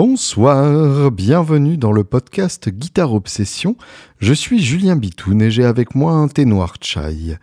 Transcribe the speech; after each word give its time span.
Bonsoir, 0.00 1.10
bienvenue 1.10 1.76
dans 1.76 1.90
le 1.90 2.04
podcast 2.04 2.68
Guitare 2.68 3.12
Obsession. 3.14 3.76
Je 4.20 4.32
suis 4.32 4.62
Julien 4.62 4.94
Bitoun 4.94 5.42
et 5.42 5.50
j'ai 5.50 5.64
avec 5.64 5.96
moi 5.96 6.12
un 6.12 6.28
thé 6.28 6.44
noir 6.44 6.74
chai, 6.80 7.36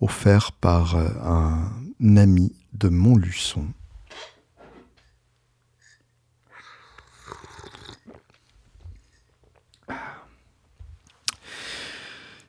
offert 0.00 0.50
par 0.50 0.96
euh, 0.96 1.06
un 1.22 2.16
ami 2.16 2.52
de 2.72 2.88
Montluçon. 2.88 3.66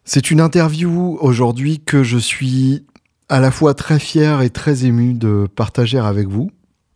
C'est 0.03 0.31
une 0.31 0.41
interview 0.41 1.19
aujourd'hui 1.21 1.81
que 1.81 2.01
je 2.01 2.17
suis 2.17 2.83
à 3.29 3.39
la 3.39 3.51
fois 3.51 3.75
très 3.75 3.99
fier 3.99 4.41
et 4.41 4.49
très 4.49 4.85
ému 4.85 5.13
de 5.13 5.47
partager 5.55 5.99
avec 5.99 6.27
vous. 6.27 6.49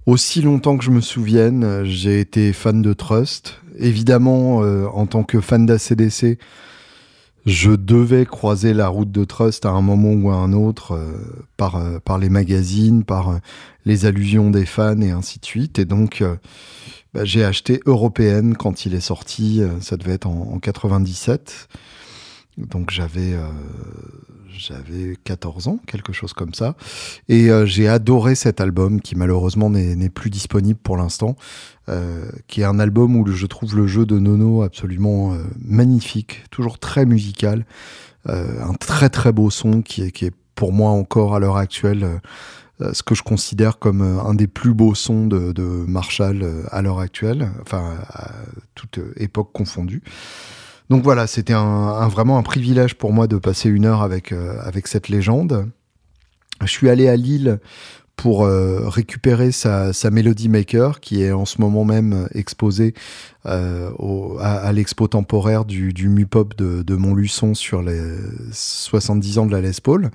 Aussi 0.05 0.43
longtemps 0.43 0.77
que 0.77 0.83
je 0.83 0.91
me 0.91 1.01
souvienne, 1.01 1.83
j'ai 1.83 2.19
été 2.19 2.53
fan 2.53 2.83
de 2.83 2.93
Trust. 2.93 3.59
Évidemment, 3.79 4.63
euh, 4.63 4.85
en 4.93 5.07
tant 5.07 5.23
que 5.23 5.41
fan 5.41 5.65
d'ACDC, 5.65 6.37
je 7.47 7.71
devais 7.71 8.25
croiser 8.25 8.73
la 8.75 8.87
route 8.87 9.11
de 9.11 9.23
Trust 9.23 9.65
à 9.65 9.69
un 9.69 9.81
moment 9.81 10.13
ou 10.13 10.29
à 10.29 10.35
un 10.35 10.53
autre 10.53 10.91
euh, 10.91 11.11
par, 11.57 11.77
euh, 11.77 12.19
les 12.19 12.29
magazines, 12.29 13.03
par 13.03 13.39
les 13.85 14.05
allusions 14.05 14.51
des 14.51 14.67
fans 14.67 15.01
et 15.01 15.09
ainsi 15.09 15.39
de 15.39 15.45
suite. 15.45 15.79
Et 15.79 15.85
donc, 15.85 16.23
bah, 17.15 17.25
j'ai 17.25 17.43
acheté 17.43 17.79
Européenne 17.87 18.55
quand 18.55 18.85
il 18.85 18.93
est 18.93 18.99
sorti, 18.99 19.61
ça 19.81 19.97
devait 19.97 20.13
être 20.13 20.27
en, 20.27 20.53
en 20.53 20.59
97. 20.59 21.67
Donc 22.57 22.91
j'avais 22.91 23.33
euh, 23.33 23.47
j'avais 24.57 25.17
14 25.23 25.67
ans, 25.67 25.79
quelque 25.87 26.13
chose 26.13 26.33
comme 26.33 26.53
ça. 26.53 26.75
Et 27.29 27.49
euh, 27.49 27.65
j'ai 27.65 27.87
adoré 27.87 28.35
cet 28.35 28.61
album 28.61 29.01
qui 29.01 29.15
malheureusement 29.15 29.69
n'est 29.69 30.09
plus 30.09 30.29
disponible 30.29 30.79
pour 30.81 30.97
l'instant, 30.97 31.35
euh, 31.89 32.29
qui 32.47 32.61
est 32.61 32.65
un 32.65 32.79
album 32.79 33.15
où 33.15 33.27
je 33.27 33.45
trouve 33.45 33.75
le 33.75 33.87
jeu 33.87 34.05
de 34.05 34.19
Nono 34.19 34.63
absolument 34.63 35.37
magnifique, 35.63 36.43
toujours 36.51 36.79
très 36.79 37.05
musical, 37.05 37.65
un 38.27 38.73
très 38.79 39.09
très 39.09 39.31
beau 39.31 39.49
son 39.49 39.81
qui 39.81 40.03
est, 40.03 40.11
qui 40.11 40.25
est 40.25 40.33
pour 40.55 40.73
moi 40.73 40.89
encore 40.89 41.35
à 41.35 41.39
l'heure 41.39 41.57
actuelle 41.57 42.19
ce 42.79 43.03
que 43.03 43.15
je 43.15 43.23
considère 43.23 43.77
comme 43.77 44.01
un 44.01 44.33
des 44.33 44.47
plus 44.47 44.73
beaux 44.73 44.95
sons 44.95 45.27
de, 45.27 45.53
de 45.53 45.63
Marshall 45.63 46.45
à 46.71 46.81
l'heure 46.81 46.99
actuelle, 46.99 47.49
enfin 47.61 47.93
à 48.09 48.31
toute 48.73 48.99
époque 49.17 49.51
confondue. 49.53 50.01
Donc 50.89 51.03
voilà, 51.03 51.27
c'était 51.27 51.53
vraiment 51.53 52.37
un 52.37 52.43
privilège 52.43 52.95
pour 52.95 53.11
moi 53.11 53.27
de 53.27 53.37
passer 53.37 53.69
une 53.69 53.85
heure 53.85 54.01
avec, 54.01 54.31
euh, 54.31 54.59
cette 54.85 55.09
légende. 55.09 55.67
Je 56.61 56.67
suis 56.67 56.89
allé 56.89 57.07
à 57.07 57.15
Lille 57.15 57.59
pour 58.15 58.45
euh, 58.45 58.87
récupérer 58.87 59.51
sa, 59.51 59.91
Melody 60.09 60.47
Maker, 60.47 60.99
qui 60.99 61.21
est 61.21 61.31
en 61.31 61.45
ce 61.45 61.59
moment 61.59 61.83
même 61.83 62.27
exposée 62.33 62.93
euh, 63.45 63.89
à, 64.39 64.71
l'expo 64.71 65.07
temporaire 65.07 65.65
du, 65.65 65.91
du 65.91 66.07
MUPOP 66.07 66.55
de, 66.55 66.81
de 66.81 66.95
Montluçon 66.95 67.55
sur 67.55 67.81
les 67.81 68.01
70 68.51 69.39
ans 69.39 69.45
de 69.47 69.51
la 69.51 69.61
Les 69.61 69.71
Paul 69.83 70.11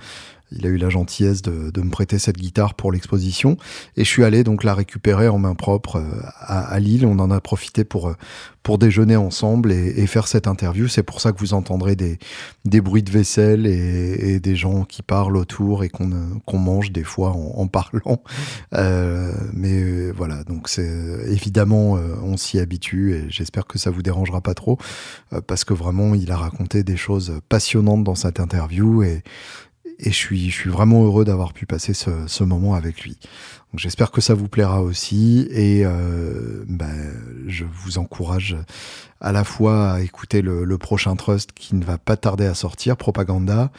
il 0.53 0.67
a 0.67 0.69
eu 0.69 0.77
la 0.77 0.89
gentillesse 0.89 1.43
de, 1.43 1.81
me 1.81 1.91
prêter 1.91 2.19
cette 2.19 2.37
guitare 2.37 2.75
pour 2.75 2.93
l'exposition 2.93 3.57
et 3.97 4.05
je 4.05 4.09
suis 4.09 4.25
allé 4.25 4.45
donc 4.45 4.65
la 4.65 4.75
récupérer 4.75 5.29
en 5.29 5.39
main 5.39 5.55
propre 5.55 5.97
euh, 5.97 6.23
à, 6.41 6.79
Lille. 6.79 7.07
On 7.07 7.19
en 7.19 7.31
a 7.31 7.41
profité 7.41 7.85
pour 7.85 8.09
euh, 8.09 8.15
pour 8.63 8.77
déjeuner 8.77 9.17
ensemble 9.17 9.73
et, 9.73 10.07
faire 10.07 10.29
cette 10.29 10.47
interview. 10.47 10.87
C'est 10.87 11.03
pour 11.03 11.23
ça 11.23 11.33
que 11.33 11.39
vous 11.39 11.55
entendrez 11.55 11.97
des 11.97 12.19
des 12.67 12.83
bruits 12.83 13.03
de 13.03 13.11
vaisselle 13.11 13.67
et, 13.67 14.39
des 14.39 14.57
gens 14.57 14.85
qui 14.85 15.01
parlent 15.01 15.39
autour 15.39 15.83
et 15.83 15.89
qu'on 15.89 16.11
qu'on 16.45 16.59
mange 16.59 16.93
des 16.93 17.05
fois 17.05 17.31
en, 17.31 17.67
parlant. 17.69 18.23
Euh, 18.75 19.33
mais 19.55 20.11
voilà, 20.11 20.45
donc 20.45 20.69
c'est 20.69 20.93
évidemment 21.29 21.93
on 22.23 22.37
s'y 22.37 22.59
habitue 22.59 23.15
et 23.15 23.31
j'espère 23.31 23.67
que 23.67 23.79
ça 23.79 23.91
vous 23.91 24.03
dérangera 24.03 24.43
pas 24.43 24.55
trop 24.55 24.79
parce 25.47 25.65
que 25.65 25.73
vraiment 25.73 26.15
il 26.15 26.31
a 26.31 26.37
raconté 26.37 26.83
des 26.83 26.99
choses 26.99 27.41
passionnantes 27.49 28.05
dans 28.05 28.15
cette 28.15 28.41
interview 28.41 29.03
et 29.03 29.23
et 30.01 30.11
je 30.11 30.17
suis, 30.17 30.51
je 30.51 30.55
suis 30.55 30.71
vraiment 30.71 31.05
heureux 31.05 31.25
d'avoir 31.25 31.53
pu 31.53 31.67
passer 31.67 31.95
ce, 31.95 32.11
ce, 32.27 32.45
moment 32.45 32.75
avec 32.75 33.03
lui. 33.03 33.19
J'espère 33.75 34.11
que 34.11 34.21
ça 34.21 34.35
vous 34.35 34.49
plaira 34.49 34.83
aussi 34.83 35.47
et 35.51 35.83
euh, 35.85 36.65
ben, 36.67 37.13
je 37.47 37.65
vous 37.65 37.99
encourage 37.99 38.57
à 39.21 39.33
la 39.33 39.45
fois 39.45 39.93
à 39.93 40.01
écouter 40.01 40.43
le, 40.43 40.65
le, 40.65 40.79
prochain 40.79 41.15
Trust 41.17 41.53
qui 41.53 41.75
ne 41.77 41.85
va 41.85 41.99
pas 41.99 42.17
tarder 42.17 42.47
à 42.47 42.55
sortir, 42.55 42.97
Propaganda, 42.97 43.71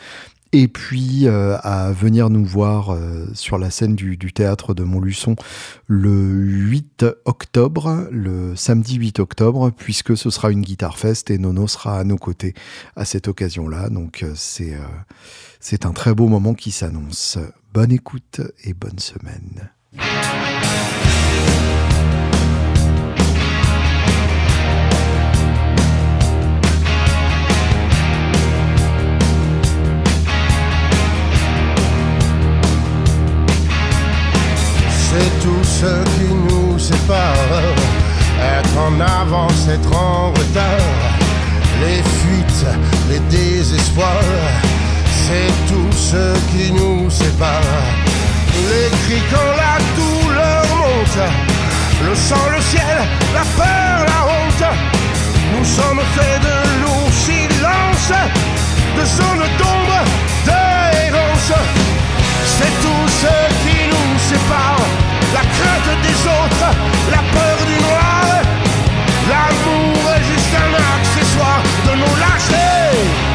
et 0.54 0.68
puis 0.68 1.28
euh, 1.28 1.58
à 1.64 1.92
venir 1.92 2.30
nous 2.30 2.44
voir 2.44 2.92
euh, 2.92 3.26
sur 3.34 3.58
la 3.58 3.70
scène 3.70 3.96
du, 3.96 4.18
théâtre 4.34 4.74
de 4.74 4.84
Montluçon 4.84 5.36
le 5.88 6.12
8 6.12 7.06
octobre, 7.26 8.08
le 8.12 8.56
samedi 8.56 8.96
8 8.96 9.20
octobre, 9.20 9.72
puisque 9.72 10.18
ce 10.18 10.30
sera 10.30 10.52
une 10.52 10.62
guitare 10.62 10.98
fest 10.98 11.32
et 11.32 11.38
Nono 11.38 11.68
sera 11.68 12.00
à 12.00 12.04
nos 12.04 12.18
côtés 12.18 12.54
à 12.96 13.06
cette 13.06 13.28
occasion-là. 13.28 13.90
Donc 13.90 14.24
euh, 14.24 14.34
c'est 14.36 14.78
c'est 15.60 15.86
un 15.86 15.94
très 15.94 16.14
beau 16.14 16.28
moment 16.28 16.54
qui 16.54 16.72
s'annonce. 16.72 17.38
Bonne 17.74 17.92
écoute 17.92 18.42
et 18.64 18.74
bonne 18.74 19.00
semaine. 19.00 19.70
C'est 35.12 35.44
tout 35.44 35.64
ce 35.64 36.04
qui 36.16 36.34
nous 36.50 36.80
sépare. 36.80 37.52
Être 38.58 38.78
en 38.78 39.00
avance, 39.00 39.68
être 39.68 39.94
en 39.96 40.30
retard. 40.30 41.02
Les 41.82 42.02
fuites, 42.02 42.66
les 43.10 43.20
désespoirs 43.30 44.72
c'est 45.32 45.54
tout 45.72 45.92
ce 45.92 46.24
qui 46.52 46.72
nous 46.72 47.10
sépare. 47.10 47.84
Les 48.70 48.90
cris 49.04 49.24
quand 49.32 49.52
la 49.64 49.76
douleur 50.00 50.64
monte, 50.82 51.22
le 52.08 52.16
sang, 52.16 52.46
le 52.56 52.62
ciel, 52.62 52.98
la 53.34 53.46
peur, 53.60 53.98
la 54.12 54.22
honte. 54.32 54.68
Nous 55.54 55.66
sommes 55.66 56.02
faits 56.16 56.42
de 56.48 56.58
lourds 56.84 57.16
silences, 57.26 58.20
de 58.98 59.06
zones 59.18 59.48
d'ombre, 59.60 60.02
d'errance. 60.46 61.54
C'est 62.56 62.74
tout 62.84 63.08
ce 63.22 63.34
qui 63.64 63.78
nous 63.94 64.20
sépare. 64.30 65.01
La 65.34 65.42
crainte 65.42 65.92
des 66.04 66.20
autres, 66.28 66.68
la 67.10 67.22
peur 67.34 67.58
du 67.66 67.78
noir. 67.84 68.24
L'amour 69.30 70.12
est 70.16 70.24
juste 70.24 70.54
un 70.56 70.74
accessoire 70.98 71.62
de 71.86 71.92
nos 72.00 72.16
lâchetés. 72.20 73.32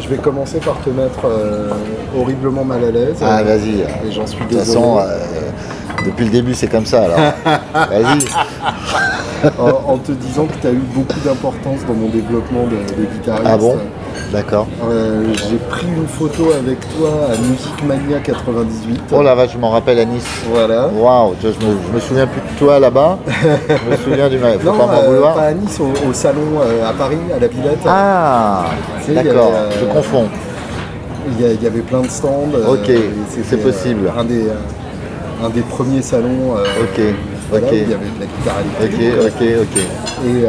Je, 0.00 0.08
vais 0.08 0.16
commencer 0.16 0.58
par 0.58 0.78
te 0.80 0.90
mettre 0.90 1.24
euh, 1.24 1.70
horriblement 2.14 2.64
mal 2.64 2.84
à 2.84 2.90
l'aise. 2.90 3.16
Ah, 3.22 3.42
vas-y. 3.42 3.80
Et 3.80 4.12
j'en 4.12 4.26
suis 4.26 4.44
désolé. 4.44 4.60
De 4.60 4.64
toute 4.64 4.74
façon, 4.74 4.98
euh, 4.98 5.18
depuis 6.04 6.24
le 6.26 6.30
début, 6.30 6.54
c'est 6.54 6.68
comme 6.68 6.84
ça 6.84 7.04
alors. 7.04 7.18
vas-y. 7.74 8.26
en, 9.58 9.96
te 9.98 10.12
disant 10.12 10.46
que 10.46 10.54
tu 10.60 10.66
as 10.66 10.72
eu 10.72 10.82
beaucoup 10.94 11.18
d'importance 11.24 11.86
dans 11.86 11.94
mon 11.94 12.08
développement 12.08 12.64
de, 12.64 12.76
de 13.00 13.06
guitariste. 13.06 13.46
Ah 13.46 13.56
bon? 13.56 13.78
D'accord. 14.32 14.68
Euh, 14.84 15.24
j'ai 15.34 15.56
pris 15.56 15.86
une 15.86 16.06
photo 16.06 16.52
avec 16.52 16.78
toi 16.96 17.10
à 17.32 17.36
Music 17.48 17.84
Mania 17.84 18.20
98. 18.20 19.00
Oh 19.12 19.22
la 19.22 19.34
vache, 19.34 19.50
je 19.54 19.58
m'en 19.58 19.70
rappelle 19.70 19.98
à 19.98 20.04
Nice. 20.04 20.24
Voilà. 20.48 20.88
Waouh, 20.88 21.34
je, 21.42 21.48
me, 21.48 22.00
souviens 22.00 22.26
plus 22.26 22.40
de 22.40 22.58
toi 22.58 22.78
là-bas. 22.78 23.18
je 23.28 23.90
me 23.90 23.96
souviens 23.96 24.28
du 24.28 24.38
mal. 24.38 24.58
Faut 24.60 24.70
non, 24.70 24.78
pas 24.78 24.86
m'en 24.86 25.02
euh, 25.02 25.06
vouloir. 25.08 25.34
Pas 25.34 25.46
à 25.46 25.52
Nice, 25.52 25.80
au, 25.80 26.12
salon 26.12 26.60
euh, 26.62 26.88
à 26.88 26.92
Paris, 26.92 27.18
à 27.34 27.40
la 27.40 27.48
Villette. 27.48 27.78
Ah, 27.86 28.66
d'accord, 29.08 29.52
je 29.80 29.84
confonds. 29.86 30.28
Il 31.38 31.62
y, 31.62 31.66
avait 31.66 31.80
plein 31.80 32.02
de 32.02 32.08
stands. 32.08 32.50
Ok, 32.68 32.90
c'est 33.48 33.62
possible. 33.62 34.12
Un 34.16 34.24
des, 34.24 34.46
un 35.44 35.48
des 35.50 35.62
premiers 35.62 36.02
salons. 36.02 36.54
ok. 36.54 37.00
ok. 37.52 37.62
il 37.72 37.78
y 37.78 37.82
avait 37.82 37.94
de 37.94 38.20
la 38.20 38.26
guitare 38.26 38.56
électrique. 38.80 39.12
Ok, 39.20 39.42
ok, 39.62 39.76
ok. 39.76 40.26
Et 40.26 40.46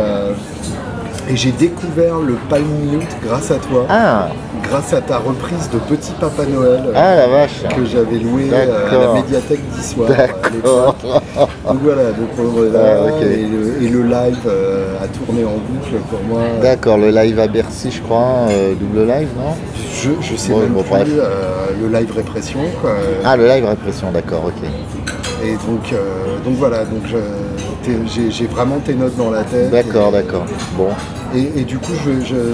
et 1.29 1.35
j'ai 1.35 1.51
découvert 1.51 2.19
le 2.19 2.35
Palm 2.49 2.67
Mute 2.91 3.15
grâce 3.23 3.51
à 3.51 3.55
toi. 3.55 3.85
Ah. 3.89 4.29
Grâce 4.63 4.93
à 4.93 5.01
ta 5.01 5.17
reprise 5.17 5.69
de 5.71 5.79
Petit 5.79 6.11
Papa 6.19 6.45
Noël. 6.45 6.81
Ah 6.95 7.15
la 7.15 7.27
vache. 7.27 7.63
Que 7.75 7.85
j'avais 7.85 8.17
loué 8.17 8.49
euh, 8.51 8.89
à 8.89 8.97
la 8.97 9.13
médiathèque 9.13 9.61
d'Issoire. 9.71 10.09
D'accord. 10.09 10.95
donc 11.03 11.79
voilà, 11.83 12.11
donc 12.11 12.29
on 12.37 12.61
là, 12.71 13.05
ah, 13.07 13.23
et, 13.23 13.87
le, 13.87 14.03
live 14.03 14.39
euh, 14.47 15.03
a 15.03 15.07
tourné 15.07 15.43
en 15.43 15.57
boucle 15.57 16.01
pour 16.09 16.19
moi. 16.27 16.41
D'accord, 16.61 16.97
le 16.97 17.09
live 17.09 17.39
à 17.39 17.47
Bercy, 17.47 17.91
je 17.91 18.01
crois, 18.01 18.47
euh, 18.49 18.73
double 18.75 19.07
live, 19.07 19.29
non? 19.37 19.55
Je, 19.93 20.09
je 20.21 20.35
sais 20.35 20.53
même 20.53 20.73
plus, 20.73 21.13
le 21.81 21.87
live 21.87 22.11
répression. 22.15 22.59
Quoi. 22.81 22.91
Ah, 23.23 23.37
le 23.37 23.47
live 23.47 23.65
répression, 23.65 24.11
d'accord, 24.11 24.45
ok. 24.45 24.69
Et 25.43 25.53
donc, 25.53 25.93
donc 26.45 26.55
voilà, 26.55 26.85
donc 26.85 27.03
j'ai 28.29 28.45
vraiment 28.47 28.77
tes 28.79 28.93
notes 28.93 29.15
dans 29.17 29.31
la 29.31 29.43
tête. 29.43 29.71
D'accord, 29.71 30.11
d'accord. 30.11 30.45
Bon. 30.77 30.89
Et, 31.35 31.63
du 31.63 31.77
coup, 31.77 31.93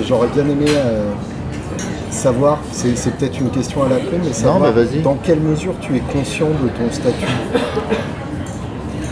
j'aurais 0.07 0.27
bien 0.27 0.43
aimé 0.43 0.65
euh, 0.67 1.09
savoir, 2.11 2.59
c'est 2.71 2.93
peut-être 3.17 3.39
une 3.39 3.49
question 3.49 3.83
à 3.83 3.89
la 3.89 3.97
con, 3.97 4.17
mais 4.23 4.31
savoir 4.33 4.59
mais 4.59 4.71
vas-y. 4.83 5.01
dans 5.01 5.15
quelle 5.15 5.39
mesure 5.39 5.73
tu 5.81 5.95
es 5.95 5.99
conscient 5.99 6.47
de 6.47 6.69
ton 6.69 6.91
statut. 6.91 7.25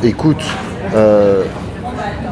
Écoute, 0.04 0.44
euh, 0.96 1.44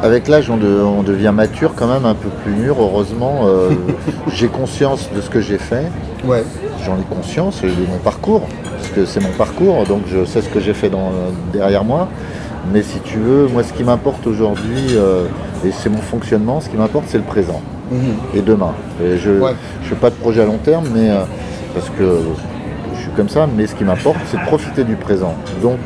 avec 0.02 0.28
l'âge, 0.28 0.48
on, 0.50 0.56
de- 0.56 0.80
on 0.82 1.02
devient 1.02 1.32
mature 1.34 1.72
quand 1.74 1.88
même, 1.88 2.04
un 2.06 2.14
peu 2.14 2.28
plus 2.28 2.52
mûr, 2.52 2.76
heureusement. 2.78 3.42
euh, 3.46 3.70
j'ai 4.32 4.46
conscience 4.48 5.08
de 5.14 5.20
ce 5.20 5.28
que 5.30 5.40
j'ai 5.40 5.58
fait. 5.58 5.86
Ouais. 6.24 6.44
J'en 6.84 6.94
ai 6.96 7.04
conscience 7.14 7.62
de 7.62 7.68
mon 7.90 7.98
parcours, 8.02 8.42
parce 8.76 8.88
que 8.90 9.04
c'est 9.06 9.20
mon 9.20 9.32
parcours, 9.32 9.84
donc 9.84 10.02
je 10.06 10.24
sais 10.24 10.42
ce 10.42 10.48
que 10.48 10.60
j'ai 10.60 10.74
fait 10.74 10.88
dans- 10.90 11.10
derrière 11.52 11.84
moi. 11.84 12.08
Mais 12.72 12.82
si 12.82 12.98
tu 13.00 13.18
veux, 13.18 13.46
moi, 13.48 13.62
ce 13.62 13.72
qui 13.72 13.84
m'importe 13.84 14.26
aujourd'hui, 14.26 14.86
euh, 14.92 15.26
et 15.64 15.70
c'est 15.70 15.90
mon 15.90 15.98
fonctionnement, 15.98 16.60
ce 16.60 16.68
qui 16.68 16.76
m'importe, 16.76 17.04
c'est 17.08 17.18
le 17.18 17.24
présent 17.24 17.60
et 18.34 18.40
demain. 18.40 18.72
Et 19.02 19.18
je 19.18 19.30
ne 19.30 19.40
Ouais. 19.40 19.52
fais 19.82 19.94
pas 19.94 20.10
de 20.10 20.14
projet 20.16 20.40
à 20.42 20.46
long 20.46 20.58
terme, 20.58 20.84
mais 20.92 21.10
euh, 21.10 21.22
parce 21.74 21.88
que 21.90 22.20
je 22.94 23.00
suis 23.02 23.10
comme 23.10 23.28
ça, 23.28 23.46
mais 23.54 23.66
ce 23.66 23.74
qui 23.74 23.84
m'importe, 23.84 24.16
c'est 24.26 24.38
de 24.38 24.44
profiter 24.46 24.82
du 24.84 24.96
présent. 24.96 25.34
Donc, 25.62 25.78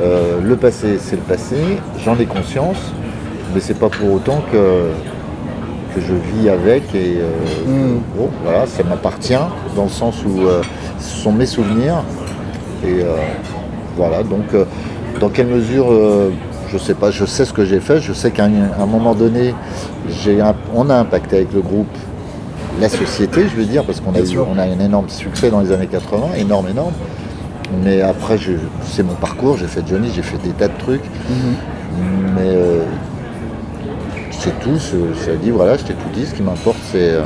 euh, 0.00 0.40
le 0.42 0.56
passé, 0.56 0.98
c'est 0.98 1.16
le 1.16 1.22
passé, 1.22 1.56
j'en 2.04 2.18
ai 2.18 2.24
conscience, 2.24 2.92
mais 3.54 3.60
c'est 3.60 3.78
pas 3.78 3.88
pour 3.88 4.12
autant 4.14 4.42
que, 4.50 4.88
que 5.94 6.00
je 6.00 6.14
vis 6.14 6.48
avec 6.48 6.94
et 6.94 7.18
bon, 8.16 8.30
voilà, 8.42 8.66
ça 8.66 8.82
m'appartient 8.82 9.34
dans 9.76 9.84
le 9.84 9.88
sens 9.90 10.16
où 10.24 10.40
ce 10.98 11.16
sont 11.22 11.32
mes 11.32 11.46
souvenirs. 11.46 12.02
Et 12.84 13.04
voilà, 13.96 14.22
donc 14.22 14.44
dans 15.18 15.28
quelle 15.28 15.46
mesure, 15.46 15.86
euh, 15.90 16.30
je 16.72 16.78
sais 16.78 16.94
pas, 16.94 17.10
je 17.10 17.24
sais 17.24 17.44
ce 17.44 17.52
que 17.52 17.64
j'ai 17.64 17.80
fait, 17.80 18.00
je 18.00 18.12
sais 18.12 18.30
qu'à 18.30 18.44
un, 18.44 18.86
moment 18.86 19.14
donné, 19.14 19.54
un- 20.40 20.54
on 20.74 20.90
a 20.90 20.96
impacté 20.96 21.36
avec 21.36 21.52
le 21.52 21.60
groupe 21.60 21.86
la 22.80 22.88
société, 22.88 23.42
je 23.48 23.56
veux 23.56 23.64
dire, 23.64 23.82
parce 23.84 24.00
qu'on 24.00 24.14
a, 24.14 24.20
eu, 24.20 24.38
on 24.38 24.58
a 24.58 24.62
un 24.62 24.78
énorme 24.78 25.08
succès 25.08 25.50
dans 25.50 25.60
les 25.60 25.72
années 25.72 25.88
80, 25.88 26.34
énorme, 26.38 26.68
énorme. 26.68 26.92
Mais 27.84 28.02
après, 28.02 28.38
c'est 28.84 29.02
mon 29.02 29.14
parcours, 29.14 29.56
j'ai 29.58 29.66
fait 29.66 29.82
Johnny, 29.86 30.10
j'ai 30.14 30.22
fait 30.22 30.38
des 30.38 30.50
tas 30.50 30.68
de 30.68 30.78
trucs. 30.78 31.02
Mais 32.36 32.42
euh, 32.42 32.82
c'est 34.30 34.58
tout, 34.60 34.78
je 34.78 35.32
dit, 35.32 35.50
voilà, 35.50 35.76
je 35.76 35.82
t'ai 35.84 35.94
tout 35.94 36.08
dit, 36.14 36.26
ce 36.26 36.34
qui 36.34 36.42
m'importe 36.42 36.78
c'est 36.92 37.12
euh, 37.14 37.22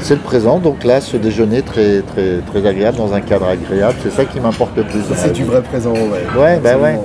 c'est 0.00 0.14
le 0.14 0.20
présent. 0.20 0.58
Donc 0.58 0.84
là, 0.84 1.00
ce 1.00 1.16
déjeuner 1.16 1.62
très, 1.62 2.00
très, 2.02 2.38
très 2.38 2.66
agréable, 2.66 2.98
dans 2.98 3.12
un 3.14 3.20
cadre 3.20 3.46
agréable, 3.46 3.94
c'est 4.02 4.12
ça 4.12 4.24
qui 4.24 4.40
m'importe 4.40 4.76
le 4.76 4.84
plus. 4.84 5.00
C'est 5.14 5.32
du 5.32 5.44
vrai 5.44 5.62
présent, 5.62 5.92
ouais. 5.92 6.40
Ouais, 6.40 6.60
bah 6.62 6.76
ouais. 6.76 6.98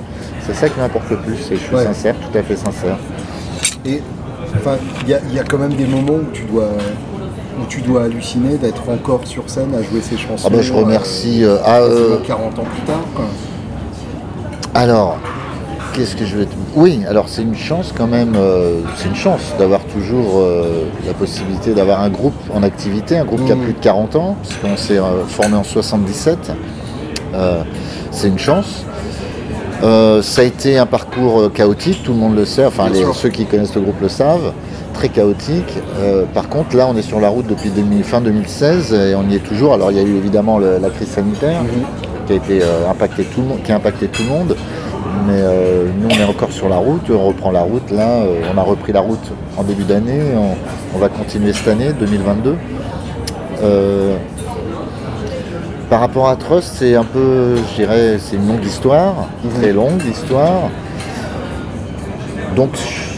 C'est 0.45 0.53
ça 0.55 0.69
qui 0.69 0.79
m'importe 0.79 1.09
le 1.09 1.17
plus, 1.17 1.35
et 1.51 1.55
je 1.55 1.61
suis 1.61 1.75
Ouais. 1.75 1.83
sincère, 1.85 2.15
tout 2.15 2.37
à 2.37 2.43
fait 2.43 2.55
sincère. 2.55 2.97
Et 3.85 4.01
enfin, 4.55 4.75
il 5.03 5.09
y, 5.09 5.13
a- 5.13 5.19
il 5.29 5.35
y 5.35 5.39
a 5.39 5.43
quand 5.43 5.57
même 5.57 5.73
des 5.73 5.85
moments 5.85 6.13
où 6.15 6.31
tu 6.33 6.43
dois, 6.43 6.69
où 7.59 7.65
tu 7.69 7.81
dois 7.81 8.03
halluciner 8.03 8.57
d'être 8.57 8.89
encore 8.89 9.21
sur 9.25 9.49
scène 9.49 9.73
à 9.75 9.81
jouer 9.83 10.01
ces 10.01 10.17
chansons. 10.17 10.47
Ah 10.51 10.55
bah, 10.55 10.61
je 10.61 10.73
remercie. 10.73 11.43
euh, 11.43 11.57
ah, 11.65 11.79
quasiment 11.79 12.15
euh, 12.15 12.17
40 12.25 12.59
ans 12.59 12.63
plus 12.63 12.81
tard. 12.81 13.01
quoi. 13.15 13.25
Alors, 14.73 15.17
qu'est-ce 15.93 16.15
que 16.15 16.25
je 16.25 16.37
vais 16.37 16.45
te... 16.45 16.53
Oui, 16.75 17.01
alors 17.07 17.29
c'est 17.29 17.43
une 17.43 17.55
chance 17.55 17.93
quand 17.95 18.07
même, 18.07 18.33
euh, 18.35 18.79
c'est 18.95 19.07
une 19.07 19.15
chance 19.15 19.41
d'avoir 19.59 19.81
toujours 19.81 20.39
euh, 20.39 20.85
la 21.05 21.13
possibilité 21.13 21.73
d'avoir 21.73 22.01
un 22.01 22.09
groupe 22.09 22.33
en 22.53 22.63
activité, 22.63 23.17
un 23.17 23.25
groupe 23.25 23.45
qui 23.45 23.51
a 23.51 23.55
Mhm. 23.55 23.61
plus 23.63 23.73
de 23.73 23.79
40 23.79 24.15
ans, 24.15 24.35
puisqu'on 24.41 24.75
s'est 24.77 24.97
euh, 24.97 25.23
formé 25.27 25.55
en 25.55 25.63
77. 25.63 26.51
Euh, 27.35 27.61
c'est 28.11 28.27
une 28.27 28.39
chance. 28.39 28.85
Euh, 29.83 30.21
ça 30.21 30.41
a 30.41 30.45
été 30.45 30.77
un 30.77 30.85
parcours 30.85 31.41
euh, 31.41 31.49
chaotique, 31.49 32.03
tout 32.03 32.13
le 32.13 32.17
monde 32.19 32.35
le 32.35 32.45
sait, 32.45 32.65
enfin 32.65 32.87
les- 32.89 32.99
ceux 33.13 33.29
qui 33.29 33.45
connaissent 33.45 33.75
le 33.75 33.81
groupe 33.81 33.99
le 34.01 34.07
savent, 34.07 34.53
très 34.93 35.09
chaotique. 35.09 35.73
Euh, 35.99 36.23
par 36.33 36.47
contre, 36.47 36.77
là, 36.77 36.87
on 36.89 36.95
est 36.95 37.01
sur 37.01 37.19
la 37.19 37.27
route 37.27 37.47
depuis 37.47 37.69
2000 37.69 38.03
fin 38.05 38.21
2016 38.21 38.93
et 38.93 39.13
on 39.15 39.29
y 39.29 39.35
est 39.35 39.39
toujours. 39.39 39.73
Alors, 39.73 39.91
il 39.91 39.97
y 39.97 39.99
a 39.99 40.03
eu 40.03 40.15
évidemment 40.15 40.57
le- 40.57 40.77
la 40.81 40.89
crise 40.89 41.09
sanitaire 41.09 41.59
qui 42.27 42.33
a 42.33 42.35
été 42.37 42.59
euh, 42.61 42.89
impacté 42.89 43.23
tout 43.25 43.41
le 43.41 43.47
monde, 43.47 43.59
qui 43.63 43.71
a 43.73 43.75
impacté 43.75 44.07
tout 44.07 44.23
le 44.23 44.29
monde. 44.29 44.55
Mais 45.27 45.41
nous, 46.01 46.07
on 46.09 46.19
est 46.19 46.23
encore 46.29 46.51
sur 46.51 46.67
la 46.69 46.75
route, 46.77 47.09
on 47.09 47.27
reprend 47.27 47.51
la 47.51 47.61
route. 47.61 47.91
Là, 47.91 48.23
on 48.53 48.57
a 48.57 48.61
repris 48.61 48.91
la 48.93 48.99
route 49.01 49.31
en 49.57 49.63
début 49.63 49.83
d'année, 49.83 50.19
on, 50.35 50.95
on 50.97 50.99
va 50.99 51.07
continuer 51.07 51.53
cette 51.53 51.67
année, 51.69 51.91
2022. 51.97 52.55
Par 55.93 55.99
rapport 55.99 56.27
à 56.27 56.35
Trust, 56.35 56.73
c'est 56.79 56.95
un 56.95 57.03
peu, 57.03 57.55
je 57.55 57.75
dirais, 57.75 58.17
c'est 58.17 58.35
une 58.37 58.47
longue 58.47 58.65
histoire, 58.65 59.13
très 59.61 59.71
longue 59.71 60.01
histoire. 60.11 60.71
Donc, 62.55 62.71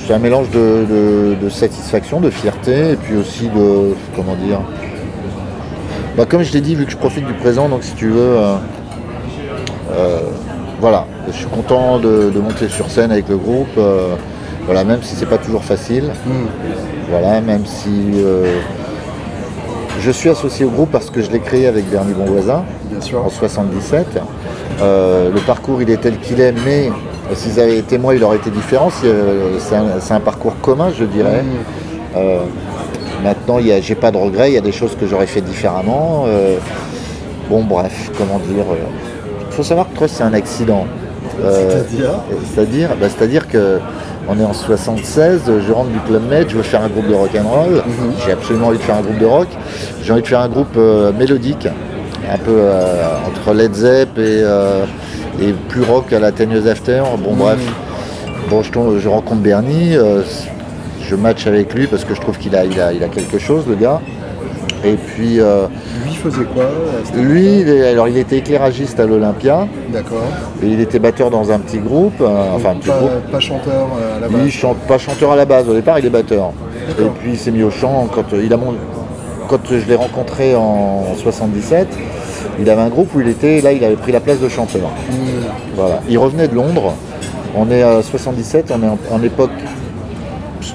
c'est 0.06 0.14
un 0.14 0.18
mélange 0.20 0.50
de, 0.50 0.86
de- 0.90 1.36
de 1.42 1.50
satisfaction, 1.50 2.20
de 2.20 2.30
fierté, 2.30 2.92
et 2.92 2.96
puis 2.98 3.16
aussi 3.16 3.48
de, 3.48 3.96
comment 4.14 4.36
dire, 4.36 4.60
bah, 6.18 6.26
comme 6.26 6.44
je 6.44 6.52
l'ai 6.52 6.60
dit, 6.60 6.76
vu 6.76 6.84
que 6.84 6.92
je 6.92 6.98
profite 6.98 7.26
du 7.26 7.32
présent, 7.36 7.70
donc 7.70 7.82
si 7.82 7.94
tu 7.94 8.10
veux, 8.10 8.20
euh, 8.20 8.56
euh, 9.94 10.20
voilà, 10.82 11.06
je 11.28 11.32
suis 11.32 11.46
content 11.46 11.98
de, 12.00 12.30
de 12.30 12.40
monter 12.42 12.68
sur 12.68 12.92
scène 12.92 13.10
avec 13.10 13.30
le 13.30 13.38
groupe, 13.38 13.70
euh, 13.78 14.16
voilà, 14.66 14.84
même 14.84 15.00
si 15.02 15.16
c'est 15.16 15.30
pas 15.30 15.38
toujours 15.38 15.64
facile, 15.64 16.12
voilà, 17.10 17.40
même 17.40 17.66
si 17.66 17.90
je 20.00 20.12
suis 20.12 20.30
associé 20.30 20.66
au 20.66 20.70
groupe 20.70 20.92
parce 20.92 21.10
que 21.10 21.22
je 21.22 21.32
l'ai 21.32 21.40
créé 21.40 21.68
avec 21.68 21.90
Bernie 21.90 22.14
Bonvoisin 22.14 22.64
Bien 22.90 23.02
sûr. 23.02 23.24
en 23.24 23.30
77. 23.30 24.20
Euh, 24.82 25.32
le 25.32 25.40
parcours 25.42 25.82
il 25.82 25.90
est 25.90 25.98
tel 25.98 26.18
qu'il 26.20 26.40
est, 26.42 26.54
mais 26.66 26.92
s'ils 27.34 27.60
avaient 27.60 27.78
été 27.78 27.98
moi, 27.98 28.16
il 28.16 28.24
aurait 28.24 28.38
été 28.38 28.50
différent. 28.50 28.90
C'est 28.92 29.08
euh, 29.08 29.58
un, 30.10 30.20
parcours 30.20 30.56
commun, 30.62 30.92
je 30.98 31.06
dirais. 31.06 31.44
Euh, 32.16 32.40
maintenant, 33.24 33.60
j'ai 33.60 33.96
pas 33.96 34.12
de 34.12 34.18
regrets, 34.18 34.52
il 34.52 34.54
y 34.54 34.58
a 34.58 34.62
des 34.62 34.72
choses 34.72 34.96
que 34.96 35.08
j'aurais 35.08 35.28
fait 35.28 35.42
différemment. 35.42 36.26
Euh, 36.28 36.58
bon, 37.50 37.64
bref, 37.64 38.12
comment 38.18 38.40
dire. 38.40 38.66
Il 39.50 39.56
faut 39.56 39.64
savoir 39.64 39.90
que 39.90 39.96
Trust, 39.96 40.16
c'est 40.18 40.24
un 40.24 40.34
accident. 40.34 40.86
Euh, 41.44 41.70
C'est-à-dire? 41.70 42.12
C'est-à-dire 42.54 42.90
bah, 43.00 43.08
c'est-à-dire 43.10 43.48
que 43.48 43.80
on 44.28 44.40
est 44.40 44.44
en 44.44 44.54
76, 44.54 45.42
je 45.68 45.72
rentre 45.72 45.90
du 45.92 46.00
Club 46.00 46.24
Med, 46.30 46.50
je 46.50 46.58
veux 46.58 46.64
faire 46.64 46.82
un 46.82 46.88
groupe 46.90 47.08
de 47.08 47.14
rock 47.14 47.30
and 47.36 47.48
roll. 47.48 47.84
J'ai 48.26 48.32
absolument 48.32 48.68
envie 48.68 48.78
de 48.78 48.84
faire 48.84 48.96
un 48.96 49.02
groupe 49.02 49.18
de 49.20 49.26
rock. 49.26 49.48
J'ai 50.02 50.12
envie 50.14 50.22
de 50.22 50.28
faire 50.28 50.40
un 50.42 50.50
groupe 50.50 50.76
euh, 50.78 51.12
mélodique, 51.12 51.68
un 52.32 52.38
peu 52.38 52.52
euh, 52.56 53.04
entre 53.28 53.54
Led 53.54 53.74
Zepp 53.76 54.18
et, 54.18 54.42
euh, 54.44 54.86
et 55.40 55.54
plus 55.70 55.84
rock 55.84 56.12
à 56.14 56.20
la 56.20 56.32
Ten 56.32 56.50
Years 56.52 56.66
After. 56.68 57.04
Bon 57.24 57.34
bref, 57.36 57.60
bon 58.50 58.64
je, 58.64 58.72
tombe- 58.72 58.98
je 59.00 59.08
rencontre 59.10 59.42
Bernie, 59.42 59.96
je 61.08 61.16
match 61.16 61.46
avec 61.46 61.74
lui 61.76 61.86
parce 61.88 62.04
que 62.04 62.16
je 62.16 62.22
trouve 62.22 62.38
qu'il 62.40 62.56
a, 62.56 62.66
il 62.66 62.80
a, 62.82 62.94
il 62.94 63.04
a 63.04 63.08
quelque 63.08 63.38
chose 63.38 63.66
le 63.68 63.76
gars. 63.76 64.02
Et 64.86 64.94
puis 64.96 65.40
euh, 65.40 65.66
Lui 66.06 66.14
faisait 66.16 66.44
quoi 66.44 66.66
cette 67.04 67.16
lui, 67.16 67.62
il 67.62 67.70
est- 67.70 67.88
alors 67.90 68.08
il 68.08 68.18
était 68.18 68.38
éclairagiste 68.38 69.00
à 69.00 69.06
l'Olympia 69.06 69.68
D'accord. 69.92 70.24
et 70.64 70.68
il 70.68 70.80
était 70.80 71.00
batteur 71.00 71.30
dans 71.30 71.52
un 71.52 71.60
petit 71.60 71.80
groupe, 71.80 72.22
euh, 72.22 72.28
enfin 72.56 72.72
un 72.72 72.76
petit 72.76 72.90
pas, 72.90 72.98
groupe. 73.00 73.32
pas 73.32 73.40
chanteur 73.40 73.88
euh, 74.00 74.18
à 74.18 74.20
la 74.22 74.28
base. 74.28 74.42
Il 74.46 74.52
chante 74.52 74.78
pas 74.88 74.98
chanteur 74.98 75.32
à 75.32 75.36
la 75.36 75.46
base, 75.46 75.68
au 75.70 75.74
départ 75.74 75.98
il 76.00 76.06
est 76.06 76.10
batteur. 76.10 76.52
Et 77.00 77.04
puis 77.20 77.32
il 77.32 77.38
s'est 77.38 77.52
mis 77.52 77.64
au 77.64 77.72
chant 77.72 78.08
quand 78.14 78.34
euh, 78.34 78.44
il 78.44 78.54
a 78.54 78.58
mon- 78.58 78.76
quand 79.48 79.60
je 79.70 79.86
l'ai 79.88 79.96
rencontré 79.96 80.56
en 80.56 81.04
77, 81.18 81.88
il 82.60 82.70
avait 82.70 82.82
un 82.82 82.90
groupe 82.90 83.14
où 83.16 83.22
il 83.22 83.28
était, 83.28 83.62
là 83.62 83.72
il 83.72 83.84
avait 83.84 83.96
pris 83.96 84.12
la 84.12 84.20
place 84.20 84.40
de 84.40 84.50
chanteur. 84.50 84.90
Hmm. 85.10 85.16
Voilà. 85.76 86.00
Il 86.10 86.18
revenait 86.18 86.48
de 86.48 86.56
Londres. 86.56 86.94
On 87.58 87.70
est 87.72 87.84
à 87.84 88.02
77, 88.02 88.72
on 88.76 88.84
est 88.84 88.88
en, 88.88 88.98
en 89.12 89.24
époque 89.24 89.52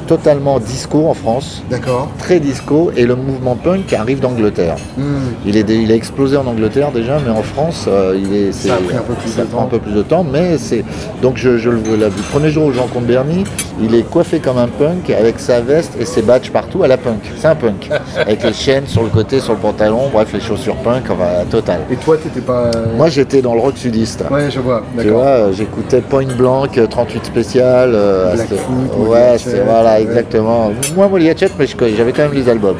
totalement 0.06 0.58
disco 0.60 1.06
en 1.08 1.14
France, 1.14 1.62
D'accord. 1.70 2.08
très 2.18 2.40
disco, 2.40 2.90
et 2.96 3.04
le 3.06 3.16
mouvement 3.16 3.56
punk 3.56 3.92
arrive 3.92 4.20
d'Angleterre. 4.20 4.76
Hmm. 4.96 5.02
Il, 5.46 5.56
est, 5.56 5.68
il 5.68 5.90
a 5.90 5.94
explosé 5.94 6.36
en 6.36 6.46
Angleterre 6.46 6.90
déjà, 6.92 7.18
mais 7.24 7.30
en 7.30 7.42
France, 7.42 7.86
euh, 7.88 8.18
il 8.20 8.34
est, 8.34 8.52
Ça 8.52 8.74
a 8.74 8.76
c'est- 8.78 8.84
pris 8.84 8.96
un 8.96 9.00
peu 9.00 9.14
plus 9.14 9.30
ça 9.30 9.42
de 9.42 9.46
prend 9.46 9.58
temps. 9.60 9.64
un 9.64 9.68
peu 9.68 9.78
plus 9.78 9.92
de 9.92 10.02
temps. 10.02 10.24
Mais 10.30 10.58
c'est 10.58 10.84
donc 11.22 11.36
je, 11.36 11.58
je 11.58 11.70
le 11.70 11.76
le- 11.80 11.96
le 11.96 12.10
premier 12.32 12.50
jour 12.50 12.66
où 12.66 12.72
je 12.72 12.78
rencontre 12.78 13.06
Bernie, 13.06 13.44
il 13.82 13.94
est 13.94 14.02
coiffé 14.02 14.38
comme 14.38 14.58
un 14.58 14.68
punk 14.68 15.10
avec 15.10 15.38
sa 15.40 15.60
veste 15.60 15.92
et 15.98 16.04
ses 16.04 16.22
badges 16.22 16.50
partout 16.50 16.82
à 16.82 16.88
la 16.88 16.96
punk. 16.96 17.20
C'est 17.36 17.46
un 17.48 17.54
punk 17.54 17.88
avec 18.16 18.42
les 18.42 18.52
chaînes 18.52 18.86
sur 18.86 19.02
le 19.02 19.08
côté, 19.08 19.40
sur 19.40 19.52
le 19.54 19.58
pantalon, 19.58 20.08
bref 20.12 20.32
les 20.32 20.40
chaussures 20.40 20.76
punk, 20.76 21.04
enfin 21.10 21.44
total. 21.50 21.80
Et 21.90 21.96
toi, 21.96 22.16
t'étais 22.16 22.40
pas. 22.40 22.70
euh, 22.74 22.86
Moi 22.96 23.08
j'étais 23.08 23.42
dans 23.42 23.54
le 23.54 23.60
rock 23.60 23.76
sudiste. 23.76 24.24
Ouais, 24.30 24.50
je 24.50 24.60
vois. 24.60 24.82
Tu 25.00 25.08
vois, 25.08 25.24
euh, 25.24 25.52
j'écoutais 25.52 26.00
Point 26.00 26.26
Blank, 26.36 26.76
euh, 26.78 26.86
38 26.86 27.24
spécial. 27.24 27.92
euh, 27.94 28.34
Blackfoot, 28.34 28.58
c'était- 28.58 28.96
Molly 28.98 29.10
ouais, 29.10 29.38
c'est 29.38 29.64
voilà, 29.70 29.94
ouais. 29.94 30.02
exactement. 30.02 30.70
Moi, 30.96 31.08
Molly 31.08 31.30
Hatchet, 31.30 31.48
mais 31.58 31.66
j'avais 31.96 32.12
quand 32.12 32.22
même 32.22 32.34
les 32.34 32.48
albums. 32.48 32.76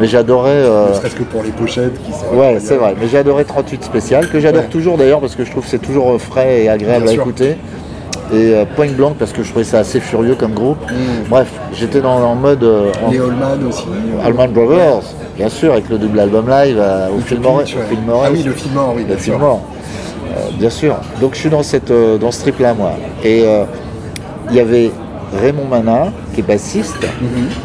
Mais 0.00 0.06
j'adorais. 0.06 0.50
euh, 0.50 0.88
Ne 0.90 0.94
serait-ce 0.94 1.14
que 1.16 1.22
pour 1.24 1.42
les 1.42 1.50
pochettes 1.50 2.02
qui 2.04 2.12
sont. 2.12 2.34
Ouais, 2.34 2.56
c'est 2.60 2.76
vrai. 2.76 2.94
Mais 3.00 3.16
adoré 3.18 3.44
38 3.44 3.84
spécial, 3.84 4.28
que 4.28 4.40
j'adore 4.40 4.62
Ouais. 4.62 4.68
toujours 4.68 4.96
d'ailleurs 4.96 5.20
parce 5.20 5.34
que 5.36 5.44
je 5.44 5.50
trouve 5.50 5.64
que 5.64 5.70
c'est 5.70 5.78
toujours 5.82 6.12
euh, 6.12 6.18
frais 6.18 6.62
et 6.64 6.68
agréable 6.68 7.04
Bien 7.04 7.10
à 7.12 7.14
sûr. 7.14 7.22
écouter. 7.22 7.56
Et 8.32 8.54
euh, 8.54 8.64
Point 8.76 8.92
Blank 8.92 9.16
parce 9.18 9.32
que 9.32 9.42
je 9.42 9.50
trouvais 9.50 9.64
ça 9.64 9.80
assez 9.80 10.00
furieux 10.00 10.34
comme 10.34 10.54
groupe. 10.54 10.78
Mm. 10.90 11.28
Bref, 11.28 11.48
j'étais 11.74 12.00
dans, 12.00 12.16
en 12.16 12.34
mode 12.34 12.64
euh, 12.64 12.90
en- 13.06 13.10
Les 13.10 13.18
Allman 13.18 13.58
aussi. 13.68 13.84
Allman 14.24 14.48
Brothers, 14.48 15.02
bien 15.36 15.50
sûr, 15.50 15.72
avec 15.74 15.88
le 15.90 15.98
double 15.98 16.18
album 16.18 16.48
live 16.48 16.78
euh, 16.80 17.08
au. 17.10 17.18
Pitch, 17.18 17.76
ouais. 17.76 17.82
Fillmore 17.90 18.22
Ah 18.26 18.30
oui, 18.32 18.42
le 18.42 18.52
Fillmore, 18.52 18.94
oui, 18.96 19.02
Le 19.06 19.14
bien 19.14 19.18
sûr. 19.22 19.34
Euh, 19.42 20.34
bien 20.58 20.70
sûr. 20.70 20.96
Donc 21.20 21.34
je 21.34 21.40
suis 21.40 21.50
dans, 21.50 21.62
cette, 21.62 21.90
euh, 21.90 22.16
dans 22.16 22.30
ce 22.30 22.40
trip 22.40 22.58
là 22.58 22.72
moi. 22.72 22.92
Et 23.22 23.44
il 24.50 24.56
y 24.56 24.60
avait 24.60 24.90
Raymond 25.40 25.64
Mana, 25.66 26.12
qui 26.34 26.40
est 26.40 26.42
bassiste, 26.42 26.96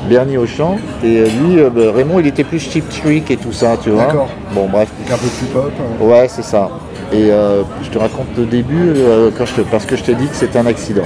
Bernie 0.10 0.38
Auchan, 0.38 0.78
et 1.04 1.20
euh, 1.20 1.26
lui, 1.42 1.60
euh, 1.60 1.70
bah, 1.70 1.82
Raymond, 1.96 2.20
il 2.20 2.28
était 2.28 2.44
plus 2.44 2.60
Cheap 2.60 2.88
Trick 2.90 3.30
et 3.32 3.38
tout 3.38 3.52
ça, 3.52 3.76
tu 3.82 3.90
vois. 3.90 4.06
D'accord. 4.06 4.30
Bon, 4.54 4.68
bref. 4.72 4.90
Un 5.12 5.18
peu 5.18 5.28
plus 5.28 5.48
pop. 5.48 5.72
hein. 5.80 6.04
Ouais, 6.06 6.28
c'est 6.30 6.44
ça. 6.44 6.70
Et 7.12 7.30
euh, 7.32 7.64
je 7.84 7.90
te 7.90 7.98
raconte 7.98 8.28
le 8.38 8.46
début 8.46 8.94
euh, 8.96 9.30
quand 9.38 9.46
je 9.46 9.54
te- 9.56 9.62
parce 9.62 9.86
que 9.86 9.96
je 9.96 10.04
t'ai 10.04 10.16
dit 10.16 10.28
que 10.28 10.36
c'était 10.36 10.60
un 10.60 10.66
accident. 10.66 11.04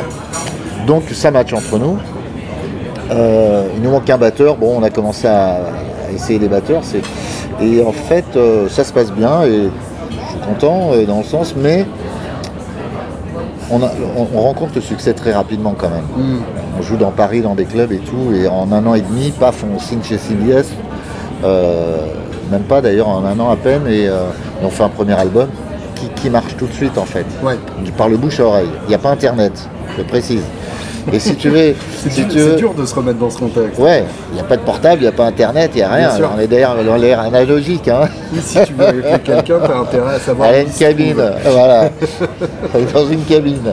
Donc 0.88 1.03
ça 1.12 1.30
match 1.32 1.53
entre 1.53 1.77
nous. 1.80 1.98
Il 3.12 3.82
nous 3.84 3.91
manque 3.91 4.10
un 4.10 4.18
batteur. 4.18 4.56
Bon, 4.56 4.77
on 4.80 4.84
a 4.84 4.89
commencé 4.89 5.27
à, 5.27 5.56
à 5.56 6.12
essayer 6.15 6.39
des 6.39 6.48
batteurs. 6.48 6.82
c'est- 6.84 7.01
Et 7.63 7.84
en 7.84 7.91
fait, 7.91 8.25
ça 8.70 8.84
se 8.84 8.94
passe 8.94 9.12
bien 9.12 9.44
et 9.44 9.70
je 10.10 10.30
suis 10.30 10.39
content 10.48 10.91
dans 11.08 11.18
le 11.20 11.24
sens, 11.24 11.53
mais 11.56 11.86
on, 13.72 13.82
a- 13.84 13.92
on- 14.18 14.28
on 14.38 14.42
rencontre 14.42 14.74
le 14.75 14.82
succès 14.82 15.13
très 15.13 15.34
rapidement 15.34 15.74
quand 15.78 15.90
même. 15.90 16.06
Hmm. 16.16 16.40
On 16.78 16.82
joue 16.82 16.98
dans 16.98 17.12
Paris, 17.12 17.42
dans 17.42 17.56
des 17.56 17.66
clubs 17.66 17.92
et 17.92 17.98
tout, 18.00 18.34
et 18.34 18.48
en 18.48 18.72
un 18.72 18.86
an 18.86 18.94
et 18.96 19.01
demi, 19.01 19.32
paf, 19.32 19.63
on 19.63 19.80
signe 19.80 20.04
chez 20.04 20.18
CBS. 20.18 20.72
Euh, 21.44 21.98
même 22.51 22.63
pas 22.63 22.82
d'ailleurs, 22.82 23.08
en 23.08 23.24
un 23.25 23.40
an 23.40 23.50
à 23.50 23.56
peine, 23.56 23.84
et, 23.88 24.08
euh, 24.08 24.30
et 24.62 24.66
on 24.66 24.70
fait 24.70 24.84
un 24.84 24.90
premier 24.90 25.13
album 25.13 25.48
qui, 25.96 26.08
qui 26.10 26.30
marche 26.30 26.56
tout 26.58 26.68
de 26.68 26.74
suite 26.74 26.98
en 26.98 27.06
fait, 27.06 27.25
Ouais. 27.44 27.58
par 27.98 28.10
le 28.10 28.18
bouche 28.18 28.40
à 28.40 28.46
oreille. 28.46 28.70
Il 28.86 28.90
n'y 28.90 28.96
a 28.96 29.00
pas 29.00 29.10
internet, 29.12 29.54
je 29.98 30.04
précise. 30.04 30.44
Et 31.12 31.20
si 31.20 31.36
tu 31.36 31.50
veux, 31.50 31.74
C'est 32.03 32.10
si 32.12 32.22
dur, 32.25 32.27
tu 32.34 32.39
c'est 32.39 32.46
veux- 32.46 32.55
dur 32.55 32.74
de 32.74 32.86
se 32.86 32.96
remettre 32.96 33.20
dans 33.20 33.29
ce 33.29 33.38
contexte. 33.39 33.79
ouais, 33.79 34.03
il 34.31 34.36
n'y 34.36 34.39
a 34.39 34.43
pas 34.43 34.58
de 34.58 34.62
portable, 34.62 34.98
il 34.98 35.01
n'y 35.03 35.08
a 35.08 35.12
pas 35.12 35.25
internet, 35.25 35.72
il 35.74 35.77
n'y 35.77 35.84
a 35.84 35.89
rien. 35.89 36.10
On 36.36 36.39
est 36.39 36.48
d'ailleurs 36.48 36.75
dans 36.84 36.96
l'ère 36.96 37.20
analogique. 37.20 37.88
Hein. 37.88 38.08
Et 38.36 38.39
si 38.41 38.60
tu 38.65 38.74
veux 38.74 38.86
appeler 38.88 39.03
quelqu'un, 39.24 39.60
t'as 39.65 39.77
intérêt 39.79 40.15
à 40.15 40.20
savoir. 40.20 40.50
Où 40.51 40.55
une 40.55 40.70
cabine, 40.72 41.24
voilà. 41.46 41.89
Dans 42.93 43.05
une 43.08 43.24
cabine. 43.24 43.72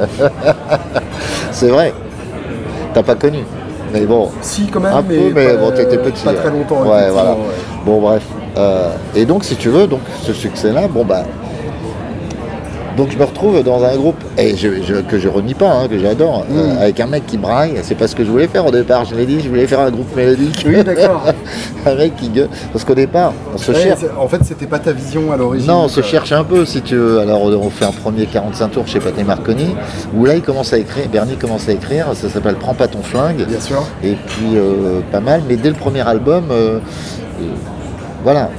C'est 1.53 1.69
vrai. 1.69 1.93
T'as 2.95 3.03
pas 3.03 3.15
connu. 3.15 3.41
Mais 3.93 4.01
bon, 4.03 4.31
Si, 4.43 4.67
quand 4.67 4.81
même, 4.81 4.93
un 4.93 5.03
mais, 5.09 5.17
peu, 5.17 5.33
mais 5.35 5.47
pas, 5.55 5.57
bon, 5.57 5.71
t'étais 5.71 5.99
petit. 5.99 6.25
Pas 6.25 6.31
hein. 6.31 6.35
très 6.41 6.51
longtemps. 6.51 6.83
Ouais, 6.83 7.11
voilà. 7.11 7.33
ouais. 7.33 7.39
Bon, 7.85 8.01
bref. 8.01 8.23
Euh, 8.57 8.91
et 9.15 9.25
donc, 9.25 9.45
si 9.45 9.57
tu 9.57 9.69
veux, 9.69 9.87
donc 9.87 10.01
ce 10.23 10.33
succès-là, 10.33 10.89
bon 10.89 11.05
bah. 11.05 11.23
Donc 12.99 13.11
je 13.13 13.17
me 13.17 13.25
retrouve 13.25 13.63
dans 13.63 13.83
un 13.85 13.97
groupe 13.97 14.17
et 14.37 14.57
je, 14.57 14.83
je- 14.83 15.01
que 15.01 15.19
je 15.19 15.29
renie 15.29 15.55
pas, 15.55 15.71
hein, 15.71 15.89
que 15.89 15.99
j'adore, 15.99 16.45
euh, 16.51 16.75
Mm. 16.75 16.79
avec 16.79 17.01
un 17.01 17.07
mec 17.07 17.27
qui 17.27 17.39
braille. 17.39 17.75
C'est 17.83 17.95
pas 17.95 18.09
ce 18.09 18.15
que 18.17 18.25
je 18.25 18.31
voulais 18.31 18.49
faire 18.49 18.67
au 18.67 18.71
départ. 18.73 19.05
Je 19.07 19.15
l'ai 19.15 19.25
dit, 19.25 19.41
je 19.41 19.49
voulais 19.49 19.67
faire 19.69 19.81
un 19.81 19.91
groupe 19.91 20.15
mélodique. 20.17 20.65
Oui, 20.67 20.83
d'accord. 20.85 21.23
un 21.87 21.95
mec 21.95 22.17
qui 22.17 22.29
gueule. 22.29 22.49
Parce 22.73 22.85
qu'au 22.85 22.95
départ, 22.97 23.33
on 23.55 23.57
se 23.59 23.71
Ouais, 23.73 23.81
cherche. 23.83 24.01
en 24.19 24.27
fait, 24.29 24.41
c'était 24.45 24.67
pas 24.67 24.81
ta 24.81 24.91
vision 24.93 25.33
à 25.33 25.37
l'origine. 25.37 25.69
Non, 25.69 25.85
on 25.85 25.89
se 25.89 26.01
quoi. 26.01 26.11
cherche 26.11 26.33
un 26.33 26.43
peu 26.45 26.65
si 26.67 26.83
tu 26.83 26.97
veux. 26.97 27.21
Alors 27.21 27.43
on 27.45 27.71
fait 27.71 27.85
un 27.87 27.93
premier 27.93 28.27
45 28.27 28.69
tours 28.73 28.87
chez 28.89 28.99
Pathé 28.99 29.23
Marconi, 29.23 29.77
où 30.15 30.25
là 30.25 30.35
il 30.35 30.43
commence 30.43 30.73
à 30.73 30.79
écrire, 30.79 31.05
Bernie 31.09 31.37
commence 31.37 31.69
à 31.69 31.73
écrire, 31.73 32.07
ça 32.15 32.29
s'appelle 32.29 32.57
Prends 32.57 32.75
pas 32.75 32.89
ton 32.89 33.03
flingue. 33.03 33.47
Bien 33.47 33.61
sûr. 33.61 33.85
Et 34.03 34.15
puis 34.27 34.57
euh, 34.57 35.01
pas 35.13 35.21
mal, 35.21 35.43
mais 35.49 35.55
dès 35.57 35.69
le 35.69 35.77
premier 35.77 36.07
album, 36.07 36.45
euh, 36.51 36.79
euh, 37.41 37.45
voilà. 38.25 38.51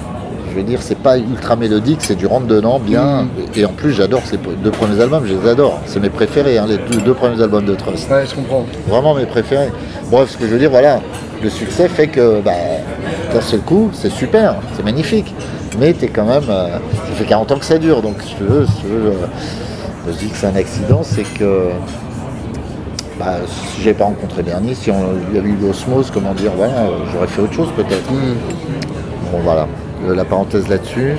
Je 0.49 0.55
veux 0.55 0.63
dire, 0.63 0.81
c'est 0.81 0.97
pas 0.97 1.17
ultra 1.17 1.55
mélodique, 1.55 1.99
c'est 2.01 2.15
du 2.15 2.25
rentre 2.25 2.47
dedans, 2.47 2.79
bien. 2.79 3.23
Mm. 3.23 3.29
Et, 3.55 3.65
en 3.65 3.73
plus, 3.73 3.93
j'adore 3.93 4.21
ces 4.25 4.37
deux 4.37 4.71
premiers 4.71 5.01
albums, 5.01 5.25
je 5.25 5.33
les 5.33 5.47
adore. 5.47 5.79
C'est 5.85 5.99
mes 5.99 6.09
préférés, 6.09 6.57
hein, 6.57 6.65
les 6.67 6.77
deux, 6.77 7.01
deux 7.01 7.13
premiers 7.13 7.41
albums 7.41 7.65
de 7.65 7.75
Trust. 7.75 8.09
Ouais, 8.09 8.25
je 8.25 8.35
comprends. 8.35 8.65
Vraiment 8.87 9.13
mes 9.13 9.25
préférés. 9.25 9.69
Bref, 10.11 10.31
ce 10.31 10.37
que 10.37 10.45
je 10.45 10.51
veux 10.51 10.59
dire, 10.59 10.71
voilà, 10.71 11.01
le 11.41 11.49
succès 11.49 11.87
fait 11.87 12.07
que 12.07 12.41
bah, 12.41 12.51
d'un 13.33 13.41
seul 13.41 13.61
coup, 13.61 13.89
c'est 13.93 14.11
super, 14.11 14.55
c'est 14.75 14.83
magnifique. 14.83 15.33
Mais 15.79 15.93
t'es 15.93 16.07
quand 16.07 16.25
même. 16.25 16.43
euh, 16.49 16.77
ça 16.77 17.13
fait 17.15 17.25
40 17.25 17.51
ans 17.51 17.59
que 17.59 17.65
ça 17.65 17.77
dure, 17.77 18.01
donc 18.01 18.21
si 18.21 18.35
tu 18.35 18.43
veux, 18.43 18.65
si 18.65 18.81
tu 18.81 18.87
veux, 18.87 19.07
euh, 19.09 19.13
je 20.07 20.13
dis 20.13 20.29
que 20.29 20.35
c'est 20.35 20.47
un 20.47 20.55
accident, 20.55 21.01
c'est 21.03 21.23
que. 21.23 21.69
Bah, 23.19 23.35
si 23.45 23.81
j'avais 23.81 23.95
pas 23.95 24.05
rencontré 24.05 24.43
Bernie, 24.43 24.73
si 24.73 24.89
on 24.91 24.95
il 25.29 25.35
y 25.35 25.39
avait 25.39 25.49
eu 25.49 25.57
l'osmose, 25.61 26.09
comment 26.09 26.33
dire, 26.33 26.51
voilà, 26.55 26.73
euh, 26.73 26.89
j'aurais 27.11 27.27
fait 27.27 27.41
autre 27.41 27.53
chose 27.53 27.67
peut-être. 27.75 28.07
Bon 28.09 29.39
voilà, 29.43 29.67
la 30.07 30.25
parenthèse 30.25 30.67
là-dessus. 30.67 31.13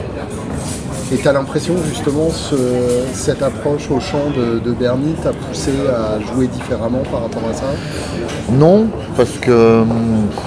Et 1.13 1.17
t'as 1.17 1.33
l'impression 1.33 1.75
que 1.75 1.85
justement 1.89 2.31
ce- 2.31 2.55
cette 3.15 3.43
approche 3.43 3.91
au 3.91 3.99
chant 3.99 4.31
de, 4.37 4.61
de 4.61 4.71
Bernie 4.73 5.15
t'a 5.21 5.31
poussé 5.33 5.73
à 5.89 6.21
jouer 6.33 6.47
différemment 6.47 7.03
par 7.11 7.23
rapport 7.23 7.43
à 7.51 7.53
ça? 7.53 7.65
Non, 8.53 8.87
parce 9.17 9.33
que 9.41 9.81
hum, 9.81 9.89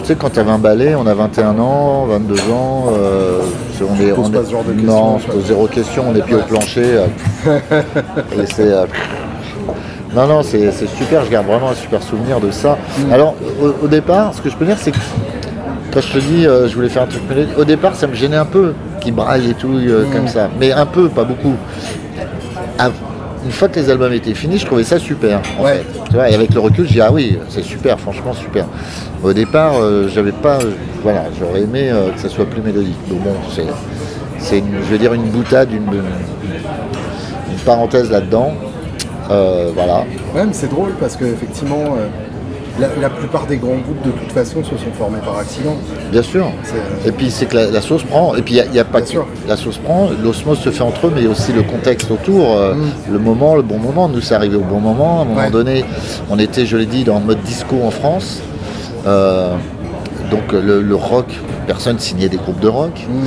tu 0.01 0.05
sais, 0.05 0.15
quand 0.15 0.29
tu 0.29 0.39
avais 0.39 0.51
un 0.51 0.57
ballet, 0.59 0.95
on 0.95 1.05
a 1.05 1.13
21 1.13 1.59
ans, 1.59 2.05
22 2.05 2.35
ans, 2.53 2.85
euh, 2.97 3.39
on 3.81 4.01
est. 4.01 4.11
pose 4.11 4.25
on 4.27 4.29
pas 4.31 4.39
est- 4.39 4.45
ce 4.45 4.51
genre 4.51 4.63
de 4.63 4.71
non, 4.71 4.77
questions, 4.77 5.15
on 5.15 5.19
se 5.19 5.27
pose 5.27 5.45
zéro 5.47 5.67
question, 5.67 6.03
on 6.11 6.15
est 6.15 6.21
pieds 6.21 6.35
au 6.35 6.39
plancher. 6.43 6.85
euh, 6.85 7.07
et 8.41 8.45
c'est. 8.55 8.71
euh, 8.71 8.85
non, 10.15 10.27
non, 10.27 10.43
c'est 10.43 10.71
c'est 10.71 10.87
super, 10.87 11.25
je 11.25 11.29
garde 11.31 11.47
vraiment 11.47 11.71
un 11.71 11.75
super 11.75 12.01
souvenir 12.01 12.39
de 12.39 12.51
ça. 12.51 12.77
Mm. 12.99 13.11
Alors, 13.11 13.35
au, 13.61 13.85
au 13.85 13.87
départ, 13.89 14.33
ce 14.33 14.39
que 14.41 14.49
je 14.49 14.55
peux 14.55 14.65
dire, 14.65 14.77
c'est 14.79 14.91
que 14.91 14.97
quand 15.93 16.01
je 16.01 16.13
te 16.13 16.17
dis, 16.19 16.47
euh, 16.47 16.67
je 16.67 16.75
voulais 16.75 16.89
faire 16.89 17.03
un 17.03 17.07
truc 17.07 17.21
mélodique, 17.29 17.57
au 17.57 17.63
départ, 17.65 17.95
ça 17.95 18.07
me 18.07 18.15
gênait 18.15 18.35
un 18.37 18.45
peu, 18.45 18.73
qu'il 19.01 19.13
braille 19.13 19.51
et 19.51 19.53
tout, 19.53 19.73
euh, 19.75 20.05
Mm. 20.05 20.11
comme 20.11 20.27
ça. 20.27 20.49
Mais 20.59 20.71
un 20.71 20.85
peu, 20.85 21.07
pas 21.09 21.23
beaucoup. 21.23 21.53
Ah, 22.79 22.89
une 23.45 23.51
fois 23.51 23.67
que 23.67 23.79
les 23.79 23.89
albums 23.89 24.13
étaient 24.13 24.33
finis, 24.33 24.57
je 24.57 24.65
trouvais 24.65 24.83
ça 24.83 24.97
super. 24.99 25.41
En 25.59 25.63
Ouais. 25.63 25.73
fait. 25.77 25.85
Tu 26.09 26.15
vois, 26.15 26.29
et 26.29 26.33
avec 26.33 26.53
le 26.53 26.59
recul, 26.59 26.87
je 26.87 26.93
dis 26.93 27.01
ah 27.01 27.11
oui, 27.11 27.37
c'est 27.49 27.63
super, 27.63 27.99
franchement 27.99 28.33
super. 28.33 28.65
Au 29.23 29.33
départ, 29.33 29.73
euh, 29.81 30.07
j'avais 30.13 30.31
pas, 30.31 30.59
voilà, 31.03 31.25
j'aurais 31.39 31.61
aimé 31.61 31.91
que 32.15 32.21
ça 32.21 32.29
soit 32.29 32.45
plus 32.45 32.61
mélodique. 32.61 32.97
Mais 33.09 33.17
bon, 33.19 33.33
c'est, 34.39 34.57
je 34.59 34.91
veux 34.91 34.97
dire 34.97 35.13
une 35.13 35.23
boutade, 35.29 35.71
une, 35.71 35.83
une 35.93 37.59
parenthèse 37.65 38.09
là-dedans. 38.11 38.53
Voilà. 39.27 40.05
Ouais, 40.35 40.45
mais 40.45 40.53
c'est 40.53 40.69
drôle 40.69 40.91
parce 40.99 41.15
que 41.15 41.25
effectivement, 41.25 41.95
la, 42.79 42.87
la 43.01 43.09
plupart 43.09 43.45
des 43.45 43.57
grands 43.57 43.77
groupes 43.77 44.01
de 44.03 44.11
toute 44.11 44.31
façon 44.31 44.63
se 44.63 44.71
sont 44.71 44.91
formés 44.97 45.19
par 45.23 45.37
accident. 45.37 45.75
Bien 46.11 46.23
sûr. 46.23 46.47
C'est- 46.63 47.07
Et 47.09 47.11
puis 47.11 47.29
c'est 47.29 47.45
que 47.45 47.55
la, 47.55 47.69
la 47.71 47.81
sauce 47.81 48.03
prend. 48.03 48.35
Et 48.35 48.41
puis 48.41 48.55
il 48.55 48.71
n'y 48.71 48.79
a, 48.79 48.83
pas 48.85 48.97
Bien 48.99 49.05
que 49.05 49.11
sûr. 49.11 49.27
la 49.47 49.55
sauce 49.57 49.77
prend. 49.77 50.09
L'osmose 50.23 50.59
se 50.59 50.69
fait 50.71 50.81
entre 50.83 51.07
eux, 51.07 51.13
mais 51.15 51.27
aussi 51.27 51.51
le 51.53 51.61
contexte 51.63 52.09
autour, 52.09 52.57
euh, 52.57 52.73
le 53.11 53.19
moment, 53.19 53.55
le 53.55 53.61
bon 53.61 53.77
moment. 53.77 54.09
Nous, 54.09 54.21
c'est 54.21 54.35
arrivé 54.35 54.55
au 54.57 54.61
bon 54.61 54.79
moment. 54.79 55.19
À 55.19 55.21
un 55.21 55.25
moment 55.25 55.41
Mm. 55.41 55.43
Ouais. 55.45 55.51
donné, 55.51 55.85
on 56.29 56.39
était, 56.39 56.65
je 56.65 56.77
l'ai 56.77 56.85
dit, 56.87 57.03
dans 57.03 57.19
le 57.19 57.25
mode 57.25 57.41
disco 57.43 57.75
en 57.85 57.91
France. 57.91 58.41
Euh, 59.05 59.53
donc 60.31 60.51
le, 60.53 60.81
le 60.81 60.95
rock, 60.95 61.25
personne 61.67 61.99
signait 61.99 62.29
des 62.29 62.37
groupes 62.37 62.59
de 62.59 62.67
rock. 62.67 63.05
Mm. 63.07 63.21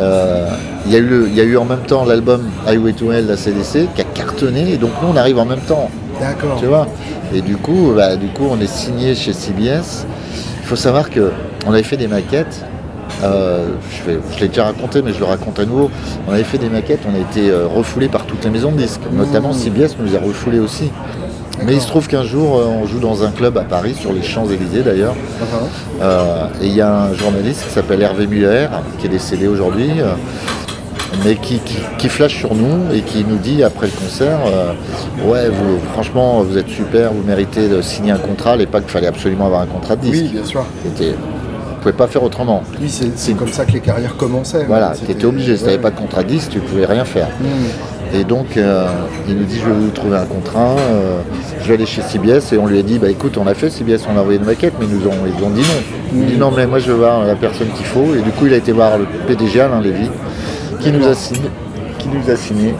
Euh, 0.00 0.46
Il 0.86 0.92
y, 0.92 0.96
a 0.96 0.98
eu 0.98 1.06
le- 1.06 1.28
il 1.28 1.34
y 1.36 1.40
a 1.40 1.44
eu 1.44 1.56
en 1.56 1.64
même 1.64 1.82
temps 1.86 2.04
l'album 2.04 2.42
Highway 2.66 2.92
to 2.92 3.12
Hell 3.12 3.24
de 3.26 3.30
la 3.30 3.36
CDC 3.36 3.86
qui 3.94 4.00
a 4.00 4.04
cartonné. 4.04 4.72
Et 4.72 4.76
donc 4.78 4.90
nous, 5.00 5.08
on 5.12 5.16
arrive 5.16 5.38
en 5.38 5.44
même 5.44 5.60
temps. 5.60 5.88
D'accord. 6.22 6.56
Tu 6.60 6.66
vois 6.66 6.86
Et 7.34 7.40
du 7.40 7.56
coup, 7.56 7.92
bah, 7.96 8.16
du 8.16 8.28
coup, 8.28 8.46
on 8.50 8.60
est 8.60 8.66
signé 8.70 9.14
chez 9.14 9.32
CBS. 9.32 10.06
Il 10.60 10.66
faut 10.66 10.76
savoir 10.76 11.10
que 11.10 11.32
on 11.66 11.72
avait 11.72 11.82
fait 11.82 11.96
des 11.96 12.08
maquettes. 12.08 12.64
euh, 13.24 13.66
je 13.90 14.10
vais- 14.10 14.18
je 14.34 14.40
l'ai 14.40 14.48
déjà 14.48 14.64
raconté, 14.64 15.02
mais 15.02 15.12
je 15.12 15.18
le 15.18 15.26
raconte 15.26 15.58
à 15.58 15.64
nouveau. 15.66 15.90
On 16.26 16.32
avait 16.32 16.44
fait 16.44 16.56
des 16.58 16.68
maquettes, 16.70 17.00
on 17.10 17.14
a 17.14 17.18
été 17.18 17.50
euh, 17.50 17.66
refoulés 17.66 18.08
par 18.08 18.24
toutes 18.24 18.42
les 18.44 18.50
maisons 18.50 18.72
de 18.72 18.78
disques. 18.78 19.00
Notamment 19.12 19.52
CBS 19.52 19.96
nous 20.00 20.16
a 20.16 20.18
refoulés 20.18 20.58
aussi. 20.60 20.90
Mais 21.64 21.74
il 21.74 21.80
se 21.80 21.86
trouve 21.88 22.08
qu'un 22.08 22.24
jour, 22.24 22.56
euh, 22.58 22.64
on 22.66 22.86
joue 22.86 22.98
dans 23.00 23.22
un 23.22 23.30
club 23.30 23.58
à 23.58 23.62
Paris, 23.62 23.94
sur 23.94 24.12
les 24.12 24.22
Champs-Élysées 24.22 24.82
d'ailleurs. 24.82 25.12
Uh-huh. 25.14 26.02
Euh, 26.02 26.46
et 26.62 26.66
il 26.66 26.72
y 26.74 26.80
a 26.80 27.02
un 27.02 27.14
journaliste 27.14 27.64
qui 27.66 27.70
s'appelle 27.74 28.00
Hervé 28.02 28.26
Muller, 28.26 28.68
qui 28.98 29.06
est 29.06 29.10
décédé 29.10 29.46
aujourd'hui, 29.46 29.90
mais 31.24 31.36
qui, 31.36 31.58
qui- 31.58 31.76
qui 31.98 32.08
flash 32.08 32.36
sur 32.36 32.54
nous 32.54 32.92
et 32.94 33.00
qui 33.00 33.24
nous 33.28 33.36
dit 33.36 33.62
après 33.62 33.86
le 33.86 33.92
concert 33.92 34.38
euh, 34.46 34.72
Ouais, 35.24 35.48
vous, 35.48 35.78
franchement, 35.92 36.42
vous 36.42 36.56
êtes 36.58 36.68
super, 36.68 37.12
vous 37.12 37.22
méritez 37.22 37.68
de 37.68 37.80
signer 37.82 38.12
un 38.12 38.18
contrat. 38.18 38.52
À 38.52 38.56
l'époque, 38.56 38.84
il 38.86 38.90
fallait 38.90 39.06
absolument 39.06 39.46
avoir 39.46 39.60
un 39.62 39.66
contrat 39.66 39.96
de 39.96 40.02
disque. 40.02 40.24
Oui, 40.24 40.28
bien 40.32 40.44
sûr. 40.44 40.64
C'était- 40.84 41.12
Vous 41.12 41.88
ne 41.88 41.92
pouvez 41.92 42.04
pas 42.04 42.06
faire 42.06 42.22
autrement. 42.22 42.62
Oui, 42.80 42.88
c'est 42.88 43.18
c'est 43.18 43.32
comme 43.32 43.48
ça 43.52 43.64
que 43.64 43.72
les 43.72 43.80
carrières 43.80 44.16
commençaient. 44.16 44.64
Voilà, 44.66 44.92
tu 45.04 45.10
étais 45.10 45.24
obligé. 45.24 45.54
Si 45.56 45.62
tu 45.62 45.64
n'avais 45.66 45.78
ouais. 45.78 45.82
pas 45.82 45.90
de 45.90 45.96
contrat 45.98 46.22
de 46.22 46.28
disque, 46.28 46.50
tu 46.50 46.58
ne 46.58 46.62
pouvais 46.62 46.86
rien 46.86 47.04
faire. 47.04 47.26
Mm. 47.40 48.16
Et 48.20 48.24
donc, 48.24 48.56
euh, 48.56 48.86
il 49.26 49.36
nous 49.36 49.44
dit, 49.44 49.58
je 49.58 49.64
vais 49.66 49.72
vous 49.72 49.88
trouver 49.90 50.16
un 50.18 50.26
contrat, 50.26 50.76
euh, 50.78 51.18
je 51.62 51.66
vais 51.68 51.74
aller 51.74 51.86
chez 51.86 52.02
CBS, 52.02 52.52
et 52.52 52.58
on 52.58 52.66
lui 52.66 52.78
a 52.78 52.82
dit, 52.82 52.98
bah 52.98 53.08
écoute, 53.08 53.36
on 53.38 53.46
a 53.48 53.54
fait 53.54 53.70
CBS, 53.70 54.02
on 54.06 54.16
a 54.16 54.20
envoyé 54.20 54.38
une 54.38 54.44
maquette, 54.44 54.74
mais 54.78 54.86
ils 54.86 54.94
nous 54.98 55.06
ont, 55.08 55.12
ils 55.26 55.42
ont 55.42 55.48
dit 55.50 55.62
non. 55.62 56.12
Il 56.14 56.26
dit, 56.26 56.36
non, 56.36 56.50
mais 56.54 56.66
moi 56.66 56.78
je 56.78 56.88
veux 56.92 56.98
voir 56.98 57.24
la 57.24 57.34
personne 57.36 57.68
qu'il 57.74 57.86
faut, 57.86 58.14
et 58.14 58.20
du 58.20 58.30
coup, 58.30 58.46
il 58.46 58.52
a 58.52 58.58
été 58.58 58.70
voir 58.70 58.98
le 58.98 59.06
PDG, 59.26 59.60
Alain 59.62 59.80
Lévy, 59.80 60.08
qui 60.82 60.92
nous 60.92 61.06
a 61.08 61.14
signé, 61.14 61.50
qui 61.98 62.08
nous 62.08 62.30
a 62.30 62.36
signé. 62.36 62.74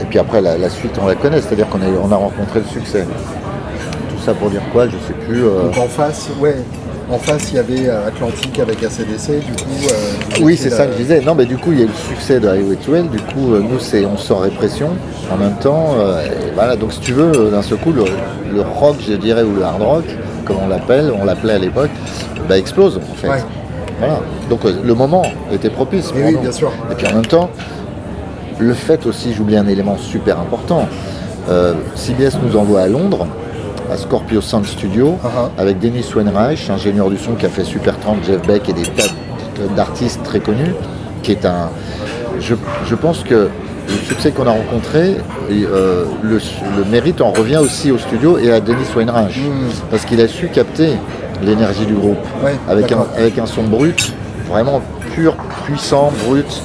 Et 0.00 0.04
puis 0.04 0.18
après, 0.18 0.40
la, 0.40 0.56
la 0.58 0.68
suite, 0.70 0.92
on 1.02 1.06
la 1.06 1.14
connaît, 1.14 1.40
c'est-à-dire 1.40 1.68
qu'on 1.68 1.78
a, 1.80 1.86
on 2.02 2.12
a 2.12 2.16
rencontré 2.16 2.60
le 2.60 2.66
succès. 2.66 3.04
Tout 4.10 4.22
ça 4.24 4.34
pour 4.34 4.50
dire 4.50 4.62
quoi, 4.72 4.86
je 4.86 4.92
sais 4.92 5.14
plus. 5.26 5.44
euh, 5.44 5.64
Donc 5.64 5.78
en 5.78 5.88
face, 5.88 6.28
ouais. 6.40 6.56
En 7.10 7.16
face, 7.18 7.50
il 7.52 7.56
y 7.56 7.58
avait 7.58 7.88
euh, 7.88 8.06
Atlantique 8.06 8.58
avec 8.60 8.82
ACDC, 8.82 9.40
du 9.44 9.52
coup. 9.52 9.70
euh, 9.90 10.42
Oui, 10.42 10.58
c'est 10.58 10.68
ça 10.68 10.86
que 10.86 10.92
je 10.92 10.98
disais. 10.98 11.20
Non, 11.22 11.34
mais 11.34 11.46
du 11.46 11.56
coup, 11.56 11.72
il 11.72 11.78
y 11.78 11.80
a 11.80 11.84
eu 11.84 11.88
le 11.88 11.94
succès 12.14 12.38
de 12.38 12.46
Highway 12.46 12.76
to 12.76 12.94
Hell. 12.94 13.08
Du 13.08 13.18
coup, 13.18 13.54
euh, 13.54 13.60
nous, 13.60 13.78
c'est 13.78 14.04
on 14.04 14.18
sort 14.18 14.42
répression 14.42 14.90
en 15.32 15.36
même 15.38 15.54
temps. 15.54 15.94
euh, 15.98 16.22
et 16.26 16.52
voilà. 16.54 16.76
Donc, 16.76 16.92
si 16.92 17.00
tu 17.00 17.12
veux, 17.14 17.50
d'un 17.50 17.62
seul 17.62 17.78
coup, 17.78 17.92
le, 17.92 18.04
le 18.52 18.60
rock, 18.60 18.96
je 19.08 19.14
dirais, 19.14 19.42
ou 19.42 19.54
le 19.54 19.62
hard 19.62 19.80
rock, 19.82 20.04
comme 20.44 20.58
on 20.62 20.68
l'appelle, 20.68 21.10
on 21.18 21.24
l'appelait 21.24 21.54
à 21.54 21.58
l'époque, 21.58 21.90
bah, 22.46 22.58
explose 22.58 22.98
en 22.98 23.14
fait. 23.14 23.28
Ouais. 23.28 23.42
Voilà. 23.98 24.20
Donc, 24.48 24.64
euh, 24.64 24.72
le 24.84 24.94
moment 24.94 25.22
était 25.52 25.70
propice. 25.70 26.12
Oui, 26.14 26.36
bien 26.40 26.52
sûr. 26.52 26.70
Et 26.90 26.94
puis 26.94 27.06
en 27.06 27.14
même 27.14 27.26
temps, 27.26 27.50
le 28.58 28.72
fait 28.74 29.06
aussi, 29.06 29.32
j'oublie 29.34 29.56
un 29.56 29.66
élément 29.66 29.96
super 29.98 30.38
important. 30.40 30.88
euh, 31.48 31.74
CBS 31.94 32.36
nous 32.44 32.56
envoie 32.56 32.82
à 32.82 32.88
Londres 32.88 33.26
à 33.90 33.96
Scorpio 33.96 34.40
Sound 34.42 34.66
Studio 34.66 35.16
Uh-huh. 35.24 35.48
avec 35.60 35.78
Denis 35.78 36.04
Wenreich, 36.14 36.68
ingénieur 36.68 37.08
du 37.08 37.16
son 37.16 37.32
qui 37.32 37.46
a 37.46 37.48
fait 37.48 37.64
Super 37.64 37.98
30, 37.98 38.18
Jeff 38.26 38.42
Beck 38.46 38.68
et 38.68 38.72
des 38.74 38.82
tas 38.82 39.04
d'artistes 39.74 40.22
très 40.24 40.40
connus, 40.40 40.74
qui 41.22 41.32
est 41.32 41.46
un. 41.46 41.70
Je, 42.38 42.54
je 42.86 42.94
pense 42.94 43.24
que 43.24 43.48
le 43.88 43.94
succès 44.06 44.30
qu'on 44.32 44.46
a 44.46 44.50
rencontré, 44.50 45.16
euh, 45.50 46.04
le, 46.22 46.34
le 46.76 46.84
mérite 46.90 47.22
en 47.22 47.30
revient 47.32 47.56
aussi 47.56 47.90
au 47.90 47.96
studio 47.96 48.36
et 48.36 48.52
à 48.52 48.60
Denis 48.60 48.84
Weinreich, 48.94 49.40
parce 49.90 50.04
qu'il 50.04 50.20
a 50.20 50.28
su 50.28 50.48
capter 50.48 50.90
l'énergie 51.42 51.86
du 51.86 51.94
groupe. 51.94 52.18
Ouais, 52.44 52.56
avec, 52.68 52.90
un, 52.92 53.06
avec 53.16 53.38
un 53.38 53.46
son 53.46 53.62
brut, 53.64 54.12
vraiment 54.48 54.80
pur, 55.14 55.34
puissant, 55.64 56.12
brut. 56.26 56.62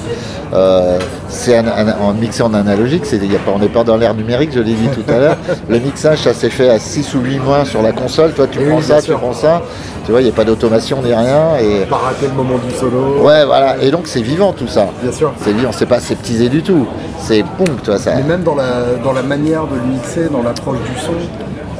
Euh, 0.52 0.98
c'est 1.28 1.56
un, 1.56 1.66
un- 1.66 1.96
en 2.00 2.12
mixé 2.12 2.42
en 2.42 2.54
analogique, 2.54 3.02
y 3.10 3.34
a 3.34 3.38
pas, 3.40 3.50
on 3.52 3.58
n'est 3.58 3.68
pas 3.68 3.82
dans 3.82 3.96
l'ère 3.96 4.14
numérique, 4.14 4.50
je 4.54 4.60
l'ai 4.60 4.74
dit 4.74 4.88
tout 4.88 5.02
à 5.10 5.18
l'heure. 5.18 5.36
Le 5.68 5.80
mixage, 5.80 6.18
ça 6.18 6.32
s'est 6.32 6.50
fait 6.50 6.68
à 6.68 6.78
6 6.78 7.12
ou 7.14 7.20
8 7.20 7.38
mois 7.40 7.64
sur 7.64 7.82
la 7.82 7.90
console. 7.92 8.32
Toi, 8.34 8.46
tu 8.48 8.60
Et 8.60 8.66
prends 8.66 8.76
oui, 8.76 8.82
ça, 8.82 9.02
tu 9.02 9.10
prends 9.12 9.32
ça. 9.32 9.62
Tu 10.04 10.12
vois, 10.12 10.20
il 10.20 10.24
n'y 10.24 10.30
a 10.30 10.34
pas 10.34 10.44
d'automation 10.44 11.02
ni 11.02 11.12
rien. 11.12 11.56
Et, 11.60 11.86
Pas 11.86 11.96
rater 11.96 12.26
le 12.28 12.34
moment 12.34 12.58
du 12.58 12.72
solo. 12.76 13.22
ouais, 13.24 13.44
voilà. 13.46 13.76
Et 13.82 13.90
donc, 13.90 14.02
c'est 14.06 14.20
vivant 14.22 14.52
tout 14.52 14.68
ça. 14.68 14.86
Bien 15.02 15.10
sûr. 15.10 15.32
C'est 15.42 15.52
vivant, 15.52 15.72
c'est 15.72 15.86
pas 15.86 15.96
aseptisé 15.96 16.48
du 16.48 16.62
tout. 16.62 16.86
C'est 17.18 17.42
boum, 17.42 17.74
tu 17.82 17.90
vois, 17.90 17.98
ça. 17.98 18.14
Mais 18.14 18.22
même 18.22 18.42
dans 18.44 18.54
la, 18.54 18.94
dans 19.02 19.12
la 19.12 19.22
manière 19.22 19.66
de 19.66 19.74
le 19.74 19.82
mixer, 19.96 20.28
dans 20.30 20.42
l'approche 20.42 20.78
du 20.78 21.00
son, 21.00 21.14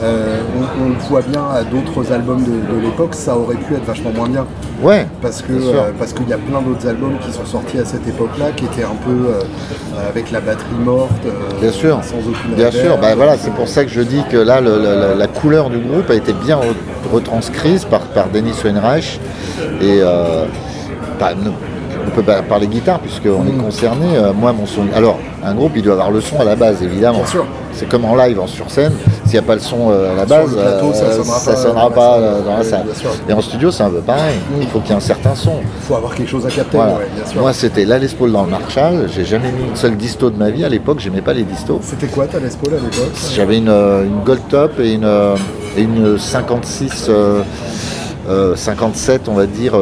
euh, 0.04 0.40
on, 0.56 0.84
on 0.84 0.88
le 0.90 0.94
voit 1.08 1.22
bien 1.22 1.42
à 1.52 1.62
d'autres 1.64 2.12
albums 2.12 2.42
de, 2.44 2.74
de 2.74 2.80
l'époque, 2.80 3.14
ça 3.14 3.36
aurait 3.36 3.56
pu 3.56 3.74
être 3.74 3.84
vachement 3.84 4.10
moins 4.14 4.28
bien. 4.28 4.46
Ouais, 4.82 5.06
Parce 5.22 5.40
que 5.40 5.52
euh, 5.52 5.92
parce 5.98 6.12
qu'il 6.12 6.28
y 6.28 6.32
a 6.32 6.36
plein 6.38 6.60
d'autres 6.60 6.86
albums 6.86 7.16
qui 7.20 7.32
sont 7.32 7.46
sortis 7.46 7.78
à 7.78 7.84
cette 7.84 8.06
époque-là, 8.06 8.46
qui 8.56 8.64
étaient 8.66 8.84
un 8.84 8.96
peu 9.04 9.10
euh, 9.30 9.40
avec 10.10 10.30
la 10.30 10.40
batterie 10.40 10.74
morte, 10.84 11.10
Bien 11.60 11.72
sûr, 11.72 11.98
sans 12.02 12.18
aucune 12.18 12.54
bien 12.54 12.70
sûr. 12.70 12.98
Bah 12.98 13.14
voilà, 13.16 13.36
c'est 13.38 13.52
pour 13.54 13.68
ça 13.68 13.84
que 13.84 13.90
je 13.90 14.02
dis 14.02 14.22
que 14.30 14.36
là, 14.36 14.60
le- 14.60 14.82
la, 14.82 15.14
la 15.14 15.26
couleur 15.26 15.70
du 15.70 15.78
groupe 15.78 16.10
a 16.10 16.14
été 16.14 16.32
bien 16.32 16.56
re- 16.58 17.12
retranscrite 17.12 17.86
par, 17.86 18.00
par 18.00 18.28
Denis 18.28 18.54
Weinreich. 18.64 19.20
Et 19.80 20.00
bah, 21.18 21.32
nous, 21.42 21.52
on 22.06 22.10
peut 22.10 22.22
pas 22.22 22.42
parler 22.42 22.66
guitare 22.66 23.00
puisqu'on 23.00 23.46
est 23.46 23.62
concerné. 23.62 24.16
Euh, 24.16 24.32
moi, 24.32 24.52
mon 24.52 24.66
son. 24.66 24.82
Alors, 24.94 25.18
un 25.44 25.54
groupe, 25.54 25.72
il 25.76 25.82
doit 25.82 25.94
avoir 25.94 26.10
le 26.10 26.20
son 26.20 26.40
à 26.40 26.44
la 26.44 26.56
base, 26.56 26.82
évidemment. 26.82 27.18
Bien 27.18 27.26
sûr. 27.26 27.46
C'est 27.72 27.88
comme 27.88 28.04
en 28.04 28.14
live, 28.14 28.38
en 28.38 28.46
sur 28.46 28.70
scène. 28.70 28.92
S'il 29.24 29.32
n'y 29.32 29.38
a 29.38 29.42
pas 29.42 29.54
le 29.54 29.60
son 29.60 29.90
euh, 29.90 30.12
à 30.12 30.14
la 30.14 30.24
base, 30.26 30.50
le 30.54 30.60
plateau, 30.62 30.92
ça 30.92 31.04
euh, 31.06 31.16
sonnera 31.16 31.38
ça 31.38 31.50
pas 31.52 31.56
sonnera 31.56 31.80
dans 31.82 31.88
la 31.88 31.94
pas 31.94 32.20
salle. 32.20 32.44
dans 32.44 32.56
la 32.56 32.64
salle. 32.64 32.86
Et 33.28 33.32
en 33.32 33.40
studio, 33.40 33.70
c'est 33.72 33.82
un 33.82 33.90
peu 33.90 33.98
pareil. 34.00 34.36
Il 34.60 34.68
faut 34.68 34.78
qu'il 34.78 34.90
y 34.90 34.92
ait 34.92 34.96
un 34.96 35.00
certain 35.00 35.34
son. 35.34 35.54
Il 35.60 35.82
faut 35.86 35.96
avoir 35.96 36.14
quelque 36.14 36.28
chose 36.30 36.46
à 36.46 36.50
capter, 36.50 36.76
Voilà. 36.76 36.92
ouais, 36.94 37.08
bien 37.16 37.26
sûr. 37.26 37.40
Moi, 37.40 37.52
c'était 37.52 37.84
la 37.84 37.98
Les 37.98 38.08
Paul 38.08 38.30
dans 38.30 38.44
le 38.44 38.50
Marshall. 38.50 39.08
J'ai 39.12 39.24
jamais 39.24 39.50
mis 39.50 39.68
une 39.68 39.76
seule 39.76 39.96
disto 39.96 40.30
de 40.30 40.36
ma 40.36 40.50
vie. 40.50 40.64
À 40.64 40.68
l'époque, 40.68 41.00
j'aimais 41.00 41.20
pas 41.22 41.32
les 41.32 41.42
distos. 41.42 41.80
C'était 41.82 42.06
quoi 42.06 42.26
ta 42.26 42.38
Les 42.38 42.48
Paul 42.50 42.74
à 42.74 42.76
l'époque? 42.76 43.12
J'avais 43.34 43.58
une, 43.58 43.68
une 43.70 44.20
Gold 44.24 44.42
Top 44.48 44.78
et 44.78 44.92
une, 44.92 45.04
euh, 45.04 45.34
et 45.76 45.82
une 45.82 46.16
56, 46.16 47.06
euh, 47.08 47.42
euh, 48.28 48.54
57, 48.54 49.28
on 49.28 49.34
va 49.34 49.46
dire, 49.46 49.72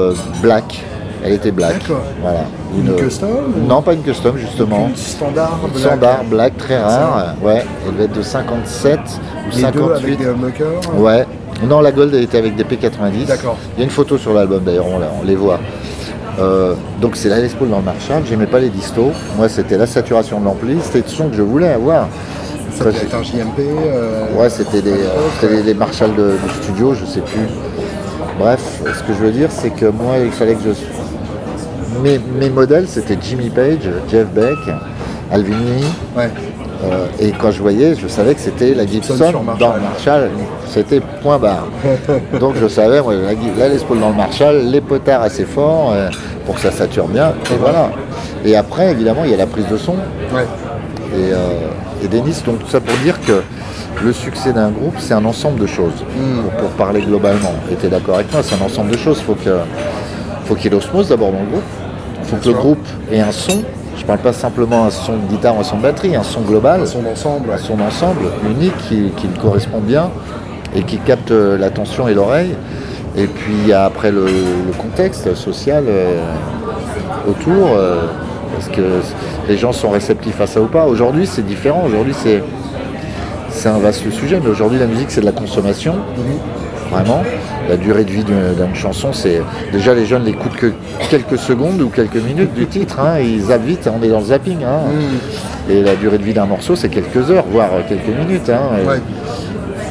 black. 0.40 0.82
Elle 1.24 1.34
était 1.34 1.50
black. 1.52 1.80
D'accord. 1.80 2.02
Voilà. 2.20 2.40
Une 2.76 2.94
custom 2.96 3.30
ou- 3.56 3.66
Non, 3.66 3.80
pas 3.82 3.92
une 3.94 4.02
custom, 4.02 4.36
justement. 4.36 4.88
Une 4.88 4.96
standard 4.96 5.58
black. 5.72 5.78
standard 5.86 6.24
black, 6.24 6.56
très 6.56 6.78
rare. 6.82 7.34
Ouais, 7.42 7.64
elle 7.86 7.92
devait 7.92 8.04
être 8.04 8.12
de 8.16 8.22
57 8.22 8.98
ou 8.98 9.56
Les 9.56 9.62
deux 9.62 9.66
avec 9.66 9.72
58. 9.76 10.16
des 10.16 10.26
humbuckers 10.28 10.66
Ouais. 10.98 11.26
Non, 11.68 11.80
la 11.80 11.92
Gold 11.92 12.12
elle 12.14 12.24
était 12.24 12.38
avec 12.38 12.56
des 12.56 12.64
P90. 12.64 13.26
D'accord. 13.26 13.56
Il 13.76 13.80
y 13.80 13.82
a 13.82 13.84
une 13.84 13.90
photo 13.90 14.18
sur 14.18 14.32
l'album 14.34 14.64
d'ailleurs, 14.64 14.86
on, 14.92 14.98
la- 14.98 15.12
on 15.20 15.24
les 15.24 15.36
voit. 15.36 15.60
Euh, 16.40 16.74
donc 17.00 17.14
c'est 17.14 17.28
la 17.28 17.38
Les 17.40 17.48
Paul 17.50 17.68
dans 17.68 17.76
le 17.78 17.84
Marshall, 17.84 18.22
j'aimais 18.28 18.46
pas 18.46 18.58
les 18.58 18.70
distos. 18.70 19.12
Moi 19.36 19.48
c'était 19.48 19.76
la 19.76 19.86
saturation 19.86 20.40
de 20.40 20.46
l'ampli, 20.46 20.78
c'était 20.82 21.06
le 21.06 21.14
son 21.14 21.28
que 21.28 21.36
je 21.36 21.42
voulais 21.42 21.68
avoir. 21.68 22.08
Ça 22.74 22.84
devait 22.86 22.96
être 23.02 23.14
un 23.14 23.22
JMP. 23.22 23.60
euh, 23.60 24.24
Ouais, 24.34 24.48
c'était 24.48 24.80
des, 24.80 24.92
euh, 25.44 25.62
des, 25.62 25.74
Marshall 25.74 26.14
de, 26.16 26.32
du 26.42 26.54
studio, 26.64 26.94
je 26.94 27.04
sais 27.04 27.20
plus. 27.20 27.46
Bref, 28.38 28.80
ce 28.86 29.02
que 29.02 29.12
je 29.12 29.18
veux 29.24 29.30
dire, 29.30 29.48
c'est 29.52 29.70
que 29.70 29.84
moi, 29.86 30.14
il 30.24 30.30
fallait 30.32 30.54
que 30.54 30.62
je. 30.64 30.70
Mes, 32.02 32.18
mes 32.38 32.48
modèles, 32.50 32.86
c'était 32.88 33.16
Jimmy 33.20 33.50
Page, 33.50 33.88
Jeff 34.10 34.26
Beck, 34.28 34.56
Alvin 35.30 35.50
Lee. 35.50 35.84
Ouais. 36.16 36.30
euh, 36.84 37.06
et 37.20 37.30
quand 37.32 37.50
je 37.50 37.60
voyais, 37.60 37.94
je 37.94 38.08
savais 38.08 38.34
que 38.34 38.40
c'était 38.40 38.74
la 38.74 38.86
Gibson 38.86 39.14
dans 39.16 39.42
Marshall. 39.42 39.74
le 39.76 39.80
Marshall. 39.82 40.30
C'était 40.68 41.00
point 41.22 41.38
barre. 41.38 41.66
Donc 42.40 42.54
je 42.60 42.66
savais, 42.68 43.00
moi, 43.02 43.14
la, 43.14 43.68
Les 43.68 43.78
Paul 43.78 44.00
dans 44.00 44.08
le 44.10 44.16
Marshall, 44.16 44.62
les 44.64 44.80
potards 44.80 45.22
assez 45.22 45.44
forts 45.44 45.92
euh, 45.92 46.08
pour 46.46 46.54
que 46.56 46.60
ça 46.62 46.70
sature 46.72 47.06
bien. 47.08 47.32
Et 47.52 47.56
voilà. 47.60 47.90
Et 48.44 48.56
après, 48.56 48.90
évidemment, 48.90 49.22
il 49.24 49.30
y 49.30 49.34
a 49.34 49.38
la 49.38 49.46
prise 49.46 49.66
de 49.68 49.76
son. 49.76 49.92
Ouais. 49.92 50.46
Et, 51.14 51.32
euh, 51.32 52.04
et 52.04 52.08
Denis, 52.08 52.42
donc 52.44 52.58
tout 52.60 52.68
ça 52.68 52.80
pour 52.80 52.96
dire 53.04 53.20
que 53.20 53.42
le 54.02 54.12
succès 54.12 54.52
d'un 54.52 54.70
groupe, 54.70 54.94
c'est 54.98 55.14
un 55.14 55.24
ensemble 55.24 55.60
de 55.60 55.66
choses. 55.66 55.92
Pour, 56.42 56.50
pour 56.52 56.68
parler 56.70 57.02
globalement. 57.02 57.52
Et 57.70 57.76
tu 57.76 57.86
es 57.86 57.88
d'accord 57.90 58.16
avec 58.16 58.32
moi, 58.32 58.42
c'est 58.42 58.54
un 58.60 58.64
ensemble 58.64 58.90
de 58.90 58.96
choses. 58.96 59.20
Faut 59.20 59.34
que, 59.34 59.50
faut 60.46 60.54
qu'il 60.54 60.64
y 60.64 60.66
ait 60.68 60.70
l'osmose 60.70 61.08
d'abord 61.10 61.30
dans 61.32 61.40
le 61.40 61.46
groupe. 61.50 61.62
Faut 62.32 62.42
que 62.42 62.48
le 62.48 62.54
groupe 62.54 62.86
ait 63.10 63.20
un 63.20 63.32
son. 63.32 63.62
Je 63.96 64.04
parle 64.04 64.20
pas 64.20 64.32
simplement 64.32 64.84
un 64.86 64.90
son 64.90 65.12
de 65.16 65.26
guitare 65.28 65.56
ou 65.56 65.60
un 65.60 65.64
son 65.64 65.76
de 65.76 65.82
batterie, 65.82 66.16
un 66.16 66.22
son 66.22 66.40
global, 66.40 66.86
Son 66.86 67.04
ensemble. 67.04 67.50
ouais. 67.50 67.58
son 67.58 67.78
ensemble 67.80 68.22
unique 68.50 68.76
qui, 68.88 69.10
qui 69.16 69.28
me 69.28 69.36
correspond 69.36 69.80
bien 69.80 70.10
et 70.74 70.82
qui 70.82 70.96
capte 70.98 71.30
euh, 71.30 71.58
l'attention 71.58 72.08
et 72.08 72.14
l'oreille. 72.14 72.54
Et 73.16 73.26
puis 73.26 73.52
il 73.62 73.68
y 73.68 73.72
a 73.74 73.84
après 73.84 74.10
le, 74.10 74.24
le 74.24 74.72
contexte 74.78 75.34
social 75.34 75.84
euh, 75.86 76.20
autour, 77.28 77.76
euh, 77.76 78.00
parce 78.54 78.68
que 78.68 78.80
les 79.48 79.58
gens 79.58 79.72
sont 79.72 79.90
réceptifs 79.90 80.40
à 80.40 80.46
ça 80.46 80.60
ou 80.62 80.66
pas. 80.66 80.86
Aujourd'hui 80.86 81.26
c'est 81.26 81.44
différent, 81.46 81.82
aujourd'hui 81.86 82.14
c'est 82.16 82.42
c'est 83.50 83.68
un 83.68 83.78
vaste 83.78 84.10
sujet, 84.10 84.40
mais 84.42 84.48
aujourd'hui 84.48 84.78
la 84.78 84.86
musique 84.86 85.10
c'est 85.10 85.20
de 85.20 85.26
la 85.26 85.32
consommation, 85.32 85.96
vraiment. 86.92 87.22
La 87.68 87.76
durée 87.76 88.04
de 88.04 88.10
vie 88.10 88.24
d'une 88.24 88.74
chanson, 88.74 89.12
c'est 89.12 89.40
déjà 89.72 89.94
les 89.94 90.06
jeunes 90.06 90.24
l'écoutent 90.24 90.56
que 90.56 90.72
quelques 91.10 91.38
secondes 91.38 91.80
ou 91.80 91.88
quelques 91.88 92.16
minutes 92.16 92.54
du 92.54 92.66
titre, 92.66 93.00
hein, 93.00 93.18
ils 93.20 93.42
zappent 93.44 93.64
vite, 93.64 93.88
on 93.92 94.02
est 94.02 94.08
dans 94.08 94.18
le 94.20 94.26
zapping. 94.26 94.58
hein. 94.64 94.80
Et 95.70 95.82
la 95.82 95.94
durée 95.94 96.18
de 96.18 96.24
vie 96.24 96.34
d'un 96.34 96.46
morceau 96.46 96.74
c'est 96.76 96.88
quelques 96.88 97.30
heures, 97.30 97.44
voire 97.50 97.70
quelques 97.88 98.08
minutes. 98.08 98.50
hein. 98.50 98.60
Ouais. 98.86 99.00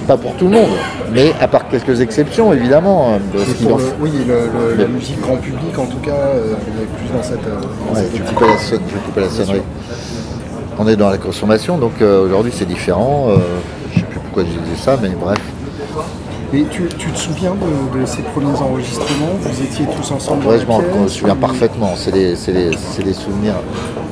Pas 0.07 0.17
pour 0.17 0.33
tout 0.35 0.45
le 0.45 0.51
monde, 0.51 0.69
mais 1.13 1.31
à 1.39 1.47
part 1.47 1.67
quelques 1.69 2.01
exceptions 2.01 2.51
évidemment. 2.53 3.19
pour 3.63 3.77
le- 3.77 3.83
oui, 4.01 4.11
le- 4.27 4.75
le- 4.75 4.81
la 4.81 4.87
musique 4.87 5.21
grand 5.21 5.37
public, 5.37 5.77
en 5.77 5.85
tout 5.85 5.99
cas, 5.99 6.11
euh, 6.11 6.53
est 6.53 6.97
plus 6.97 7.15
dans 7.15 7.23
cette. 7.23 7.37
euh, 7.47 7.61
dans 7.61 7.95
Ouais, 7.95 8.01
cette 8.01 8.13
tu 8.15 8.21
optique. 8.21 8.35
coupais 8.35 9.21
la, 9.21 9.27
tu 9.27 9.37
la 9.39 9.45
sonnerie. 9.45 9.61
On 10.79 10.87
est 10.87 10.95
dans 10.95 11.09
la 11.09 11.17
consommation, 11.19 11.77
donc 11.77 12.01
euh, 12.01 12.25
aujourd'hui 12.25 12.51
c'est 12.53 12.65
différent. 12.67 13.27
euh, 13.29 13.35
je 13.93 13.99
sais 13.99 14.05
plus 14.05 14.19
pourquoi 14.19 14.43
je 14.43 14.49
disais 14.49 14.81
ça, 14.83 14.97
mais 15.01 15.09
bref. 15.09 15.37
Et 16.53 16.63
tu, 16.69 16.83
tu 16.97 17.09
te 17.11 17.17
souviens 17.17 17.51
de, 17.51 17.99
de 18.01 18.05
ces 18.05 18.21
premiers 18.23 18.59
enregistrements? 18.59 19.31
Vous 19.39 19.61
étiez 19.63 19.85
tous 19.85 20.11
ensemble 20.11 20.45
la 20.51 20.57
je 20.59 20.65
m'en 20.65 20.81
souviens 21.07 21.33
ou- 21.35 21.37
parfaitement. 21.37 21.93
C'est 21.95 22.11
des, 22.11 22.35
des- 22.35 23.13
souvenirs. 23.13 23.53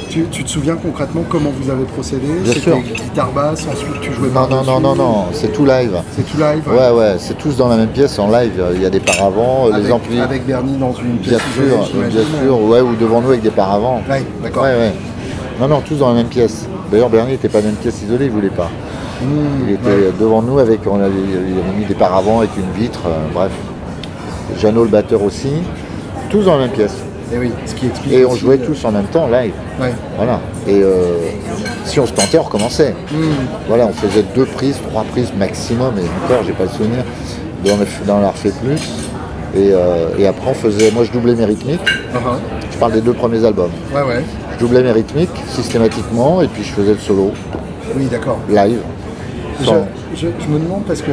Tu, 0.09 0.23
tu 0.31 0.43
te 0.45 0.49
souviens 0.49 0.75
concrètement 0.75 1.23
comment 1.27 1.51
vous 1.61 1.69
avez 1.69 1.83
procédé? 1.83 2.27
Bien 2.43 2.53
sûr. 2.53 2.77
guitare 2.79 3.31
basse, 3.33 3.67
ensuite 3.71 3.99
tu 4.01 4.13
jouais 4.13 4.29
Non, 4.33 4.47
non, 4.47 4.63
non, 4.63 4.79
non, 4.79 4.95
non, 4.95 5.25
c'est 5.33 5.51
tout 5.51 5.65
live. 5.65 5.91
C'est 6.15 6.23
tout 6.25 6.37
live 6.37 6.63
Ouais, 6.67 6.89
ouais, 6.91 7.15
c'est 7.19 7.37
tous 7.37 7.57
dans 7.57 7.67
la 7.67 7.75
même 7.75 7.89
pièce 7.89 8.17
en 8.17 8.29
live. 8.31 8.63
Il 8.73 8.81
y 8.81 8.85
a 8.85 8.89
des 8.89 9.01
paravents, 9.01 9.67
avec, 9.71 9.85
les 9.85 9.91
amplis. 9.91 10.19
avec 10.19 10.45
Bernie 10.47 10.77
dans 10.77 10.93
une 10.93 11.17
pièce 11.17 11.41
Bien 11.57 11.83
sûr, 11.83 11.95
bien 12.07 12.23
sûr, 12.41 12.61
ouais, 12.63 12.79
ou 12.81 12.95
devant 12.95 13.21
nous 13.21 13.29
avec 13.29 13.41
des 13.41 13.51
paravents. 13.51 14.01
Ouais, 14.09 14.23
d'accord. 14.41 14.63
Ouais, 14.63 14.69
ouais. 14.77 14.93
Non, 15.59 15.67
non, 15.67 15.81
tous 15.81 15.95
dans 15.97 16.07
la 16.09 16.15
même 16.15 16.27
pièce. 16.27 16.65
D'ailleurs, 16.89 17.09
Bernie 17.09 17.33
n'était 17.33 17.49
pas 17.49 17.61
dans 17.61 17.69
une 17.69 17.75
pièce 17.75 18.01
isolée, 18.01 18.25
il 18.25 18.31
voulait 18.31 18.47
pas. 18.49 18.69
Mmh, 19.21 19.25
Il 19.67 19.73
était 19.73 19.87
ouais. 19.87 20.13
devant 20.19 20.41
nous 20.41 20.59
avec, 20.59 20.79
on 20.87 20.99
avait, 20.99 21.11
mis 21.77 21.85
des 21.85 21.93
paravents 21.95 22.39
avec 22.39 22.51
une 22.57 22.71
vitre, 22.81 23.01
euh, 23.07 23.27
bref. 23.33 23.51
Jeannot 24.57 24.83
le 24.83 24.89
batteur 24.89 25.21
aussi, 25.23 25.51
tous 26.29 26.43
dans 26.43 26.53
la 26.57 26.65
même 26.65 26.71
pièce. 26.71 26.95
Et 27.33 27.37
oui, 27.37 27.51
ce 27.65 27.75
qui 27.75 27.85
explique. 27.87 28.13
Et 28.13 28.25
on 28.25 28.35
jouait 28.35 28.59
euh, 28.59 28.65
tous 28.65 28.83
en 28.85 28.91
même 28.91 29.05
temps, 29.05 29.27
live. 29.27 29.53
Ouais. 29.79 29.93
Voilà. 30.17 30.39
Et 30.67 30.81
euh, 30.81 31.17
si 31.85 31.99
on 31.99 32.05
se 32.07 32.13
tentait, 32.13 32.39
on 32.39 32.43
recommençait. 32.43 32.95
Mmh. 33.11 33.15
Voilà, 33.67 33.85
on 33.85 33.93
faisait 33.93 34.23
deux 34.35 34.45
prises, 34.45 34.79
trois 34.89 35.03
prises 35.03 35.31
maximum, 35.37 35.93
et 35.99 36.25
encore, 36.25 36.43
j'ai 36.45 36.53
pas 36.53 36.63
le 36.63 36.69
souvenir, 36.69 37.03
avoir 38.09 38.35
fait 38.35 38.51
plus. 38.63 38.81
Et, 39.55 39.71
euh, 39.73 40.09
et 40.17 40.27
après, 40.27 40.49
on 40.51 40.53
faisait, 40.53 40.91
moi 40.91 41.03
je 41.03 41.11
doublais 41.11 41.35
mes 41.35 41.45
rythmiques, 41.45 41.79
Ah, 42.13 42.17
ah. 42.25 42.37
je 42.71 42.77
parle 42.77 42.93
des 42.93 43.01
deux 43.01 43.13
premiers 43.13 43.43
albums. 43.45 43.71
Ouais, 43.93 44.01
ouais. 44.01 44.23
Je 44.53 44.59
doublais 44.59 44.83
mes 44.83 44.91
rythmiques 44.91 45.29
systématiquement, 45.49 46.41
et 46.41 46.47
puis 46.47 46.63
je 46.63 46.71
faisais 46.71 46.93
le 46.93 46.99
solo, 46.99 47.31
Oui, 47.95 48.05
d'accord. 48.05 48.37
live. 48.49 48.79
Je, 49.59 49.65
sans- 49.65 49.87
je- 50.15 50.27
je 50.39 50.47
me 50.47 50.59
demande 50.59 50.83
parce 50.85 51.01
que 51.01 51.11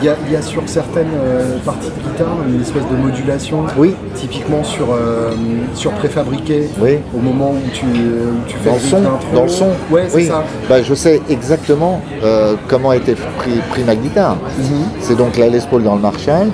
il 0.00 0.04
y, 0.04 0.08
a- 0.08 0.16
il 0.26 0.32
y 0.32 0.36
a 0.36 0.42
sur 0.42 0.62
certaines 0.66 1.08
euh, 1.24 1.56
parties 1.64 1.88
de 1.88 2.10
guitare 2.10 2.36
une 2.46 2.60
espèce 2.60 2.82
de 2.90 2.96
modulation. 2.96 3.64
Oui. 3.78 3.94
Typiquement 4.14 4.62
sur, 4.62 4.88
euh, 4.92 5.30
sur 5.74 5.90
préfabriqué. 5.92 6.68
Oui. 6.80 6.98
Au 7.14 7.18
moment 7.18 7.50
où 7.52 7.70
tu, 7.72 7.86
où 7.86 8.46
tu 8.46 8.56
fais 8.58 8.68
Dans 8.70 8.74
le 8.76 8.80
son, 8.80 9.02
dans 9.34 9.42
le 9.44 9.48
son. 9.48 9.68
Ouais, 9.90 10.04
c'est 10.08 10.16
oui. 10.16 10.26
ça. 10.26 10.44
Bah, 10.68 10.82
je 10.82 10.94
sais 10.94 11.20
exactement 11.30 12.00
euh, 12.22 12.54
comment 12.68 12.90
a 12.90 12.96
été 12.96 13.14
pris, 13.14 13.52
pris 13.70 13.82
ma 13.84 13.94
guitare. 13.96 14.36
Mhm. 14.58 14.84
C'est 15.00 15.16
donc 15.16 15.36
la 15.38 15.48
Les 15.48 15.60
Paul 15.60 15.82
dans 15.82 15.94
le 15.96 16.00
Marshall. 16.02 16.48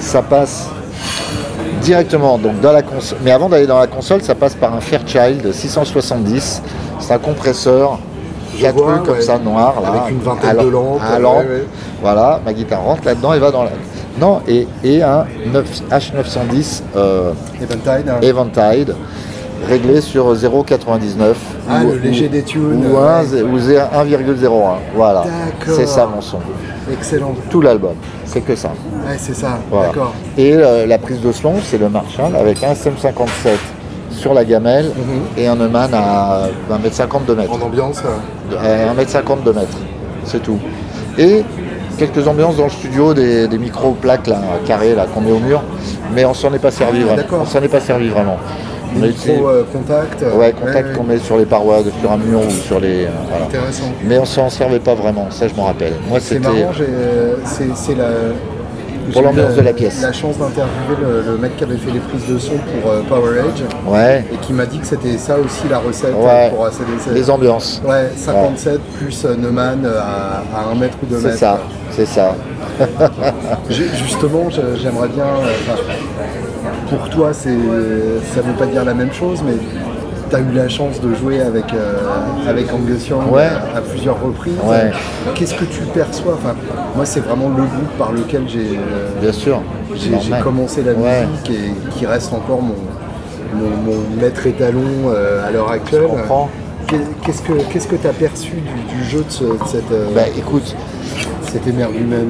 Ça 0.00 0.22
passe 0.22 0.68
directement 1.82 2.38
donc 2.38 2.60
dans 2.60 2.72
la 2.72 2.82
console. 2.82 3.18
Mais 3.24 3.30
avant 3.30 3.48
d'aller 3.48 3.66
dans 3.66 3.78
la 3.78 3.86
console, 3.86 4.22
ça 4.22 4.34
passe 4.34 4.54
par 4.54 4.74
un 4.74 4.80
Fairchild 4.80 5.52
670. 5.52 6.62
C'est 7.00 7.12
un 7.14 7.18
compresseur 7.18 7.98
quatre 8.60 8.76
vois, 8.76 8.94
rues 8.94 9.00
comme 9.02 9.14
ouais. 9.16 9.22
ça, 9.22 9.38
noires, 9.38 9.74
là. 9.82 9.88
Avec 9.88 10.10
une 10.12 10.18
vingtaine 10.20 10.50
à 10.50 10.54
de 10.54 10.68
lampe- 10.68 10.72
lampes, 10.72 11.00
à 11.02 11.14
ouais, 11.16 11.20
lampe. 11.22 11.36
ouais. 11.48 11.64
Voilà, 12.02 12.40
ma 12.44 12.52
guitare 12.52 12.82
rentre 12.82 13.04
là-dedans 13.04 13.32
et 13.34 13.38
va 13.38 13.50
dans 13.50 13.64
la. 13.64 13.70
Non, 14.20 14.40
et, 14.46 14.66
et 14.84 15.02
un 15.02 15.24
9 15.52 15.82
H910 15.90 16.82
euh, 16.96 17.32
Eventide. 17.60 18.08
hein. 18.08 18.18
Eventide 18.20 18.94
réglé 19.68 20.00
sur 20.00 20.34
0,99. 20.34 21.34
Ah, 21.70 21.82
ou- 21.84 21.92
le 21.92 21.98
léger 21.98 22.28
des 22.28 22.42
tunes, 22.42 22.84
Ou, 22.92 22.96
un- 22.98 23.22
ouais. 23.22 23.42
ou 23.42 23.58
1,01. 23.58 24.78
Voilà. 24.94 25.24
C'est 25.66 25.86
ça 25.86 26.06
mon 26.12 26.20
son. 26.20 26.38
Excellent. 26.92 27.32
Tout 27.48 27.60
l'album. 27.60 27.92
C'est 28.26 28.40
que 28.40 28.56
ça. 28.56 28.68
Ouais, 29.06 29.16
c'est 29.18 29.34
ça. 29.34 29.58
Voilà. 29.70 29.88
D'accord. 29.88 30.12
Et 30.36 30.52
euh, 30.54 30.84
la 30.86 30.98
prise 30.98 31.20
de 31.20 31.30
son, 31.32 31.54
c'est 31.64 31.78
le 31.78 31.88
Marshall 31.88 32.34
avec 32.34 32.62
un 32.64 32.72
SM57 32.72 33.50
sur 34.22 34.32
la 34.34 34.44
gamelle 34.44 34.90
et 35.36 35.46
un 35.48 35.56
Neumann 35.56 35.90
à 35.92 36.42
1m50 36.70 37.26
de 37.26 37.34
mètres. 37.34 37.52
En 37.52 37.66
ambiance. 37.66 38.00
euh, 38.04 38.56
Euh, 38.64 38.92
1m50 38.94 39.42
de 39.44 39.50
mètre. 39.52 39.76
C'est 40.24 40.40
tout. 40.42 40.58
Et 41.18 41.42
quelques 41.98 42.26
ambiances 42.28 42.56
dans 42.56 42.64
le 42.64 42.70
studio, 42.70 43.12
des, 43.14 43.48
des 43.48 43.58
micro-plaques 43.58 44.28
là, 44.28 44.38
carrées 44.66 44.94
là, 44.94 45.06
qu'on 45.12 45.20
met 45.20 45.32
au 45.32 45.40
mur, 45.40 45.60
mais 46.14 46.24
on 46.24 46.34
s'en 46.34 46.52
est 46.54 46.58
pas 46.60 46.70
servi 46.70 47.00
Ah, 47.02 47.14
vraiment. 47.14 47.42
On 47.42 47.46
s'en 47.46 47.60
est 47.62 47.68
pas 47.68 47.80
servi 47.80 48.08
vraiment. 48.08 48.36
On 48.94 49.00
Des 49.00 49.08
micros 49.08 49.48
euh, 49.48 49.64
contacts. 49.72 50.22
euh, 50.22 50.36
ouais, 50.36 50.52
contact 50.52 50.88
ouais, 50.90 50.94
qu'on 50.94 51.04
met 51.04 51.18
sur 51.18 51.38
les 51.38 51.46
parois, 51.46 51.82
de- 51.82 51.90
sur 52.00 52.12
un 52.12 52.18
mur 52.18 52.40
ou 52.46 52.50
sur 52.50 52.78
les. 52.78 53.06
euh, 53.06 53.08
voilà. 53.30 53.46
Intéressant. 53.46 53.84
Mais 54.04 54.18
on 54.18 54.24
s'en 54.26 54.48
servait 54.50 54.80
pas 54.80 54.94
vraiment, 54.94 55.26
ça 55.30 55.48
je 55.48 55.54
m'en 55.54 55.64
rappelle. 55.64 55.94
Moi 56.08 56.20
C'est 56.20 56.34
c'était. 56.34 56.40
marrant, 56.60 56.72
euh, 56.80 57.36
c'est 57.44 57.74
c'est 57.74 57.94
la. 57.96 58.04
J'ai 59.10 59.20
eu 59.20 59.22
l'ambiance 59.22 59.54
de 59.54 59.60
la 59.62 59.72
pièce. 59.72 60.00
La 60.02 60.12
chance 60.12 60.38
d'interviewer 60.38 60.96
le, 61.00 61.32
le 61.32 61.38
mec 61.38 61.56
qui 61.56 61.64
avait 61.64 61.76
fait 61.76 61.90
les 61.90 62.00
prises 62.00 62.26
de 62.28 62.38
son 62.38 62.52
pour 62.56 62.90
euh, 62.90 63.02
Power 63.08 63.38
Age 63.40 63.62
Ouais, 63.86 64.24
et 64.32 64.36
qui 64.36 64.52
m'a 64.52 64.66
dit 64.66 64.78
que 64.78 64.86
c'était 64.86 65.18
ça 65.18 65.36
aussi 65.38 65.68
la 65.70 65.78
recette 65.78 66.14
Ouais. 66.14 66.50
pour 66.50 66.66
ACDC. 66.66 67.12
les 67.14 67.30
ambiances. 67.30 67.82
Ouais, 67.84 68.10
57 68.16 68.80
plus 68.98 69.24
euh, 69.24 69.34
Neumann 69.36 69.84
euh, 69.84 69.98
à, 70.00 70.42
à 70.58 70.70
1 70.72 70.74
mètre 70.76 70.96
ou 71.02 71.06
2 71.06 71.16
C'est 71.18 71.24
mètres. 71.26 71.38
ça, 71.38 71.60
c'est 71.90 72.06
ça. 72.06 72.34
Justement, 73.68 74.48
j'aimerais 74.50 75.08
bien. 75.08 75.24
enfin, 75.36 75.78
pour 76.88 77.08
toi, 77.10 77.30
c'est, 77.32 77.48
ça 78.34 78.40
veut 78.40 78.52
pas 78.58 78.66
dire 78.66 78.84
la 78.84 78.94
même 78.94 79.12
chose, 79.12 79.42
mais 79.44 79.54
tu 80.32 80.36
as 80.36 80.40
eu 80.40 80.52
la 80.54 80.68
chance 80.68 81.00
de 81.00 81.14
jouer 81.14 81.40
avec, 81.40 81.72
euh, 81.74 81.98
avec 82.48 82.72
Angus 82.72 83.06
Young 83.08 83.30
Ouais. 83.30 83.42
à, 83.42 83.78
à 83.78 83.80
plusieurs 83.82 84.20
reprises. 84.22 84.54
Ouais. 84.64 84.90
Qu'est-ce 85.34 85.54
que 85.54 85.64
tu 85.64 85.80
perçois 85.94 86.34
enfin, 86.34 86.54
Moi, 86.96 87.04
c'est 87.04 87.20
vraiment 87.20 87.48
le 87.48 87.62
groupe 87.64 87.96
par 87.98 88.12
lequel 88.12 88.42
j'ai, 88.48 88.78
euh, 88.78 89.30
j'ai, 89.94 90.40
commencé 90.42 90.82
la 90.82 90.94
musique 90.94 91.50
et 91.50 91.90
qui 91.98 92.06
reste 92.06 92.32
encore 92.32 92.62
mon, 92.62 92.74
mon, 93.54 93.68
mon 93.92 94.00
maître 94.20 94.46
étalon 94.46 94.80
euh, 95.08 95.46
à 95.46 95.50
l'heure 95.50 95.70
actuelle. 95.70 96.02
Qu'est-ce 97.24 97.42
que 97.42 97.52
qu'est-ce 97.72 97.86
que 97.86 97.96
tu 97.96 98.06
as 98.06 98.12
perçu 98.12 98.50
du, 98.52 98.94
du 98.96 99.04
jeu 99.08 99.20
de, 99.20 99.30
ce- 99.30 99.44
de 99.44 99.58
cette, 99.66 99.90
euh, 99.92 100.08
Bah 100.14 100.22
écoute, 100.36 100.74
cet 101.50 101.66
émergumène 101.66 102.28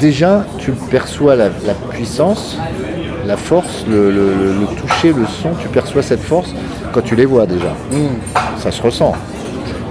déjà 0.00 0.44
tu 0.58 0.72
perçois 0.72 1.36
la, 1.36 1.44
la 1.66 1.74
puissance, 1.90 2.56
la 3.26 3.36
force, 3.36 3.84
le, 3.88 4.10
le- 4.10 4.34
le- 4.34 4.52
le 4.60 4.66
toucher, 4.80 5.12
le 5.12 5.26
son, 5.26 5.50
tu 5.60 5.68
perçois 5.68 6.02
cette 6.02 6.22
force 6.22 6.54
quand 6.92 7.02
tu 7.02 7.14
les 7.16 7.26
vois 7.26 7.46
déjà. 7.46 7.72
Ça 8.58 8.70
se 8.70 8.82
ressent. 8.82 9.12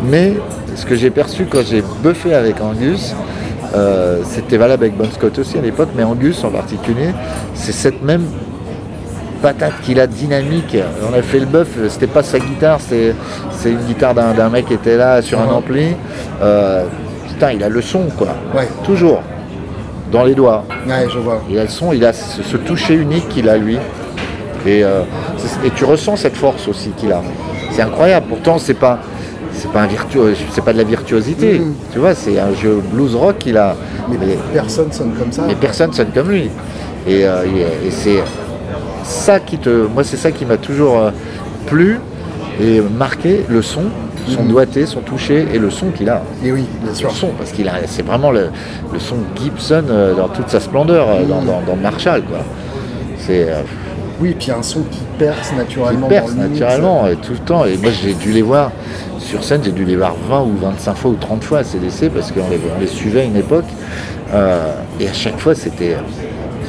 Mais 0.10 0.34
ce 0.76 0.86
que 0.86 0.96
j'ai 0.96 1.10
perçu 1.10 1.46
quand 1.46 1.62
j'ai 1.66 1.84
buffé 2.04 2.34
avec 2.34 2.62
Angus, 2.62 3.14
euh, 3.76 4.20
c'était 4.24 4.58
valable 4.58 4.84
avec 4.86 4.98
Bon 4.98 5.10
Scott 5.14 5.38
aussi 5.40 5.58
à 5.58 5.62
l'époque, 5.62 5.90
mais 5.96 6.04
Angus 6.04 6.44
en 6.44 6.50
particulier, 6.50 7.10
c'est 7.54 7.72
cette 7.74 8.02
même 8.02 8.24
patate 9.42 9.74
qu'il 9.84 10.00
a 10.00 10.08
dynamique. 10.08 10.76
On 11.10 11.18
a 11.18 11.22
fait 11.22 11.40
le 11.40 11.46
buff, 11.46 11.68
c'était 11.90 12.08
pas 12.08 12.24
sa 12.24 12.40
guitare, 12.40 12.80
c'est 12.82 13.14
une 13.66 13.78
guitare 13.88 14.14
d'un 14.14 14.50
mec 14.50 14.66
qui 14.68 14.74
était 14.74 14.98
là 14.98 15.22
sur 15.22 15.40
un 15.40 15.48
ampli. 15.48 15.96
Euh, 16.42 16.84
putain, 17.28 17.52
il 17.54 17.64
a 17.64 17.70
le 17.70 17.82
son 17.82 18.06
quoi. 18.18 18.30
Ouais. 18.56 18.68
Toujours. 18.84 19.22
Dans 20.12 20.24
les 20.24 20.34
doigts. 20.36 20.64
Ouais, 20.88 21.06
je 21.14 21.20
vois. 21.20 21.42
Il 21.50 21.58
a 21.60 21.64
le 21.64 21.70
son, 21.70 21.94
il 21.94 22.04
a 22.06 22.14
ce, 22.14 22.42
ce 22.42 22.58
toucher 22.58 22.96
unique 22.96 23.28
qu'il 23.30 23.48
a 23.50 23.58
lui. 23.58 23.78
Et, 24.66 24.84
euh, 24.84 25.02
et 25.64 25.70
tu 25.72 25.86
ressens 25.86 26.18
cette 26.18 26.36
force 26.36 26.68
aussi 26.68 26.90
qu'il 26.98 27.12
a. 27.12 27.22
C'est 27.72 27.82
incroyable. 27.84 28.26
Pourtant, 28.28 28.58
c'est 28.58 28.74
pas, 28.74 29.00
c'est 29.54 29.72
pas 29.72 29.82
un 29.82 29.88
virtuose, 29.88 30.38
c'est 30.52 30.64
pas 30.64 30.74
de 30.74 30.78
la 30.80 30.84
virtuosité. 30.84 31.60
Mhm. 31.60 31.74
Tu 31.94 32.00
vois, 32.00 32.16
c'est 32.16 32.40
un 32.40 32.54
jeu 32.54 32.82
blues 32.92 33.16
rock 33.16 33.38
qu'il 33.40 33.58
a. 33.58 33.76
Mais 34.10 34.18
Mais, 34.20 34.38
personne 34.54 34.92
sonne 34.92 35.14
comme 35.18 35.32
ça. 35.32 35.44
mais 35.48 35.56
personne 35.56 35.94
sonne 35.94 36.10
comme 36.14 36.30
lui. 36.32 36.50
Et, 37.08 37.26
euh, 37.26 37.44
et- 37.46 37.88
et 37.88 37.92
c'est 37.92 38.20
ça 39.04 39.40
qui 39.40 39.58
te, 39.58 39.86
moi, 39.88 40.04
c'est 40.04 40.18
ça 40.18 40.32
qui 40.32 40.46
m'a 40.46 40.58
toujours 40.58 40.98
euh, 40.98 41.12
plu 41.68 42.00
et 42.62 42.82
marqué 42.82 43.46
le 43.48 43.62
son, 43.62 43.84
son 44.30 44.44
Mhm. 44.44 44.50
doigté, 44.50 44.86
son 44.86 45.02
toucher 45.02 45.46
et 45.54 45.60
le 45.60 45.70
son 45.70 45.88
qu'il 45.92 46.10
a. 46.10 46.22
Et 46.44 46.52
oui, 46.52 46.66
bien 46.84 46.94
sûr. 46.94 47.10
Le 47.10 47.16
son, 47.16 47.28
parce 47.38 47.52
qu'il 47.52 47.68
a, 47.68 47.74
c'est 47.86 48.06
vraiment 48.06 48.32
le, 48.32 48.50
le 48.94 49.00
son 49.00 49.18
Gibson 49.36 49.84
euh, 49.90 50.14
dans 50.16 50.28
toute 50.30 50.50
sa 50.50 50.60
splendeur, 50.60 51.08
euh, 51.10 51.24
dans, 51.26 51.42
dans, 51.42 51.62
dans 51.62 51.76
Marshall, 51.76 52.22
quoi. 52.24 52.40
C'est 53.18 53.50
euh, 53.50 53.62
Oui, 54.22 54.36
puis 54.40 54.52
un 54.52 54.64
son 54.64 54.82
qui 54.84 55.00
perce 55.18 55.50
qui 55.50 55.56
naturellement. 55.56 56.08
perce 56.08 56.34
dans 56.36 56.44
le 56.44 56.50
mix. 56.50 56.60
naturellement 56.62 57.08
et 57.08 57.16
tout 57.16 57.34
le 57.34 57.40
temps. 57.40 57.66
Et 57.66 57.78
moi, 57.78 57.92
j'ai 57.92 58.14
dû 58.14 58.32
les 58.32 58.42
voir 58.42 58.72
sur 59.20 59.44
scène, 59.44 59.62
j'ai 59.64 59.72
dû 59.72 59.86
les 59.86 59.96
voir 59.96 60.16
20 60.30 60.42
ou 60.44 60.54
25 60.62 60.96
fois 60.96 61.12
ou 61.12 61.16
30 61.16 61.44
fois 61.44 61.60
à 61.60 61.64
CDC 61.64 62.10
parce 62.10 62.32
qu'on 62.32 62.50
les, 62.50 62.60
on 62.76 62.80
les 62.80 62.88
suivait 62.88 63.22
à 63.22 63.24
une 63.26 63.36
époque. 63.38 63.66
Euh, 64.34 64.72
et 65.00 65.08
à 65.08 65.14
chaque 65.14 65.38
fois, 65.40 65.56
c'était, 65.56 65.96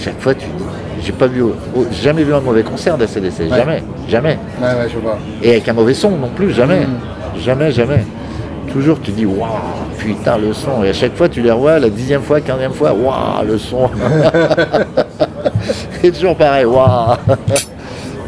chaque 0.00 0.20
fois, 0.20 0.34
tu 0.34 0.46
dis, 0.46 0.64
j'ai 1.04 1.12
pas 1.12 1.26
vu, 1.26 1.42
jamais 2.02 2.22
vu 2.24 2.34
un 2.34 2.40
mauvais 2.40 2.62
concert 2.62 2.98
de 2.98 3.06
CDC, 3.06 3.48
jamais, 3.48 3.82
jamais. 4.08 4.38
Ouais, 4.60 4.66
ouais, 4.68 4.88
je 4.92 4.98
vois. 4.98 5.16
Et 5.42 5.50
avec 5.52 5.68
un 5.68 5.72
mauvais 5.72 5.94
son 5.94 6.10
non 6.10 6.28
plus, 6.34 6.52
jamais. 6.52 6.80
Mm. 6.80 6.98
Jamais, 7.38 7.70
jamais. 7.72 8.04
Toujours 8.72 9.00
tu 9.00 9.10
dis 9.10 9.26
waouh, 9.26 9.48
putain 9.98 10.38
le 10.38 10.52
son. 10.52 10.84
Et 10.84 10.90
à 10.90 10.92
chaque 10.92 11.16
fois 11.16 11.28
tu 11.28 11.42
les 11.42 11.50
revois, 11.50 11.78
la 11.78 11.90
dixième 11.90 12.22
fois, 12.22 12.40
quinzième 12.40 12.72
fois, 12.72 12.92
waouh 12.92 13.44
le 13.46 13.58
son. 13.58 13.90
Et 16.02 16.10
toujours 16.10 16.36
pareil, 16.36 16.64
waouh. 16.64 17.16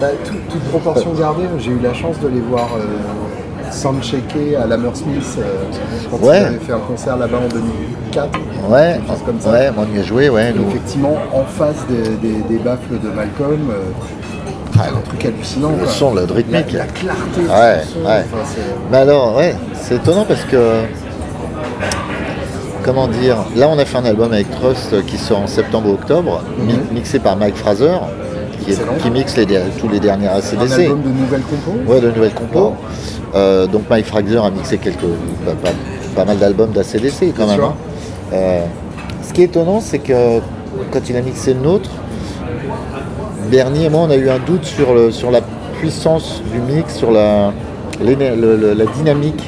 Bah, 0.00 0.08
tout- 0.24 0.34
toute 0.50 0.62
proportion 0.64 1.12
gardée, 1.12 1.44
j'ai 1.58 1.70
eu 1.70 1.78
la 1.82 1.94
chance 1.94 2.18
de 2.20 2.28
les 2.28 2.40
voir 2.40 2.68
euh, 2.76 3.70
soundchecker 3.70 4.56
à 4.56 4.66
l'Hammersmith 4.66 5.38
euh, 5.38 5.64
quand 6.10 6.26
Ouais. 6.26 6.40
ils 6.40 6.44
avaient 6.46 6.58
fait 6.58 6.72
un 6.72 6.78
concert 6.80 7.16
là-bas 7.16 7.38
en 7.44 7.48
2004. 7.48 8.38
Ouais, 8.68 9.00
chose 9.08 9.22
comme 9.24 9.40
ça. 9.40 9.50
ouais, 9.52 9.70
on 9.76 9.96
y 9.96 10.00
a 10.00 10.02
joué, 10.02 10.28
ouais. 10.28 10.52
Nous. 10.52 10.68
effectivement, 10.68 11.16
en 11.32 11.44
face 11.44 11.86
des, 11.88 12.10
des- 12.28 12.42
des 12.48 12.58
baffles 12.58 12.98
de 13.02 13.08
Malcolm, 13.14 13.70
euh, 13.70 14.41
un 14.80 15.00
truc 15.08 15.24
hallucinant. 15.24 15.70
Le 15.70 15.84
quoi. 15.84 15.92
son, 15.92 16.14
le 16.14 16.22
rythmique. 16.24 16.72
la 16.72 16.84
clarté 16.84 17.40
de 17.42 17.48
Ouais, 17.48 17.82
son, 17.92 18.00
ouais. 18.08 18.24
enfin, 18.32 18.44
c'est- 18.46 18.60
Mais 18.90 18.96
alors, 18.98 19.36
ouais, 19.36 19.54
c'est 19.74 19.96
étonnant 19.96 20.24
parce 20.26 20.44
que. 20.44 20.56
Comment 22.84 23.06
dire 23.06 23.36
Là, 23.54 23.68
on 23.68 23.78
a 23.78 23.84
fait 23.84 23.98
un 23.98 24.04
album 24.04 24.32
avec 24.32 24.50
Trust 24.50 25.06
qui 25.06 25.16
sort 25.16 25.40
en 25.40 25.46
septembre 25.46 25.88
ou 25.90 25.92
octobre, 25.94 26.42
mi- 26.58 26.74
mixé 26.92 27.20
par 27.20 27.36
Mike 27.36 27.54
Fraser, 27.56 27.92
qui, 28.60 28.70
est- 28.70 28.74
Excellent. 28.74 28.94
qui 29.00 29.10
mixe 29.10 29.36
les, 29.36 29.46
tous 29.78 29.88
les 29.88 30.00
derniers 30.00 30.26
un 30.26 30.32
ACDC. 30.38 30.72
album 30.86 31.02
de 31.02 31.08
nouvelles 31.08 31.42
compos? 31.42 31.78
Ouais, 31.92 32.00
de 32.00 32.10
nouvelles 32.10 32.34
compos. 32.34 32.74
Euh, 33.36 33.66
donc 33.68 33.82
Mike 33.88 34.06
Fraser 34.06 34.38
a 34.38 34.50
mixé 34.50 34.78
quelques, 34.78 34.98
pas, 35.44 35.52
pas- 35.62 35.76
pas 36.16 36.24
mal 36.24 36.38
d'albums 36.38 36.70
d'ACDC 36.72 37.32
quand 37.36 37.44
Bien 37.46 37.56
même. 37.56 37.64
hein. 37.66 37.74
Euh, 38.32 38.64
ce 39.26 39.32
qui 39.32 39.42
est 39.42 39.44
étonnant, 39.44 39.80
c'est 39.80 39.98
que 40.00 40.40
quand 40.90 41.08
il 41.08 41.16
a 41.16 41.20
mixé 41.22 41.54
le 41.54 41.60
nôtre, 41.60 41.90
Bernie 43.52 43.84
et 43.84 43.90
moi, 43.90 44.00
on 44.08 44.10
a 44.10 44.16
eu 44.16 44.30
un 44.30 44.38
doute 44.38 44.64
sur, 44.64 44.94
le, 44.94 45.10
sur 45.10 45.30
la 45.30 45.42
puissance 45.78 46.40
du 46.50 46.58
mix, 46.58 46.96
sur 46.96 47.10
la, 47.12 47.52
l'éner- 48.02 48.34
le- 48.34 48.56
le- 48.56 48.72
la 48.72 48.86
dynamique, 48.86 49.44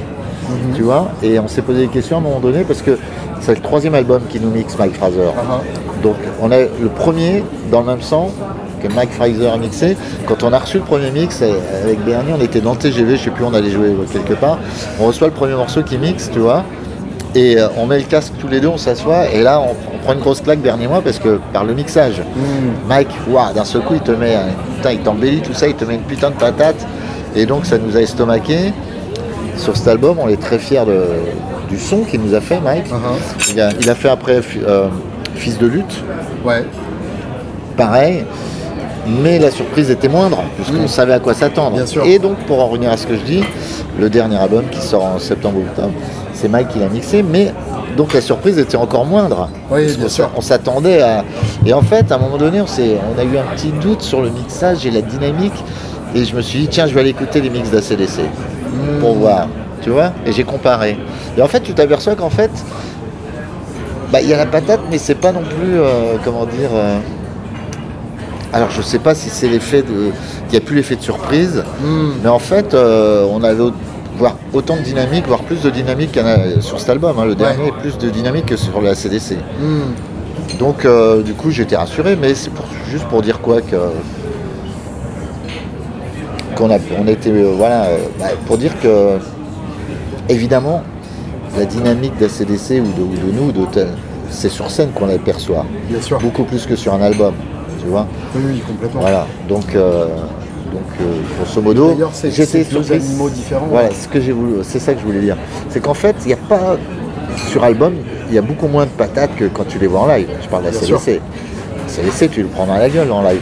Mhm. 0.50 0.74
tu 0.76 0.82
vois. 0.82 1.08
Et 1.22 1.38
on 1.40 1.48
s'est 1.48 1.62
posé 1.62 1.80
des 1.80 1.88
questions 1.88 2.16
à 2.16 2.20
un 2.20 2.22
moment 2.22 2.38
donné 2.38 2.64
parce 2.64 2.82
que 2.82 2.98
c'est 3.40 3.54
le 3.54 3.62
troisième 3.62 3.94
album 3.94 4.20
qui 4.28 4.38
nous 4.40 4.50
mixe 4.50 4.76
Mike 4.78 4.94
Fraser. 4.96 5.30
Ah, 5.34 5.42
ah. 5.50 5.60
Donc 6.02 6.16
on 6.42 6.52
a 6.52 6.58
le 6.58 6.88
premier 6.94 7.42
dans 7.72 7.80
le 7.80 7.86
même 7.86 8.02
sens 8.02 8.30
que 8.82 8.88
Mike 8.92 9.12
Fraser 9.12 9.46
a 9.48 9.56
mixé. 9.56 9.96
Quand 10.26 10.42
on 10.42 10.52
a 10.52 10.58
reçu 10.58 10.76
le 10.76 10.82
premier 10.84 11.10
mix 11.10 11.40
euh, 11.40 11.54
avec 11.82 12.04
Bernie, 12.04 12.32
on 12.38 12.42
était 12.42 12.60
dans 12.60 12.72
le 12.72 12.78
TGV, 12.78 13.16
je 13.16 13.24
sais 13.24 13.30
plus, 13.30 13.42
on 13.44 13.54
allait 13.54 13.70
jouer 13.70 13.94
quelque 14.12 14.34
part. 14.34 14.58
On 15.00 15.06
reçoit 15.06 15.28
le 15.28 15.32
premier 15.32 15.54
morceau 15.54 15.82
qui 15.82 15.96
mixe, 15.96 16.30
tu 16.30 16.40
vois. 16.40 16.62
Et 17.34 17.56
euh, 17.58 17.68
on 17.78 17.86
met 17.86 17.96
le 17.96 18.04
casque 18.04 18.34
tous 18.38 18.48
les 18.48 18.60
deux, 18.60 18.68
on 18.68 18.76
s'assoit, 18.76 19.30
et 19.32 19.42
là 19.42 19.60
on, 19.62 19.70
on 19.70 19.93
prend 20.04 20.12
une 20.12 20.20
grosse 20.20 20.40
claque 20.40 20.60
Bernie 20.60 20.84
et 20.84 20.88
moi 20.88 21.00
parce 21.02 21.18
que 21.18 21.40
par 21.52 21.64
le 21.64 21.74
mixage. 21.74 22.20
Mm. 22.20 22.88
Mike, 22.88 23.08
waouh, 23.28 23.52
d'un 23.54 23.64
seul 23.64 23.82
coup 23.82 23.94
il 23.94 24.00
te 24.00 24.12
met, 24.12 24.34
un- 24.36 24.52
putain, 24.76 24.92
il 24.92 25.00
t'embellit 25.00 25.40
tout 25.40 25.54
ça, 25.54 25.66
il 25.66 25.74
te 25.74 25.84
met 25.84 25.94
une 25.96 26.02
putain 26.02 26.30
de 26.30 26.36
patate. 26.36 26.86
Et 27.34 27.46
donc 27.46 27.66
ça 27.66 27.78
nous 27.78 27.96
a 27.96 28.00
estomaqué. 28.00 28.72
Sur 29.56 29.76
cet 29.76 29.88
album, 29.88 30.18
on 30.20 30.28
est 30.28 30.40
très 30.40 30.58
fiers 30.58 30.84
de- 30.86 31.06
du 31.68 31.78
son 31.78 31.98
qu'il 32.02 32.20
nous 32.20 32.34
a 32.34 32.40
fait, 32.40 32.60
Mike. 32.60 32.86
Ah. 32.92 32.96
Il 33.50 33.60
a, 33.60 33.70
il 33.80 33.88
a 33.90 33.94
fait 33.94 34.08
après 34.08 34.40
euh, 34.66 34.88
Fils 35.36 35.58
de 35.58 35.66
lutte, 35.66 36.02
Ouais. 36.44 36.64
pareil. 37.76 38.24
Mais 39.06 39.38
la 39.38 39.50
surprise 39.50 39.90
était 39.90 40.08
moindre, 40.08 40.42
puisqu'on 40.56 40.84
Mm. 40.84 40.88
savait 40.88 41.12
à 41.12 41.18
quoi 41.18 41.34
s'attendre. 41.34 41.76
Bien 41.76 41.86
sûr. 41.86 42.04
Et 42.06 42.18
donc, 42.18 42.36
pour 42.46 42.60
en 42.62 42.68
revenir 42.68 42.90
à 42.90 42.96
ce 42.96 43.06
que 43.06 43.16
je 43.16 43.20
dis, 43.22 43.42
le 44.00 44.08
dernier 44.08 44.36
album 44.36 44.64
qui 44.70 44.80
sort 44.80 45.04
en 45.04 45.18
septembre 45.18 45.58
ou 45.58 45.62
octobre, 45.62 45.92
c'est 46.44 46.50
Mike 46.50 46.68
qui 46.68 46.78
l'a 46.78 46.88
mixé, 46.88 47.22
mais 47.22 47.54
donc 47.96 48.12
la 48.12 48.20
surprise 48.20 48.58
était 48.58 48.76
encore 48.76 49.06
moindre. 49.06 49.48
Oui, 49.70 49.86
bien 49.96 50.08
sûr. 50.10 50.28
On 50.36 50.42
s'attendait 50.42 51.00
à. 51.00 51.24
Et 51.64 51.72
en 51.72 51.80
fait, 51.80 52.12
à 52.12 52.16
un 52.16 52.18
moment 52.18 52.36
donné, 52.36 52.60
on, 52.60 52.64
on 52.66 53.18
a 53.18 53.24
eu 53.24 53.38
un 53.38 53.54
petit 53.56 53.68
doute 53.72 54.02
sur 54.02 54.20
le 54.20 54.28
mixage 54.28 54.84
et 54.84 54.90
la 54.90 55.00
dynamique. 55.00 55.54
Et 56.14 56.24
je 56.26 56.36
me 56.36 56.42
suis 56.42 56.58
dit, 56.60 56.68
tiens, 56.68 56.86
je 56.86 56.92
vais 56.92 57.00
aller 57.00 57.10
écouter 57.10 57.40
les 57.40 57.48
mix 57.48 57.70
d'ACDC 57.70 58.20
pour 59.00 59.14
voir. 59.14 59.48
Tu 59.80 59.88
vois 59.88 60.12
Et 60.26 60.32
j'ai 60.32 60.44
comparé. 60.44 60.98
Et 61.38 61.40
en 61.40 61.48
fait, 61.48 61.60
tu 61.60 61.72
t'aperçois 61.72 62.14
qu'en 62.14 62.28
fait, 62.30 62.50
bah, 64.12 64.20
il 64.20 64.28
y 64.28 64.34
a 64.34 64.36
la 64.36 64.46
patate, 64.46 64.80
mais 64.90 64.98
c'est 64.98 65.14
pas 65.14 65.32
non 65.32 65.40
plus, 65.42 65.78
euh, 65.80 66.16
comment 66.24 66.44
dire. 66.44 66.68
euh, 66.74 66.98
Alors, 68.52 68.70
je 68.70 68.82
sais 68.82 68.98
pas 68.98 69.14
si 69.14 69.30
c'est 69.30 69.48
l'effet 69.48 69.80
de. 69.82 70.10
Il 70.48 70.50
n'y 70.50 70.56
a 70.58 70.60
plus 70.60 70.76
l'effet 70.76 70.96
de 70.96 71.02
surprise, 71.02 71.64
mais 72.22 72.28
en 72.28 72.38
fait, 72.38 72.74
euh, 72.74 73.26
on 73.30 73.42
avait 73.42 73.62
voire 74.16 74.36
autant 74.52 74.76
de 74.76 74.82
dynamique, 74.82 75.26
voire 75.26 75.42
plus 75.42 75.60
de 75.62 75.70
dynamique 75.70 76.12
qu'il 76.12 76.22
y 76.22 76.24
en 76.24 76.28
a 76.28 76.60
sur 76.60 76.78
cet 76.78 76.90
album. 76.90 77.18
hein. 77.18 77.24
Le 77.24 77.34
dernier, 77.34 77.72
plus 77.80 77.98
de 77.98 78.10
dynamique 78.10 78.46
que 78.46 78.56
sur 78.56 78.80
la 78.80 78.94
CDC. 78.94 79.36
Hmm. 79.60 80.58
Donc 80.58 80.84
euh, 80.84 81.22
du 81.22 81.32
coup 81.34 81.50
j'étais 81.50 81.76
rassuré, 81.76 82.16
mais 82.20 82.34
c'est 82.34 82.50
pour- 82.50 82.66
juste 82.90 83.04
pour 83.06 83.22
dire 83.22 83.40
quoi 83.40 83.60
que 83.60 83.76
qu'on 86.56 86.70
a 86.70 86.78
on 86.98 87.06
était 87.08 87.30
euh, 87.30 87.52
voilà 87.56 87.84
euh, 87.86 87.98
bah, 88.18 88.26
pour 88.46 88.56
dire 88.58 88.72
que 88.80 89.18
évidemment 90.28 90.82
la 91.58 91.64
dynamique 91.64 92.16
d'ACDC 92.18 92.80
ou 92.80 92.92
de, 92.98 93.02
ou 93.02 93.26
de 93.26 93.32
nous 93.32 93.52
de 93.52 93.64
tel- 93.72 93.88
c'est 94.30 94.48
sur 94.48 94.70
scène 94.70 94.90
qu'on 94.92 95.06
la 95.06 95.18
perçoit 95.18 95.64
Bien 95.88 96.00
sûr. 96.00 96.18
beaucoup 96.20 96.44
plus 96.44 96.66
que 96.66 96.76
sur 96.76 96.94
un 96.94 97.02
album 97.02 97.34
tu 97.80 97.86
vois 97.88 98.06
Oui, 98.36 98.42
oui, 98.48 98.62
complètement. 98.66 99.00
voilà 99.00 99.26
donc 99.48 99.74
donc 100.74 100.82
euh, 101.00 101.20
grosso 101.42 101.62
modo 101.62 101.96
j'étais 102.24 102.64
surpris. 102.64 102.94
animaux 102.96 103.30
différents. 103.30 103.66
Voilà, 103.70 103.88
ce 103.90 104.08
que 104.08 104.20
j'ai 104.20 104.32
voulu, 104.32 104.56
c'est 104.62 104.78
ça 104.78 104.92
que 104.94 105.00
je 105.00 105.04
voulais 105.06 105.20
dire. 105.20 105.36
C'est 105.70 105.80
qu'en 105.80 105.94
fait, 105.94 106.16
il 106.24 106.28
n'y 106.28 106.32
a 106.34 106.36
pas 106.48 106.76
sur 107.50 107.64
album, 107.64 107.94
il 108.28 108.34
y 108.34 108.38
a 108.38 108.42
beaucoup 108.42 108.66
moins 108.68 108.84
de 108.84 108.90
patates 108.90 109.34
que 109.36 109.44
quand 109.46 109.64
tu 109.66 109.78
les 109.78 109.86
vois 109.86 110.00
en 110.00 110.06
live. 110.06 110.28
Je 110.42 110.48
parle 110.48 110.64
de 110.64 110.68
la. 110.68 110.74
La 110.74 110.78
CDC, 112.02 112.30
tu 112.30 112.42
le 112.42 112.48
prends 112.48 112.66
dans 112.66 112.76
la 112.76 112.88
gueule 112.88 113.12
en 113.12 113.22
live. 113.22 113.40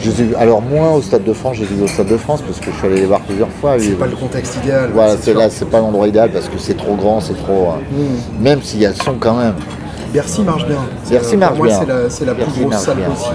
Je 0.00 0.10
les 0.10 0.22
ai 0.30 0.36
alors 0.36 0.62
moins 0.62 0.92
au 0.92 1.02
Stade 1.02 1.24
de 1.24 1.32
France, 1.32 1.56
j'ai 1.58 1.64
vu 1.64 1.82
au 1.82 1.88
Stade 1.88 2.06
de 2.06 2.16
France 2.16 2.40
parce 2.46 2.60
que 2.60 2.70
je 2.70 2.76
suis 2.76 2.86
allé 2.86 3.00
les 3.00 3.06
voir 3.06 3.20
plusieurs 3.20 3.48
fois. 3.60 3.74
C'est 3.78 3.98
pas 3.98 4.06
le 4.06 4.14
contexte 4.14 4.56
idéal. 4.62 4.90
voilà, 4.94 5.16
c'est 5.20 5.34
là, 5.34 5.48
c'est 5.50 5.68
pas 5.68 5.80
l'endroit 5.80 6.06
idéal 6.06 6.30
parce 6.30 6.46
que 6.48 6.58
c'est 6.58 6.76
trop 6.76 6.94
grand, 6.94 7.20
c'est 7.20 7.34
trop. 7.34 7.70
euh, 7.72 7.96
Hmm. 7.96 8.42
Même 8.42 8.62
s'il 8.62 8.80
y 8.80 8.86
a 8.86 8.90
le 8.90 8.94
son 8.94 9.14
quand 9.18 9.34
même. 9.36 9.54
Bercy 10.12 10.42
marche 10.42 10.66
bien. 10.66 10.78
Bercy 11.10 11.36
marche 11.36 11.58
moi, 11.58 11.66
bien. 11.66 11.80
c'est 12.08 12.24
la, 12.24 12.32
la 12.32 12.44
plus 12.44 12.62
grosse 12.64 12.76
salle 12.76 12.98
possible 12.98 13.34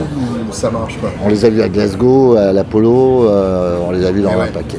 où 0.52 0.54
ça 0.54 0.70
marche. 0.70 0.98
Quoi. 1.00 1.10
On 1.26 1.30
les 1.30 1.44
a 1.46 1.50
vus 1.50 1.62
à 1.62 1.70
Glasgow, 1.70 2.36
à 2.36 2.52
l'Apollo, 2.54 3.28
euh, 3.30 3.78
on 3.88 3.92
les 3.92 4.06
a 4.06 4.12
vus 4.12 4.22
dans 4.22 4.32
un 4.32 4.38
ouais. 4.42 4.48
paquet. 4.54 4.78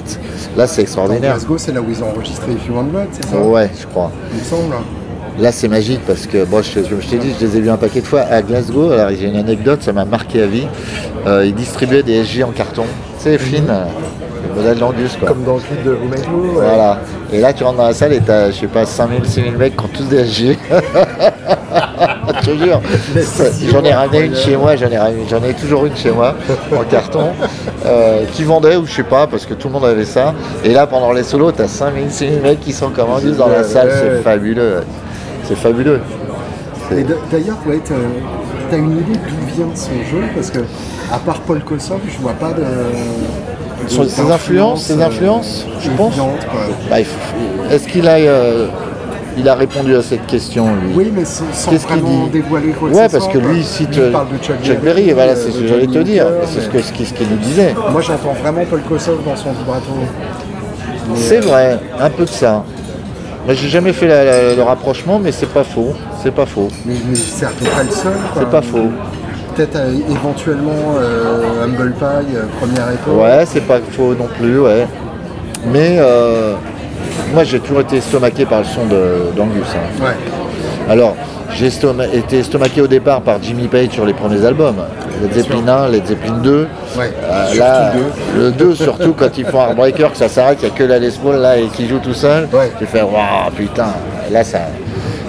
Là, 0.56 0.66
c'est 0.66 0.76
Dans 0.76 0.82
extraordinaire. 0.82 1.32
Glasgow, 1.34 1.58
c'est 1.58 1.72
là 1.72 1.80
où 1.80 1.86
ils 1.88 2.02
ont 2.02 2.08
enregistré 2.08 2.52
If 2.52 2.66
You 2.68 2.74
Want 2.76 2.84
Blood, 2.84 3.06
c'est 3.12 3.24
ça? 3.26 3.36
Ouais, 3.38 3.70
je 3.80 3.86
crois. 3.86 4.10
Il 4.32 4.38
me 4.40 4.44
semble. 4.44 4.74
Là, 5.38 5.50
c'est 5.50 5.68
magique 5.68 6.00
parce 6.06 6.26
que, 6.26 6.44
bon, 6.44 6.60
je, 6.62 6.80
je- 6.80 7.00
je 7.00 7.06
t'ai 7.08 7.16
dit, 7.16 7.32
je 7.40 7.46
les 7.46 7.56
ai 7.56 7.60
vus 7.60 7.70
un 7.70 7.78
paquet 7.78 8.02
de 8.02 8.06
fois 8.06 8.20
à 8.20 8.42
Glasgow. 8.42 8.90
Alors, 8.90 9.10
j'ai 9.18 9.28
une 9.28 9.36
anecdote, 9.36 9.82
ça 9.82 9.92
m'a 9.94 10.04
marqué 10.04 10.42
à 10.42 10.46
vie. 10.46 10.66
Euh, 11.26 11.46
ils 11.46 11.54
distribuaient 11.54 12.02
des 12.02 12.22
SG 12.22 12.44
en 12.44 12.50
carton. 12.50 12.84
Tu 13.16 13.24
sais, 13.24 13.38
fine, 13.38 13.64
euh, 13.70 13.84
le 14.50 14.54
modèle 14.60 14.78
d'Angus, 14.78 15.16
quoi. 15.18 15.28
Comme 15.28 15.44
dans 15.44 15.54
le 15.54 15.60
clip 15.60 15.82
de 15.84 15.92
ouais. 15.92 15.98
Voilà. 16.54 16.98
Et 17.32 17.40
là, 17.40 17.54
tu 17.54 17.64
rentres 17.64 17.78
dans 17.78 17.86
la 17.86 17.94
salle 17.94 18.12
et 18.12 18.20
t'as, 18.20 18.50
je 18.50 18.56
sais 18.60 18.66
pas, 18.66 18.84
5000, 18.84 19.24
6000 19.24 19.56
mecs 19.56 19.74
qui 19.76 19.84
ont 19.84 19.88
tous 19.88 20.04
des 20.04 20.18
SG. 20.26 20.58
je 22.42 22.46
te 22.50 22.56
jure. 22.56 22.80
J'en 23.70 23.82
ai 23.84 23.92
ramené 23.92 24.20
une 24.26 24.36
chez 24.36 24.56
moi, 24.56 24.76
j'en 24.76 24.88
ai, 24.90 24.98
ramené- 24.98 25.24
j'en 25.28 25.42
ai 25.42 25.54
toujours 25.54 25.86
une 25.86 25.96
chez 25.96 26.10
moi, 26.10 26.34
en 26.76 26.84
carton, 26.84 27.28
euh, 27.86 28.24
qui 28.32 28.44
vendait 28.44 28.76
ou 28.76 28.86
je 28.86 28.92
sais 28.92 29.02
pas, 29.02 29.26
parce 29.26 29.46
que 29.46 29.54
tout 29.54 29.68
le 29.68 29.74
monde 29.74 29.84
avait 29.84 30.04
ça. 30.04 30.34
Et 30.64 30.72
là, 30.72 30.86
pendant 30.86 31.12
les 31.12 31.22
solos, 31.22 31.52
t'as 31.52 31.68
5000, 31.68 32.10
6000 32.10 32.40
mecs 32.40 32.60
qui 32.60 32.72
sont 32.72 32.90
comme 32.90 33.08
dans 33.36 33.48
la 33.48 33.64
salle, 33.64 33.90
c'est 33.92 34.22
fabuleux. 34.22 34.82
C'est 35.44 35.56
fabuleux. 35.56 36.00
D'ailleurs, 37.30 37.56
ouais, 37.66 37.80
t'as 38.70 38.76
une 38.76 38.92
idée 38.98 39.12
d'où 39.28 39.54
vient 39.56 39.74
son 39.74 39.92
jeu? 40.10 40.22
Parce 40.34 40.50
que, 40.50 40.60
à 41.12 41.18
part 41.18 41.40
Paul 41.40 41.60
Kossoff, 41.60 42.00
je 42.06 42.18
vois 42.18 42.32
pas 42.32 42.52
de. 42.52 42.64
ses 44.08 44.30
influences, 44.30 44.84
ses 44.84 45.00
euh, 45.00 45.06
influences, 45.06 45.66
je 45.80 45.90
pense. 45.90 46.14
Bah, 46.90 46.96
Est-ce 47.70 47.88
qu'il 47.88 48.06
a, 48.08 48.14
euh, 48.16 48.66
il 49.36 49.48
a 49.48 49.54
répondu 49.54 49.94
à 49.96 50.02
cette 50.02 50.26
question, 50.26 50.66
lui 50.66 50.92
Oui, 50.94 51.12
mais 51.14 51.24
sans, 51.24 51.44
sans 51.52 51.70
Qu'est-ce 51.70 51.86
qu'il 51.86 52.00
vraiment 52.02 52.24
dit 52.24 52.30
dévoiler 52.30 52.68
quoi 52.72 52.88
Ouais, 52.90 53.08
ce 53.08 53.12
parce 53.16 53.28
que 53.28 53.38
quoi. 53.38 53.48
lui, 53.50 53.58
il 53.58 53.64
cite 53.64 53.88
Lui, 53.90 53.96
il 53.96 54.02
euh, 54.02 54.12
parle 54.12 54.28
de 54.28 54.36
Chuck, 54.44 54.56
Chuck 54.62 54.80
Berry, 54.80 55.08
et 55.10 55.12
voilà, 55.12 55.34
c'est 55.36 55.50
ce 55.50 55.58
euh, 55.58 55.60
que 55.62 55.66
j'allais 55.68 55.86
te 55.86 55.98
dire. 55.98 56.26
C'est 56.46 56.60
ce 56.60 56.66
mais- 56.66 56.72
que- 56.78 56.82
ce 56.82 56.92
qu'il 56.92 57.06
ce 57.06 57.14
nous 57.30 57.36
disait. 57.38 57.74
Moi, 57.90 58.00
j'entends 58.02 58.34
vraiment 58.42 58.62
Paul 58.68 58.80
Kossoff 58.82 59.24
dans 59.24 59.36
son 59.36 59.52
vibrato. 59.52 59.86
C'est 61.14 61.38
euh, 61.38 61.40
vrai, 61.48 61.78
un 62.00 62.10
peu 62.10 62.24
de 62.24 62.28
ça. 62.30 62.64
Moi, 63.44 63.54
j'ai 63.54 63.68
jamais 63.68 63.92
fait 63.92 64.06
la- 64.06 64.24
la- 64.24 64.54
le 64.54 64.62
rapprochement, 64.62 65.18
mais 65.22 65.32
c'est 65.32 65.48
pas 65.52 65.64
faux. 65.64 65.94
C'est 66.22 66.30
pas 66.32 66.46
faux. 66.46 66.68
Mais, 66.86 66.94
mais 67.08 67.16
c'est 67.16 67.46
à 67.46 67.48
peu 67.48 67.64
près 67.64 67.84
le 67.84 67.90
seul. 67.90 68.12
C'est 68.38 68.48
pas 68.50 68.62
faux. 68.62 68.88
Peut-être 69.56 69.76
euh, 69.76 69.92
éventuellement 70.10 70.94
euh, 70.98 71.64
Humble 71.64 71.92
Pie, 71.92 72.36
euh, 72.36 72.44
première 72.60 72.90
époque. 72.92 73.20
Ouais, 73.20 73.44
c'est 73.46 73.60
pas 73.66 73.80
faux 73.90 74.14
non 74.14 74.28
plus, 74.38 74.60
ouais. 74.60 74.86
Mais 75.72 75.96
euh, 75.98 76.54
moi, 77.32 77.44
j'ai 77.44 77.60
toujours 77.60 77.80
été 77.80 77.96
estomaqué 77.98 78.44
par 78.44 78.60
le 78.60 78.64
son 78.64 78.84
d'Angus. 78.86 79.66
hein. 79.74 80.04
Ouais. 80.04 80.90
Alors, 80.90 81.14
j'ai 81.54 81.68
estoma- 81.68 82.08
été 82.12 82.38
estomaqué 82.38 82.80
au 82.80 82.86
départ 82.86 83.20
par 83.20 83.42
Jimmy 83.42 83.68
Page 83.68 83.90
sur 83.90 84.04
les 84.06 84.14
premiers 84.14 84.44
albums. 84.44 84.76
Led 85.22 85.32
Zeppelin 85.34 85.68
1, 85.68 85.88
Led 85.88 86.06
Zeppelin 86.06 86.38
2. 86.42 86.68
Ouais. 86.98 87.12
Euh, 87.30 87.54
là, 87.58 87.92
deux. 87.92 88.40
le 88.40 88.50
2 88.50 88.74
surtout 88.74 89.12
quand 89.16 89.36
ils 89.38 89.44
font 89.44 89.60
Heartbreaker, 89.60 90.10
que 90.12 90.16
ça 90.16 90.28
s'arrête, 90.28 90.58
il 90.62 90.66
n'y 90.68 90.74
a 90.74 90.74
que 90.76 90.84
la 90.84 90.98
Les 90.98 91.10
Paul 91.10 91.36
là 91.36 91.58
et 91.58 91.66
qui 91.68 91.86
joue 91.86 91.98
tout 91.98 92.14
seul. 92.14 92.48
Ouais. 92.52 92.72
J'ai 92.80 92.86
fait 92.86 93.02
waouh 93.02 93.50
putain, 93.56 93.88
là 94.30 94.42
ça. 94.42 94.60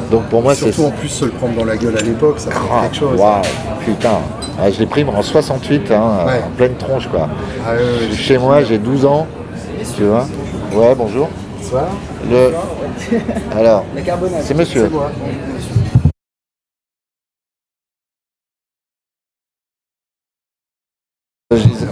Donc 0.10 0.24
pour 0.24 0.42
moi 0.42 0.56
c'est. 0.56 0.72
Surtout 0.72 0.86
en 0.88 0.92
plus 0.92 1.10
se 1.10 1.26
le 1.26 1.32
prendre 1.32 1.54
dans 1.56 1.66
la 1.66 1.76
gueule 1.78 1.96
à 1.98 2.02
l'époque, 2.02 2.36
ça 2.40 2.50
fait 2.52 2.58
Ah, 2.72 2.82
quelque 2.84 2.96
chose. 2.98 3.20
Waouh, 3.20 3.42
putain. 3.86 4.10
Ah, 4.60 4.72
je 4.72 4.80
l'ai 4.80 4.86
pris 4.86 5.04
en 5.06 5.22
68, 5.22 5.92
hein, 5.92 6.02
Ouais. 6.26 6.42
en 6.46 6.50
pleine 6.58 6.76
tronche 6.76 7.08
quoi. 7.08 7.28
Ah, 7.68 7.72
Chez 8.16 8.38
moi, 8.38 8.64
j'ai 8.64 8.78
12 8.78 9.06
ans, 9.06 9.28
tu 9.96 10.04
vois. 10.04 10.26
Ouais, 10.74 10.96
bonjour. 10.98 11.30
Bonsoir. 11.64 11.88
Le... 12.30 12.52
Alors, 13.58 13.86
c'est 14.42 14.54
monsieur. 14.54 14.90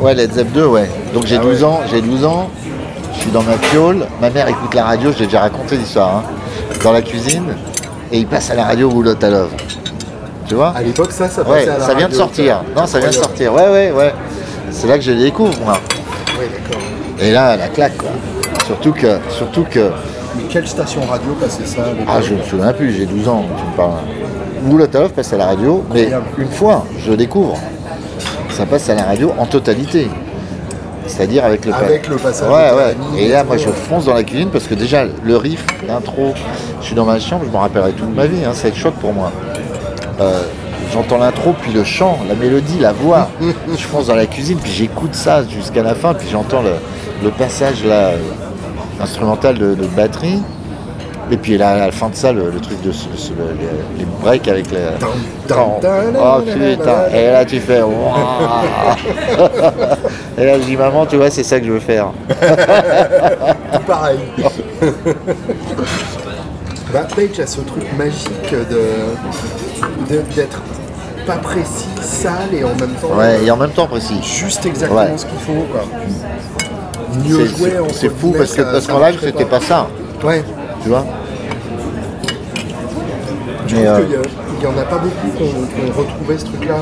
Ouais, 0.02 0.14
Led 0.14 0.34
Zepp 0.34 0.52
2, 0.52 0.66
ouais. 0.66 0.90
Donc 1.14 1.26
j'ai 1.26 1.38
Ah 1.38 1.42
12 1.42 1.64
ouais. 1.64 1.70
ans, 1.70 1.80
j'ai 1.90 2.02
12 2.02 2.26
ans, 2.26 2.50
je 3.14 3.20
suis 3.22 3.32
dans 3.32 3.44
ma 3.44 3.58
fiole, 3.58 4.08
ma 4.20 4.30
mère 4.30 4.48
écoute 4.50 4.74
la 4.74 4.84
radio, 4.84 5.12
j'ai 5.16 5.26
déjà 5.26 5.42
raconté 5.42 5.78
l'histoire, 5.78 6.18
hein, 6.18 6.24
dans 6.84 6.92
la 6.92 7.02
cuisine, 7.02 7.56
et 8.12 8.18
il 8.18 8.28
passe 8.28 8.50
à 8.50 8.56
la 8.56 8.66
radio 8.66 8.90
Roulotte 8.90 9.24
à 9.24 9.30
Love. 9.30 9.54
Tu 10.48 10.56
vois? 10.56 10.74
À 10.76 10.82
l'époque, 10.82 11.12
ça, 11.12 11.30
ça 11.30 11.44
Ouais, 11.44 11.60
passait 11.60 11.70
à 11.70 11.78
la 11.78 11.86
ça 11.86 11.94
vient 11.94 12.10
de 12.10 12.14
sortir. 12.14 12.64
Non, 12.76 12.88
ça 12.88 13.00
vient 13.00 13.10
de 13.10 13.14
sortir. 13.14 13.54
Ouais, 13.54 13.70
ouais, 13.70 13.92
ouais. 13.92 14.14
C'est 14.72 14.88
là 14.88 14.98
que 14.98 15.04
je 15.04 15.12
les 15.12 15.24
découvre, 15.26 15.58
moi. 15.64 15.80
Ouais, 16.38 16.50
d'accord. 16.50 16.82
Et 17.20 17.32
là, 17.32 17.56
la 17.56 17.70
claque, 17.70 17.96
quoi. 17.98 18.10
Surtout 18.66 18.94
que, 18.94 19.18
surtout 19.30 19.66
que, 19.70 19.92
Mais 20.38 20.44
quelle 20.50 20.68
station 20.68 21.02
radio 21.10 21.32
passait 21.40 21.66
ça 21.66 21.82
ah, 22.08 22.22
je 22.22 22.34
me 22.36 22.42
souviens 22.44 22.74
plus, 22.74 22.94
j'ai 22.94 23.06
12 23.06 23.28
ans, 23.28 23.44
tu 23.58 23.64
me 23.72 23.76
parles. 23.76 24.94
Love 24.94 25.10
passe 25.12 25.34
à 25.34 25.38
la 25.38 25.48
radio, 25.48 25.84
mais 25.94 26.02
Incroyable. 26.04 26.26
une 26.38 26.48
fois, 26.50 26.86
je 27.06 27.14
découvre. 27.14 27.58
Ça 28.50 28.66
passe 28.66 28.90
à 28.90 28.96
la 28.96 29.04
radio 29.04 29.34
en 29.38 29.46
totalité. 29.46 30.08
C'est-à-dire 31.08 31.44
avec 31.44 31.66
le 31.66 31.72
pa- 31.72 31.78
Avec 31.80 32.08
le 32.08 32.16
passage 32.18 32.48
Ouais, 32.48 32.72
ouais. 32.78 32.96
Et 33.22 33.28
là, 33.28 33.44
moi, 33.44 33.58
je 33.58 33.70
fonce 33.70 34.06
dans 34.06 34.14
la 34.14 34.24
cuisine 34.24 34.50
parce 34.50 34.66
que 34.68 34.76
déjà, 34.76 35.04
le 35.24 35.36
riff, 35.38 35.66
l'intro, 35.88 36.34
je 36.80 36.86
suis 36.86 36.96
dans 36.96 37.06
ma 37.06 37.20
chambre, 37.20 37.44
je 37.48 37.52
m'en 37.52 37.60
rappellerai 37.62 37.92
toute 37.94 38.16
ma 38.16 38.28
vie, 38.28 38.46
hein, 38.46 38.52
ça 38.54 38.64
va 38.64 38.70
être 38.70 38.78
choc 38.78 38.94
pour 38.96 39.14
moi. 39.14 39.32
Euh, 40.22 40.42
J'entends 40.94 41.20
l'intro, 41.20 41.56
puis 41.62 41.72
le 41.72 41.86
chant, 41.86 42.18
la 42.28 42.36
mélodie, 42.36 42.78
la 42.80 42.92
voix. 42.92 43.30
je 43.42 43.84
fonce 43.84 44.08
dans 44.08 44.16
la 44.16 44.26
cuisine, 44.26 44.58
puis 44.62 44.72
j'écoute 44.74 45.16
ça 45.16 45.42
jusqu'à 45.48 45.84
la 45.84 45.96
fin, 45.96 46.14
puis 46.14 46.28
j'entends 46.30 46.62
le, 46.62 46.72
le 47.24 47.30
passage 47.30 47.86
là, 47.86 48.12
euh, 49.02 49.04
instrumental 49.04 49.58
de, 49.58 49.74
de 49.76 49.86
batterie. 49.88 50.40
Et 51.30 51.38
puis 51.38 51.58
là, 51.58 51.70
à 51.72 51.78
la 51.86 51.92
fin 51.92 52.10
de 52.10 52.16
ça, 52.16 52.34
le, 52.34 52.50
le 52.50 52.60
truc 52.60 52.82
de 52.82 52.92
ce- 52.92 53.08
ce- 53.16 53.30
le- 53.32 53.56
les, 53.98 54.06
breaks 54.22 54.48
avec 54.50 54.70
les. 54.72 54.80
Oh 55.00 56.42
putain! 56.42 57.08
Et 57.14 57.28
là, 57.32 57.46
tu 57.46 57.60
fais. 57.62 57.80
Et 60.38 60.46
là, 60.46 60.60
je 60.60 60.64
dis, 60.66 60.76
maman, 60.76 61.06
tu 61.06 61.16
vois, 61.16 61.30
c'est 61.30 61.44
ça 61.44 61.60
que 61.60 61.66
je 61.66 61.72
veux 61.72 61.80
faire. 61.80 62.08
Tout 63.74 63.80
pareil. 63.88 64.20
bah, 66.94 67.08
Page 67.16 67.40
a 67.40 67.48
ce 67.48 67.62
truc 67.62 67.86
magique 67.98 68.52
de 68.52 70.14
de- 70.14 70.22
d'être 70.36 70.62
pas 71.26 71.38
précis, 71.38 71.88
sale 72.02 72.54
et 72.54 72.64
en 72.64 72.70
même 72.76 72.94
temps 73.02 73.16
Ouais, 73.16 73.44
et 73.46 73.52
en 73.52 73.56
même 73.58 73.70
temps 73.72 73.88
précis. 73.88 74.20
juste 74.22 74.66
exactement 74.66 75.02
Ouais. 75.02 75.14
ce 75.18 75.26
qu'il 75.26 75.40
faut. 75.40 75.66
Quoi. 75.72 75.84
Mieux 77.14 77.46
C'est- 77.48 77.58
joué 77.58 77.72
c'est- 77.90 77.94
C'est 77.94 78.10
fou 78.18 78.34
parce 78.38 78.54
que 78.54 78.62
parce 78.62 78.88
qu'en 78.88 79.00
live, 79.00 79.20
c'était 79.22 79.46
pas 79.46 79.60
ça, 79.60 79.88
Ouais. 80.24 80.44
tu 80.82 80.90
vois. 80.90 81.06
Je 83.68 83.76
Mais, 83.76 83.84
trouve 83.86 83.96
euh, 83.98 84.02
qu'il 84.04 84.12
y 84.12 84.16
a- 84.16 84.20
il 84.60 84.64
y 84.64 84.68
en 84.68 84.78
a 84.78 84.84
pas 84.84 84.98
beaucoup 84.98 85.38
qui 85.38 85.44
ont, 85.44 85.98
retrouvé 86.00 86.38
ce 86.38 86.46
truc-là. 86.46 86.76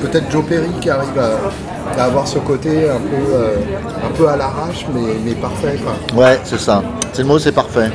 Peut-être 0.00 0.30
Joe 0.30 0.44
Perry 0.44 0.68
qui 0.80 0.90
arrive 0.90 1.18
à, 1.18 2.00
à 2.00 2.04
avoir 2.06 2.26
ce 2.26 2.38
côté 2.38 2.88
un 2.88 2.98
peu, 2.98 3.34
euh, 3.34 3.56
un 4.04 4.16
peu 4.16 4.28
à 4.28 4.36
l'arrache, 4.36 4.86
mais, 4.94 5.00
mais 5.24 5.32
parfait. 5.32 5.78
Quoi. 5.82 6.20
Ouais, 6.24 6.38
c'est 6.44 6.58
ça. 6.58 6.82
C'est 7.12 7.22
le 7.22 7.28
mot, 7.28 7.38
c'est 7.38 7.52
parfait. 7.52 7.90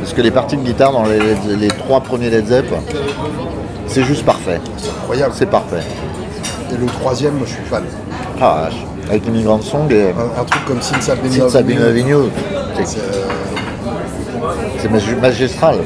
Parce 0.00 0.12
que 0.12 0.20
les 0.22 0.30
parties 0.30 0.56
de 0.56 0.62
guitare 0.62 0.92
dans 0.92 1.04
les, 1.04 1.18
les 1.56 1.68
trois 1.68 2.00
premiers 2.00 2.30
Led 2.30 2.46
Zepp, 2.46 2.66
c'est 3.86 4.04
juste 4.04 4.24
parfait. 4.24 4.60
Incroyable. 5.02 5.32
C'est 5.36 5.50
parfait. 5.50 5.82
Et 6.72 6.76
le 6.76 6.86
troisième, 6.86 7.34
moi, 7.34 7.46
je 7.46 7.52
suis 7.54 7.64
fan. 7.64 7.84
Ah. 8.40 8.68
Avec 9.08 9.24
l'immigrant 9.26 9.60
song 9.60 9.90
et 9.90 10.10
Un, 10.10 10.40
un 10.40 10.44
truc 10.44 10.64
comme 10.66 10.80
Loving 11.78 12.08
You. 12.08 12.30
c'est, 12.84 12.98
euh, 12.98 13.28
magistral. 15.20 15.76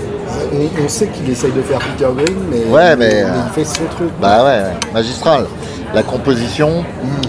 On, 0.53 0.85
on 0.85 0.89
sait 0.89 1.09
qu'il 1.09 1.29
essaye 1.31 1.53
de 1.53 1.63
faire 1.63 1.79
Peter 1.79 2.09
Green, 2.17 2.37
mais, 2.51 2.65
Ouais, 2.71 2.97
mais, 2.97 3.23
euh, 3.25 3.29
il 3.47 3.53
fait 3.53 3.65
son 3.65 3.85
truc. 3.87 4.09
Bah 4.21 4.45
ouais, 4.45 4.51
ouais, 4.61 4.93
magistral. 4.95 5.47
La 5.95 6.03
composition, 6.03 6.85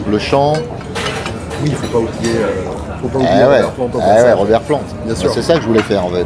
le 0.09 0.19
chant, 0.19 0.53
Oui, 1.63 1.69
il 1.71 1.75
faut 1.75 1.87
pas 1.87 1.97
oublier, 1.99 2.35
euh, 2.35 2.69
faut 3.01 3.07
pas 3.07 3.19
eh 3.21 3.25
oublier 3.25 3.43
ouais, 3.45 3.61
Robert 3.61 3.71
Plant 3.71 3.85
au 3.85 3.89
eh 3.89 3.99
passage. 3.99 4.23
ouais, 4.25 4.33
Robert 4.33 4.61
Plant. 4.61 4.81
Bien 5.05 5.13
Bah, 5.13 5.19
sûr. 5.19 5.31
C'est 5.33 5.41
ça 5.41 5.53
que 5.55 5.61
je 5.61 5.67
voulais 5.67 5.81
faire 5.81 6.05
en 6.05 6.09
fait. 6.09 6.25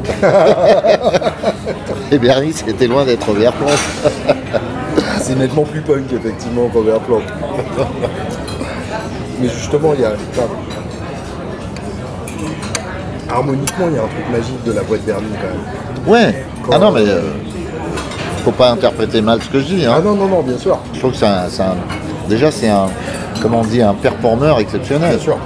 Et 2.12 2.18
Bernie, 2.20 2.54
c'était 2.54 2.88
loin 2.88 3.06
d'être 3.06 3.26
Robert 3.28 3.54
Plant. 3.54 3.68
C'est 5.22 5.36
nettement 5.38 5.64
plus 5.64 5.82
punk, 5.82 6.12
effectivement, 6.14 6.70
Robert 6.74 7.00
Plant. 7.00 7.22
Mais 9.44 9.50
justement, 9.50 9.94
il 9.94 10.02
y 10.02 10.06
a. 10.06 10.12
enfin, 10.32 10.48
harmoniquement, 13.30 13.86
il 13.90 13.96
y 13.96 14.00
a 14.00 14.04
un 14.04 14.08
truc 14.08 14.30
magique 14.32 14.64
de 14.66 14.72
la 14.72 14.82
voix 14.82 14.98
de 14.98 15.02
Bernie 15.04 15.28
quand 15.42 16.08
même. 16.08 16.08
Ouais. 16.30 16.46
Ah 16.72 16.80
non, 16.80 16.92
mais 16.92 17.02
euh, 17.06 17.22
faut 18.46 18.52
pas 18.52 18.72
interpréter 18.72 19.22
mal 19.22 19.42
ce 19.42 19.50
que 19.50 19.60
je 19.60 19.66
dis. 19.66 19.86
Ah 19.86 19.96
Hein. 19.98 20.02
non, 20.04 20.16
non, 20.16 20.28
non, 20.28 20.42
bien 20.42 20.58
sûr. 20.58 20.78
Je 20.94 21.00
trouve 21.00 21.12
que 21.12 21.18
c'est 21.18 21.26
un, 21.26 21.76
déjà 22.30 22.52
c'est 22.52 22.70
un, 22.70 22.86
comment 23.42 23.60
on 23.62 23.66
dit, 23.66 23.82
un 23.82 23.94
performeur 23.94 24.60
exceptionnel. 24.60 25.10
Bien 25.16 25.20
sûr. 25.20 25.38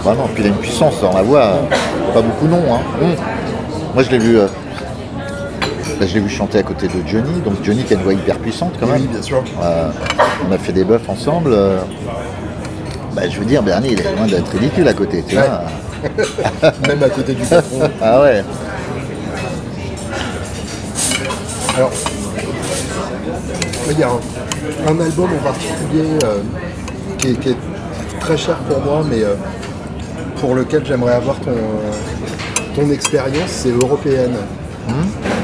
Vraiment. 0.00 0.28
Puis 0.34 0.44
il 0.44 0.46
a 0.46 0.48
une 0.50 0.56
puissance 0.56 1.00
dans 1.02 1.12
la 1.12 1.22
voix, 1.22 1.40
euh, 1.42 2.14
pas 2.14 2.22
beaucoup 2.22 2.46
non. 2.46 2.62
Hein. 2.74 2.80
Mm. 3.02 3.94
Moi 3.94 4.02
je 4.02 4.10
l'ai 4.10 4.18
vu, 4.18 4.38
euh, 4.38 4.46
bah, 5.98 6.06
je 6.06 6.14
l'ai 6.14 6.20
vu 6.20 6.28
chanter 6.30 6.58
à 6.58 6.62
côté 6.62 6.86
de 6.86 6.92
Johnny. 7.06 7.40
Donc 7.44 7.54
Johnny 7.62 7.82
qui 7.82 7.92
a 7.94 7.96
une 7.96 8.02
voix 8.02 8.12
hyper 8.14 8.38
puissante 8.38 8.74
quand 8.78 8.86
même. 8.86 9.00
Oui, 9.02 9.08
bien 9.10 9.22
sûr. 9.22 9.42
Euh, 9.62 9.88
on 10.48 10.52
a 10.52 10.58
fait 10.58 10.72
des 10.72 10.84
buffs 10.84 11.08
ensemble. 11.08 11.50
euh, 11.52 11.78
bah, 13.16 13.22
je 13.28 13.38
veux 13.38 13.46
dire, 13.46 13.62
Bernie, 13.62 13.88
il 13.92 14.00
est 14.00 14.14
loin 14.14 14.26
d'être 14.26 14.50
ridicule 14.52 14.86
à 14.86 14.92
côté, 14.92 15.24
tu 15.26 15.36
Ouais. 15.36 15.42
vois. 15.42 16.72
Même 16.86 17.02
à 17.02 17.08
côté 17.08 17.32
du 17.34 17.42
patron. 17.44 17.80
Ah 18.02 18.20
ouais. 18.20 18.44
Alors, 21.76 21.90
il 23.90 23.98
y 23.98 24.02
a 24.02 24.08
un, 24.08 24.92
un 24.92 25.00
album 25.00 25.30
en 25.38 25.42
particulier 25.44 26.18
euh, 26.24 26.38
qui, 27.18 27.28
est, 27.30 27.34
qui 27.40 27.48
est 27.50 27.56
très 28.20 28.36
cher 28.36 28.56
pour 28.68 28.80
moi, 28.80 29.02
mais 29.08 29.22
euh, 29.22 29.34
pour 30.40 30.54
lequel 30.54 30.84
j'aimerais 30.86 31.14
avoir 31.14 31.36
ton, 31.40 31.54
ton 32.74 32.90
expérience, 32.90 33.48
c'est 33.50 33.70
européenne. 33.70 34.34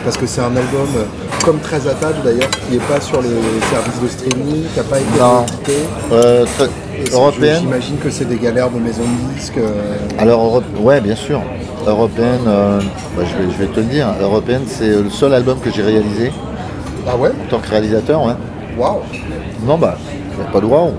Parce 0.05 0.17
que 0.17 0.27
c'est 0.27 0.41
un 0.41 0.55
album, 0.57 0.87
euh, 0.97 1.05
comme 1.45 1.59
très 1.61 1.87
attache 1.89 2.15
d'ailleurs, 2.25 2.51
qui 2.51 2.75
n'est 2.75 2.85
pas 2.85 3.01
sur 3.01 3.21
les 3.23 3.29
services 3.71 4.01
de 4.03 4.09
streaming, 4.09 4.63
qui 4.73 4.77
n'a 4.79 4.85
pas 4.85 4.99
été. 4.99 5.73
Euh, 6.13 6.45
c'est- 6.59 6.71
européenne. 7.13 7.59
J'imagine 7.61 7.97
que 7.99 8.11
c'est 8.11 8.25
des 8.27 8.37
galères 8.37 8.71
de 8.71 8.79
maison 8.79 9.03
de 9.03 9.35
disques. 9.35 9.59
euh, 9.59 9.71
Alors, 10.19 10.45
Europe- 10.45 10.65
ouais, 10.81 11.01
bien 11.01 11.17
sûr. 11.17 11.41
Européenne, 11.87 12.41
euh, 12.47 12.81
bah, 13.17 13.23
je, 13.27 13.43
vais, 13.45 13.53
je 13.53 13.59
vais 13.59 13.67
te 13.67 13.81
le 13.81 13.87
dire. 13.87 14.07
Européenne, 14.21 14.63
c'est 14.67 14.89
le 14.89 15.11
seul 15.11 15.35
album 15.35 15.59
que 15.59 15.71
j'ai 15.71 15.83
réalisé 15.83 16.31
Ah 17.09 17.17
ouais 17.17 17.31
en 17.31 17.51
tant 17.51 17.59
que 17.59 17.69
réalisateur. 17.69 18.25
Ouais. 18.25 18.35
Waouh 18.79 19.01
Non, 19.67 19.79
bah, 19.79 19.97
pas 20.53 20.61
de 20.61 20.67
wow. 20.67 20.93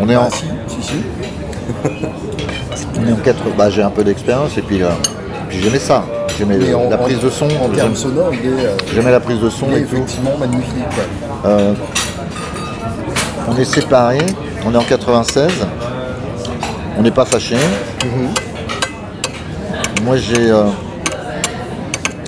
On 0.00 0.08
est 0.08 0.16
en, 0.16 0.24
Ah 0.26 0.30
si, 0.30 0.44
si, 0.68 0.82
si. 0.82 0.94
on 3.02 3.08
est 3.08 3.12
en 3.12 3.16
quatre. 3.16 3.42
Bah, 3.56 3.70
j'ai 3.70 3.82
un 3.82 3.90
peu 3.90 4.04
d'expérience 4.04 4.56
et 4.58 4.62
puis, 4.62 4.82
euh, 4.82 4.88
puis 5.48 5.60
j'aimais 5.62 5.78
ça. 5.78 6.04
J'aimais 6.38 6.72
en- 6.74 6.88
la 6.90 6.98
prise 6.98 7.20
de 7.20 7.30
son. 7.30 7.46
En 7.46 7.68
termes 7.74 7.96
sonores, 7.96 8.30
il 8.34 8.48
est, 8.50 8.52
euh, 8.66 8.76
J'aimais 8.94 9.10
la 9.10 9.20
prise 9.20 9.40
de 9.40 9.48
son 9.50 9.66
il 9.70 9.78
est 9.78 9.80
et 9.80 9.84
tout. 9.84 9.96
effectivement 9.96 10.36
magnifique. 10.38 10.74
ouais. 11.44 11.50
On 13.50 13.56
est 13.56 13.64
séparés. 13.64 14.18
On 14.66 14.74
est 14.74 14.76
en 14.76 14.82
96. 14.82 15.50
On 16.98 17.02
n'est 17.02 17.10
pas 17.10 17.24
fâchés. 17.24 17.56
Moi, 20.04 20.16
j'ai. 20.16 20.50
euh, 20.50 20.64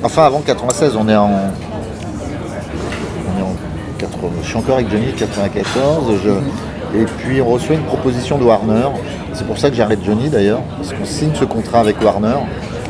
Enfin, 0.03 0.25
avant 0.25 0.40
96, 0.40 0.97
on 0.99 1.09
est 1.09 1.16
en. 1.16 1.29
On 1.31 3.38
est 3.38 3.43
en 3.43 3.55
80 3.99 4.29
Je 4.43 4.49
suis 4.49 4.57
encore 4.57 4.77
avec 4.77 4.90
Johnny 4.90 5.12
94. 5.12 6.05
je- 6.25 6.99
Et 6.99 7.05
puis, 7.19 7.40
on 7.43 7.51
reçoit 7.51 7.75
une 7.77 7.83
proposition 7.85 8.38
de 8.38 8.45
Warner. 8.45 8.88
C'est 9.35 9.47
pour 9.47 9.59
ça 9.59 9.71
que 9.71 9.77
j'arrête 9.77 10.01
Johnny 10.05 10.29
d'ailleurs. 10.29 10.61
Parce 10.79 10.93
qu'on 10.93 11.05
signe 11.05 11.33
ce 11.35 11.45
contrat 11.45 11.81
avec 11.81 12.03
Warner 12.03 12.35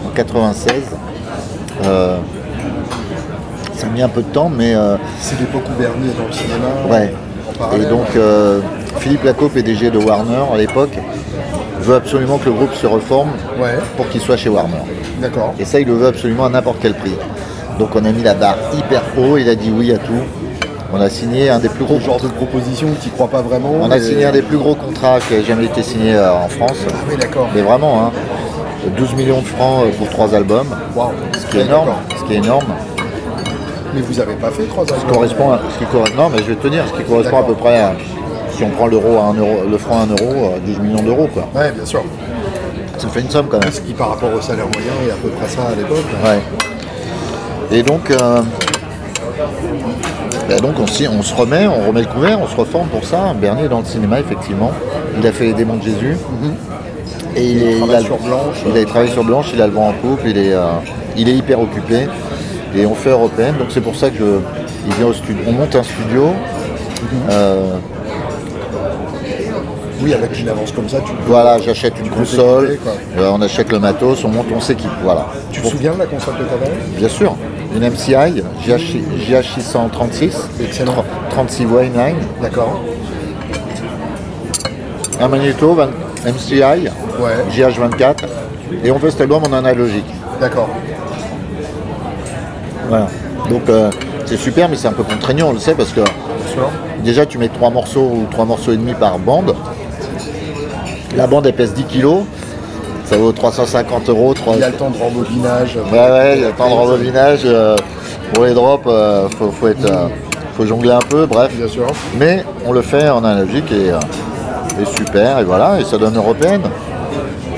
en 0.06 0.10
96. 0.14 0.72
Euh, 1.84 2.16
Ça 3.76 3.86
a 3.86 3.90
mis 3.90 4.02
un 4.02 4.08
peu 4.08 4.22
de 4.22 4.28
temps, 4.28 4.50
mais. 4.50 4.74
euh, 4.74 4.96
C'est 5.20 5.38
l'époque 5.40 5.62
où 5.66 5.80
Bernie 5.80 6.08
est 6.10 6.18
dans 6.18 6.26
le 6.26 6.32
cinéma. 6.32 6.66
Ouais. 6.90 7.14
Et 7.80 7.84
donc 7.86 8.06
euh, 8.16 8.60
Philippe 8.98 9.24
Laco, 9.24 9.48
PDG 9.48 9.90
de 9.90 9.98
Warner 9.98 10.44
à 10.52 10.56
l'époque, 10.56 10.96
veut 11.80 11.94
absolument 11.94 12.38
que 12.38 12.46
le 12.46 12.52
groupe 12.52 12.74
se 12.74 12.86
reforme 12.86 13.30
Ouais, 13.60 13.78
pour 13.96 14.08
qu'il 14.08 14.20
soit 14.20 14.36
chez 14.36 14.48
Warner. 14.48 14.76
d'accord. 15.20 15.54
Et 15.58 15.64
ça, 15.64 15.80
il 15.80 15.86
le 15.86 15.94
veut 15.94 16.06
absolument 16.08 16.46
à 16.46 16.48
n'importe 16.48 16.78
quel 16.80 16.94
prix. 16.94 17.14
Donc 17.78 17.90
on 17.94 18.04
a 18.04 18.12
mis 18.12 18.22
la 18.22 18.34
barre 18.34 18.58
hyper 18.76 19.02
haut, 19.16 19.38
il 19.38 19.48
a 19.48 19.54
dit 19.54 19.72
oui 19.74 19.92
à 19.92 19.98
tout. 19.98 20.12
On 20.92 21.00
a 21.00 21.08
signé 21.08 21.48
un 21.50 21.58
des 21.60 21.68
plus 21.68 21.84
gros 21.84 22.00
genre 22.00 22.20
de 22.20 22.26
proposition 22.26 22.88
tu 23.00 23.10
crois 23.10 23.28
pas 23.28 23.42
vraiment. 23.42 23.70
on 23.80 23.90
a 23.90 24.00
signé 24.00 24.24
un 24.24 24.32
des 24.32 24.42
plus 24.42 24.58
gros 24.58 24.74
contrats 24.74 25.18
qui 25.20 25.36
a 25.36 25.42
jamais 25.42 25.66
été 25.66 25.82
signé 25.82 26.14
euh, 26.14 26.34
en 26.34 26.48
France. 26.48 26.78
Ah 26.88 26.94
oui, 27.08 27.16
d'accord. 27.16 27.48
Mais 27.54 27.62
vraiment, 27.62 28.06
hein, 28.06 28.10
12 28.96 29.14
millions 29.14 29.40
de 29.40 29.46
francs 29.46 29.84
euh, 29.86 29.90
pour 29.96 30.08
trois 30.10 30.34
albums, 30.34 30.66
ce 31.38 31.46
qui 31.46 31.58
est 31.58 31.62
énorme. 31.62 31.90
Ce 32.18 32.24
qui 32.24 32.34
est 32.34 32.38
énorme. 32.38 32.66
Mais 33.94 34.00
vous 34.00 34.20
avez 34.20 34.34
pas 34.34 34.50
fait 34.50 34.64
trois 34.64 34.82
albums. 34.82 34.98
Ce 35.08 35.12
correspond 35.14 35.52
à, 35.52 35.60
ce 35.72 35.78
qui 35.78 35.84
correspond, 35.84 36.22
non, 36.22 36.28
mais 36.28 36.38
je 36.38 36.48
vais 36.48 36.56
te 36.56 36.68
dire, 36.68 36.84
ce 36.88 37.00
qui 37.00 37.08
correspond 37.08 37.38
à 37.38 37.42
peu 37.44 37.54
près 37.54 37.78
à, 37.78 37.92
si 38.52 38.64
on 38.64 38.70
prend 38.70 38.86
l'euro 38.86 39.18
à 39.18 39.24
1 39.24 39.34
euro, 39.34 39.60
le 39.70 39.78
franc 39.78 40.00
à 40.00 40.02
1 40.04 40.06
euro, 40.08 40.34
euh, 40.54 40.58
12 40.66 40.78
millions 40.80 41.02
d'euros, 41.02 41.28
quoi. 41.32 41.48
Ouais, 41.54 41.70
bien 41.72 41.84
sûr. 41.84 42.02
Ça 42.98 43.08
fait 43.08 43.20
une 43.20 43.30
somme 43.30 43.46
quand 43.48 43.58
même. 43.60 43.72
Ce 43.72 43.80
qui, 43.80 43.92
par 43.94 44.10
rapport 44.10 44.30
au 44.36 44.40
salaire 44.40 44.66
moyen, 44.66 44.92
est 45.06 45.10
à 45.12 45.14
peu 45.14 45.28
près 45.28 45.48
ça 45.48 45.62
à 45.72 45.74
l'époque. 45.74 46.04
Ouais. 46.24 46.40
Et 47.78 47.82
donc, 47.82 48.10
euh, 48.10 48.40
bah 50.48 50.58
donc 50.60 50.74
on, 50.80 50.86
se 50.86 51.34
remet, 51.34 51.66
on 51.66 51.86
remet 51.88 52.00
le 52.00 52.06
couvert, 52.06 52.38
on 52.40 52.46
se 52.48 52.56
reforme 52.56 52.88
pour 52.88 53.04
ça. 53.04 53.32
Bernier 53.40 53.64
est 53.64 53.68
dans 53.68 53.78
le 53.78 53.84
cinéma, 53.84 54.20
effectivement. 54.20 54.72
Il 55.18 55.26
a 55.26 55.32
fait 55.32 55.44
Les 55.46 55.52
démons 55.54 55.76
de 55.76 55.82
Jésus. 55.84 56.16
Et 57.36 57.44
il, 57.44 57.62
est- 57.62 57.72
il 57.72 57.78
travaille 57.78 57.96
a, 57.96 58.00
sur 58.00 58.16
Blanche. 58.18 58.56
il 58.66 58.76
a 58.76 58.84
travaillé 58.84 59.12
sur 59.12 59.24
Blanche, 59.24 59.46
il 59.54 59.62
a 59.62 59.66
le 59.68 59.72
vent 59.72 59.88
en 59.88 59.92
poupe, 59.92 60.20
il 60.26 60.36
est, 60.36 60.52
euh, 60.52 60.64
il 61.16 61.28
est 61.28 61.34
hyper 61.34 61.60
occupé. 61.60 62.08
Et 62.76 62.86
on 62.86 62.94
fait 62.94 63.10
européenne, 63.10 63.54
donc 63.58 63.68
c'est 63.70 63.80
pour 63.80 63.94
ça 63.96 64.10
que 64.10 64.18
je- 64.18 64.24
il 64.88 64.94
vient 64.94 65.06
au 65.06 65.12
studio. 65.12 65.42
On 65.48 65.52
monte 65.52 65.74
un 65.76 65.82
studio. 65.84 66.30
euh, 67.30 67.76
Oui, 70.02 70.14
avec 70.14 70.38
une 70.40 70.48
avance 70.48 70.72
comme 70.72 70.88
ça, 70.88 70.98
tu 71.04 71.12
peux. 71.12 71.22
voilà, 71.26 71.58
j'achète 71.60 71.94
une 72.00 72.08
console, 72.08 72.78
euh, 73.18 73.30
on 73.34 73.40
achète 73.42 73.70
le 73.70 73.78
matos, 73.78 74.24
on 74.24 74.28
monte, 74.28 74.46
on 74.54 74.60
s'équipe. 74.60 74.88
Voilà. 75.02 75.26
Tu 75.52 75.60
te 75.60 75.66
souviens 75.66 75.92
de 75.92 75.98
la 75.98 76.06
console 76.06 76.34
que 76.34 76.42
t'avais 76.44 76.70
Bien 76.96 77.08
sûr, 77.08 77.36
une 77.76 77.82
MCI, 77.88 78.42
GH, 78.66 78.96
GH636, 79.28 80.32
Excellent. 80.62 80.92
tr- 80.92 81.04
36 81.30 81.64
voix 81.66 81.82
inline, 81.82 82.16
D'accord. 82.40 82.80
un 85.20 85.28
magnéto, 85.28 85.74
20 85.74 85.88
MCI, 86.26 86.88
Ouais. 87.18 87.32
GH24, 87.50 88.24
et 88.82 88.90
on 88.90 88.98
fait 88.98 89.10
cet 89.10 89.20
album 89.20 89.42
en 89.44 89.52
analogique. 89.52 90.06
D'accord. 90.40 90.70
Voilà. 92.88 93.08
Donc 93.50 93.68
euh, 93.68 93.90
c'est 94.24 94.38
super, 94.38 94.68
mais 94.70 94.76
c'est 94.76 94.88
un 94.88 94.92
peu 94.92 95.02
contraignant, 95.02 95.48
on 95.48 95.52
le 95.52 95.58
sait, 95.58 95.74
parce 95.74 95.90
que 95.92 96.00
déjà 97.04 97.26
tu 97.26 97.36
mets 97.36 97.48
trois 97.48 97.68
morceaux 97.70 98.10
ou 98.14 98.26
trois 98.30 98.44
morceaux 98.46 98.72
et 98.72 98.76
demi 98.76 98.94
par 98.94 99.18
bande. 99.18 99.54
La 101.16 101.26
bande 101.26 101.46
elle 101.46 101.54
pèse 101.54 101.74
10 101.74 101.84
kilos, 101.84 102.22
ça 103.04 103.16
vaut 103.16 103.32
350 103.32 104.08
euros. 104.08 104.32
3... 104.34 104.54
Il 104.54 104.60
y 104.60 104.62
a 104.64 104.68
le 104.68 104.74
temps 104.74 104.90
de 104.90 104.98
rembobinage. 104.98 105.76
Ouais, 105.92 105.98
ouais, 105.98 106.34
il 106.36 106.42
y 106.42 106.44
a 106.44 106.48
le 106.48 106.54
temps 106.54 106.68
de 106.68 106.74
rembobinage. 106.74 107.40
euh, 107.44 107.76
pour 108.32 108.44
les 108.44 108.54
drops, 108.54 108.84
euh, 108.86 109.28
faut, 109.38 109.50
faut, 109.50 109.66
être, 109.68 109.84
euh, 109.90 110.06
faut 110.56 110.64
jongler 110.64 110.92
un 110.92 111.00
peu, 111.00 111.26
bref. 111.26 111.52
Bien 111.56 111.66
sûr. 111.66 111.86
Mais 112.16 112.44
on 112.64 112.72
le 112.72 112.80
fait 112.82 113.08
en 113.10 113.24
analogique 113.24 113.72
et, 113.72 113.88
et 113.88 114.86
super, 114.96 115.40
et 115.40 115.44
voilà, 115.44 115.80
et 115.80 115.84
ça 115.84 115.98
donne 115.98 116.16
européenne. 116.16 116.62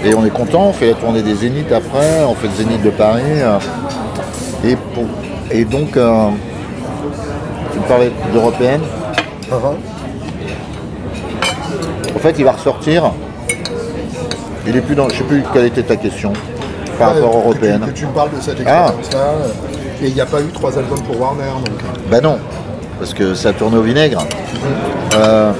Et 0.05 0.15
on 0.15 0.25
est 0.25 0.31
content, 0.31 0.69
on 0.69 0.73
fait 0.73 0.89
la 0.89 0.95
tournée 0.95 1.21
des 1.23 1.35
Zéniths 1.35 1.71
après, 1.71 2.25
on 2.27 2.35
fait 2.35 2.49
le 2.49 2.55
Zénith 2.55 2.83
de 2.83 2.91
Paris. 2.91 3.23
et, 4.65 4.77
pour- 4.77 5.05
et 5.51 5.65
donc, 5.67 5.93
tu 5.93 5.99
me 7.79 7.85
parlais 7.87 8.11
d'européenne. 8.33 8.81
Ah. 9.53 9.57
En 12.17 12.19
fait, 12.19 12.35
il 12.39 12.45
va 12.45 12.53
ressortir. 12.53 13.13
Il 14.67 14.77
est 14.77 14.81
plus 14.81 14.95
dans. 14.95 15.09
Je 15.09 15.17
sais 15.17 15.25
plus 15.25 15.43
quelle 15.53 15.65
était 15.67 15.83
ta 15.83 15.97
question 15.97 16.33
par 16.99 17.15
Ouais, 17.15 17.21
rapport 17.21 17.31
que 17.31 17.37
tu- 17.37 17.45
européenne. 17.49 17.81
Que 17.87 17.91
tu 17.93 18.07
me 18.07 18.13
parles 18.13 18.31
de 18.37 18.41
cette 18.41 18.59
Ah. 18.67 18.87
expérience-là. 18.93 19.19
euh, 19.19 19.49
Et 20.05 20.09
il 20.09 20.15
n'y 20.15 20.21
a 20.21 20.27
pas 20.27 20.41
eu 20.41 20.47
trois 20.53 20.77
albums 20.77 21.01
pour 21.03 21.21
Warner, 21.21 21.43
donc. 21.65 21.79
Ben 22.11 22.21
non, 22.21 22.37
parce 22.99 23.15
que 23.15 23.35
ça 23.35 23.53
tourne 23.53 23.77
au 23.77 23.83
vinaigre. 23.83 24.25
Euh, 25.17 25.53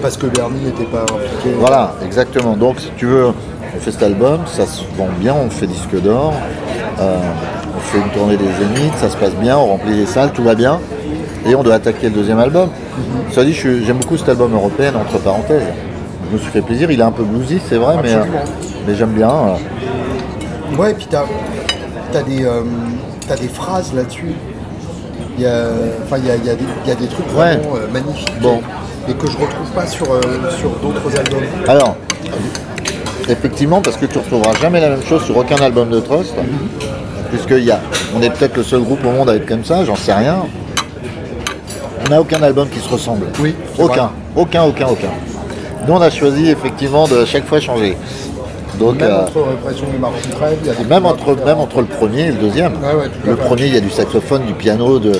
Parce 0.00 0.16
que 0.18 0.26
Bernie 0.26 0.64
n'était 0.64 0.84
pas 0.84 1.00
impliqué. 1.02 1.54
Voilà, 1.58 1.92
exactement. 2.04 2.56
Donc, 2.56 2.78
si 2.80 2.90
tu 2.96 3.06
veux, 3.06 3.26
on 3.28 3.80
fait 3.80 3.90
cet 3.90 4.02
album, 4.02 4.40
ça 4.46 4.66
se 4.66 4.82
vend 4.98 5.08
bien, 5.18 5.34
on 5.34 5.48
fait 5.50 5.66
disque 5.66 5.98
d'or, 6.02 6.34
euh, 7.00 7.16
on 7.76 7.80
fait 7.80 7.98
une 7.98 8.10
tournée 8.10 8.36
des 8.36 8.44
Zéniths, 8.44 8.96
ça 8.98 9.08
se 9.08 9.16
passe 9.16 9.34
bien, 9.34 9.56
on 9.56 9.64
remplit 9.66 9.94
les 9.96 10.04
salles, 10.06 10.30
tout 10.32 10.42
va 10.44 10.54
bien, 10.54 10.78
et 11.48 11.54
on 11.54 11.62
doit 11.62 11.74
attaquer 11.74 12.08
le 12.08 12.14
deuxième 12.14 12.38
album. 12.38 12.68
Ça 13.32 13.44
dit, 13.44 13.54
j'aime 13.54 13.96
beaucoup 13.98 14.16
cet 14.18 14.28
album 14.28 14.52
européen, 14.54 14.92
entre 14.94 15.18
parenthèses. 15.18 15.62
Je 16.28 16.34
me 16.34 16.38
suis 16.38 16.50
fait 16.50 16.62
plaisir, 16.62 16.90
il 16.90 16.98
est 17.00 17.04
un 17.04 17.10
peu 17.12 17.22
bluesy, 17.22 17.60
c'est 17.68 17.76
vrai, 17.76 17.96
mais, 18.02 18.12
Absolument. 18.14 18.38
mais 18.86 18.94
j'aime 18.94 19.10
bien. 19.12 19.30
euh. 19.30 20.76
Ouais, 20.76 20.90
et 20.90 20.94
puis 20.94 21.06
t'as. 21.10 21.24
des, 22.22 22.44
euh, 22.44 22.62
des 23.40 23.48
phrases 23.48 23.92
là-dessus. 23.94 24.32
Il 25.36 25.42
y 25.44 25.46
a, 25.46 25.64
enfin, 26.04 26.16
il 26.18 26.26
y 26.26 26.30
a, 26.30 26.36
y 26.36 26.50
a 26.50 26.54
des, 26.54 26.64
il 26.84 26.88
y 26.88 26.92
a 26.92 26.94
des 26.94 27.06
trucs 27.08 27.26
Ouais. 27.36 27.56
vraiment 27.56 27.76
euh, 27.76 27.88
magnifiques 27.92 28.40
Bon. 28.40 28.60
et, 29.08 29.10
et 29.10 29.14
que 29.14 29.26
je 29.26 29.36
retrouve 29.36 29.68
pas 29.74 29.86
sur, 29.86 30.06
euh, 30.12 30.20
sur 30.58 30.70
d'autres 30.80 31.16
albums. 31.18 31.42
Alors, 31.68 31.96
effectivement, 33.28 33.80
parce 33.80 33.96
que 33.96 34.06
tu 34.06 34.18
retrouveras 34.18 34.54
jamais 34.60 34.80
la 34.80 34.90
même 34.90 35.02
chose 35.02 35.24
sur 35.24 35.36
aucun 35.36 35.56
album 35.56 35.90
de 35.90 36.00
Trust, 36.00 36.34
puisqu'il 37.30 37.64
y 37.64 37.70
a, 37.72 37.80
on 38.16 38.22
est 38.22 38.30
peut-être 38.30 38.56
le 38.56 38.62
seul 38.62 38.80
groupe 38.82 39.04
au 39.04 39.10
monde 39.10 39.28
à 39.28 39.34
être 39.36 39.46
comme 39.46 39.64
ça, 39.64 39.84
j'en 39.84 39.96
sais 39.96 40.12
rien. 40.14 40.36
On 42.06 42.10
n'a 42.10 42.20
aucun 42.20 42.42
album 42.42 42.68
qui 42.68 42.78
se 42.80 42.88
ressemble. 42.88 43.26
Oui, 43.40 43.54
Aucun, 43.78 44.10
aucun, 44.36 44.62
aucun, 44.64 44.86
aucun. 44.86 45.08
Nous, 45.86 45.92
on 45.94 46.00
a 46.00 46.10
choisi 46.10 46.48
effectivement 46.50 47.06
de 47.06 47.24
chaque 47.24 47.46
fois 47.46 47.60
changer. 47.60 47.96
Donc, 48.78 48.96
Même 48.98 49.08
euh, 49.10 49.22
entre 49.22 49.40
Répression 49.42 49.86
et 49.94 49.98
Martin 49.98 50.30
Trèves, 50.34 50.58
il 50.62 50.66
y 50.66 50.70
a 50.70 50.74
des 50.74 50.82
et 50.82 50.84
même 50.86 51.06
entre, 51.06 51.16
différents. 51.30 51.46
même 51.46 51.58
entre 51.58 51.78
le 51.80 51.86
premier 51.86 52.22
et 52.22 52.28
le 52.28 52.34
deuxième. 52.34 52.72
Ouais, 52.72 52.94
ouais, 53.02 53.10
le 53.24 53.36
fait. 53.36 53.42
premier, 53.44 53.66
il 53.66 53.74
y 53.74 53.76
a 53.76 53.80
du 53.80 53.90
saxophone, 53.90 54.42
du 54.46 54.52
piano, 54.54 54.98
de, 54.98 55.12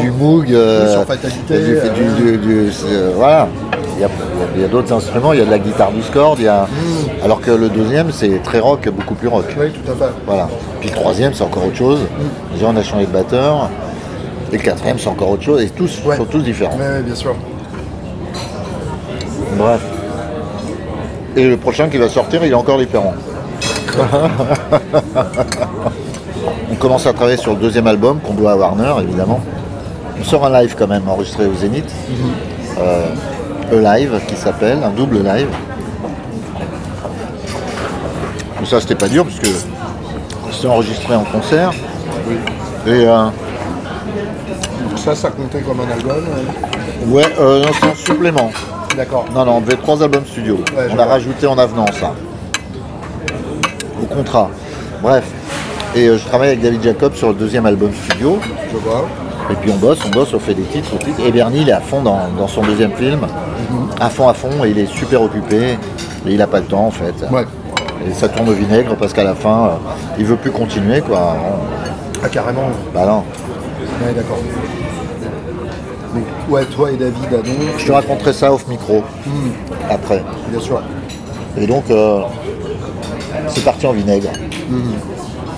du 0.00 0.10
moog, 0.10 0.52
euh, 0.52 0.86
Oui, 0.86 0.92
sur 0.92 1.04
Fatalité, 1.04 1.54
il 1.54 1.74
y 1.74 1.78
a 1.78 1.88
du- 1.90 2.00
euh, 2.00 2.36
du- 2.36 2.38
du- 2.38 2.70
voilà. 3.14 3.46
Il 3.96 4.00
y 4.02 4.04
a, 4.04 4.08
il 4.56 4.60
y 4.62 4.64
a 4.64 4.68
d'autres 4.68 4.92
instruments, 4.92 5.32
il 5.32 5.38
y 5.38 5.42
a 5.42 5.44
de 5.44 5.50
la 5.50 5.58
guitare 5.60 5.92
discord, 5.92 6.36
il 6.38 6.46
y 6.46 6.48
a, 6.48 6.62
Mm. 6.64 7.24
alors 7.24 7.40
que 7.40 7.50
le 7.52 7.68
deuxième, 7.68 8.10
c'est 8.10 8.42
très 8.42 8.58
rock, 8.58 8.88
beaucoup 8.90 9.14
plus 9.14 9.28
rock. 9.28 9.44
Oui, 9.58 9.66
tout 9.70 9.90
à 9.92 9.94
fait. 9.94 10.12
Voilà. 10.26 10.48
Puis 10.80 10.90
le 10.90 10.94
troisième, 10.96 11.32
c'est 11.32 11.44
encore 11.44 11.64
autre 11.66 11.76
chose. 11.76 12.00
Mm. 12.00 12.54
Déjà, 12.54 12.66
on 12.70 12.76
a 12.76 12.82
changé 12.82 13.06
de 13.06 13.12
batteur. 13.12 13.70
Et 14.52 14.56
le 14.56 14.62
quatrième, 14.62 14.98
c'est 14.98 15.08
encore 15.08 15.30
autre 15.30 15.42
chose. 15.44 15.62
Et 15.62 15.70
tous 15.70 16.00
Ouais. 16.04 16.16
sont 16.16 16.24
tous 16.24 16.40
différents. 16.42 16.76
Ouais, 16.76 17.02
bien 17.04 17.14
sûr. 17.14 17.34
Bref. 19.56 19.80
Et 21.36 21.46
le 21.46 21.56
prochain 21.58 21.88
qui 21.88 21.98
va 21.98 22.08
sortir, 22.08 22.42
il 22.44 22.50
est 22.50 22.54
encore 22.54 22.78
différent. 22.78 23.14
On 26.70 26.74
commence 26.76 27.06
à 27.06 27.12
travailler 27.12 27.36
sur 27.36 27.52
le 27.52 27.58
deuxième 27.58 27.86
album 27.86 28.20
qu'on 28.20 28.32
doit 28.34 28.52
à 28.52 28.56
Warner, 28.56 28.94
évidemment. 29.02 29.40
On 30.18 30.24
sort 30.24 30.46
un 30.46 30.62
live 30.62 30.74
quand 30.78 30.86
même, 30.86 31.06
enregistré 31.08 31.44
au 31.46 31.54
Zénith. 31.54 31.92
Euh, 32.78 33.06
un 33.72 33.80
live 33.96 34.20
qui 34.26 34.36
s'appelle, 34.36 34.78
un 34.82 34.90
double 34.90 35.22
live. 35.22 35.48
Mais 38.58 38.66
ça, 38.66 38.80
c'était 38.80 38.94
pas 38.94 39.08
dur, 39.08 39.24
parce 39.24 39.38
que 39.38 39.48
c'est 40.52 40.66
enregistré 40.66 41.14
en 41.16 41.24
concert. 41.24 41.70
Et 42.86 42.90
euh, 42.90 43.26
ça, 44.96 45.14
ça 45.14 45.30
comptait 45.30 45.60
comme 45.60 45.80
un 45.80 45.92
album. 45.92 46.24
euh, 46.24 47.10
ouais, 47.10 47.24
euh, 47.38 47.64
c'est 47.78 47.88
un 47.88 47.94
supplément. 47.94 48.50
D'accord. 48.96 49.26
Non, 49.34 49.44
non, 49.44 49.56
on 49.56 49.60
devait 49.60 49.76
trois 49.76 50.02
albums 50.02 50.24
studio. 50.24 50.56
Ouais, 50.76 50.86
on 50.90 50.92
a 50.94 50.96
vois. 50.96 51.04
rajouté 51.04 51.46
en 51.46 51.58
avenant 51.58 51.86
ça. 51.92 52.14
Au 54.02 54.06
contrat. 54.06 54.48
Bref. 55.02 55.24
Et 55.94 56.08
euh, 56.08 56.18
je 56.18 56.24
travaille 56.26 56.48
avec 56.48 56.62
David 56.62 56.82
Jacob 56.82 57.14
sur 57.14 57.28
le 57.28 57.34
deuxième 57.34 57.66
album 57.66 57.90
studio. 57.92 58.38
Je 58.72 58.76
vois. 58.78 59.06
Et 59.50 59.54
puis 59.54 59.70
on 59.70 59.76
bosse, 59.76 59.98
on 60.06 60.10
bosse, 60.10 60.34
on 60.34 60.38
fait 60.40 60.54
des 60.54 60.62
titres, 60.62 60.96
titres. 60.98 61.20
Et 61.24 61.30
Bernie, 61.30 61.60
il 61.62 61.68
est 61.68 61.72
à 61.72 61.80
fond 61.80 62.02
dans, 62.02 62.28
dans 62.38 62.48
son 62.48 62.62
deuxième 62.62 62.92
film. 62.92 63.20
Mhm. 63.20 63.88
À 64.00 64.08
fond, 64.08 64.28
à 64.28 64.34
fond. 64.34 64.64
Et 64.64 64.70
il 64.70 64.78
est 64.78 64.86
super 64.86 65.22
occupé. 65.22 65.78
Et 66.26 66.32
il 66.32 66.38
n'a 66.38 66.46
pas 66.46 66.58
le 66.60 66.66
temps 66.66 66.86
en 66.86 66.90
fait. 66.90 67.14
Ouais. 67.30 67.44
Et 68.08 68.12
ça 68.12 68.28
tourne 68.28 68.48
au 68.48 68.52
vinaigre 68.52 68.96
parce 68.96 69.12
qu'à 69.12 69.24
la 69.24 69.34
fin, 69.34 69.66
euh, 69.66 69.70
il 70.18 70.24
veut 70.24 70.36
plus 70.36 70.50
continuer 70.50 71.00
quoi. 71.00 71.36
Ah, 72.24 72.28
carrément. 72.28 72.68
Bah 72.94 73.06
non. 73.06 73.22
Ouais, 74.04 74.12
d'accord. 74.14 74.38
Ouais, 76.48 76.64
toi 76.64 76.90
et 76.92 76.96
David, 76.96 77.28
donc, 77.30 77.44
Je 77.78 77.86
te 77.86 77.92
raconterai 77.92 78.32
ça 78.32 78.52
off 78.52 78.66
micro. 78.68 79.02
Après. 79.90 80.22
bien 80.48 80.60
sûr. 80.60 80.80
Et 81.58 81.66
donc, 81.66 81.84
euh, 81.90 82.20
c'est 83.48 83.64
parti 83.64 83.86
en 83.86 83.92
vinaigre, 83.92 84.28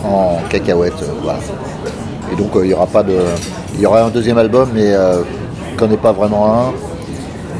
en 0.05 0.39
cacahuète, 0.49 0.95
euh, 1.03 1.07
voilà. 1.23 1.39
Et 2.33 2.37
donc, 2.37 2.55
euh, 2.57 2.65
il 2.65 2.71
y 2.71 2.75
aura 2.75 2.87
pas 2.87 3.03
de, 3.03 3.17
il 3.75 3.81
y 3.81 3.87
aura 3.87 4.03
un 4.03 4.09
deuxième 4.11 4.39
album, 4.39 4.69
mais 4.73 4.93
euh, 4.93 5.23
connais 5.77 5.97
pas 5.97 6.13
vraiment 6.13 6.55
un. 6.55 6.73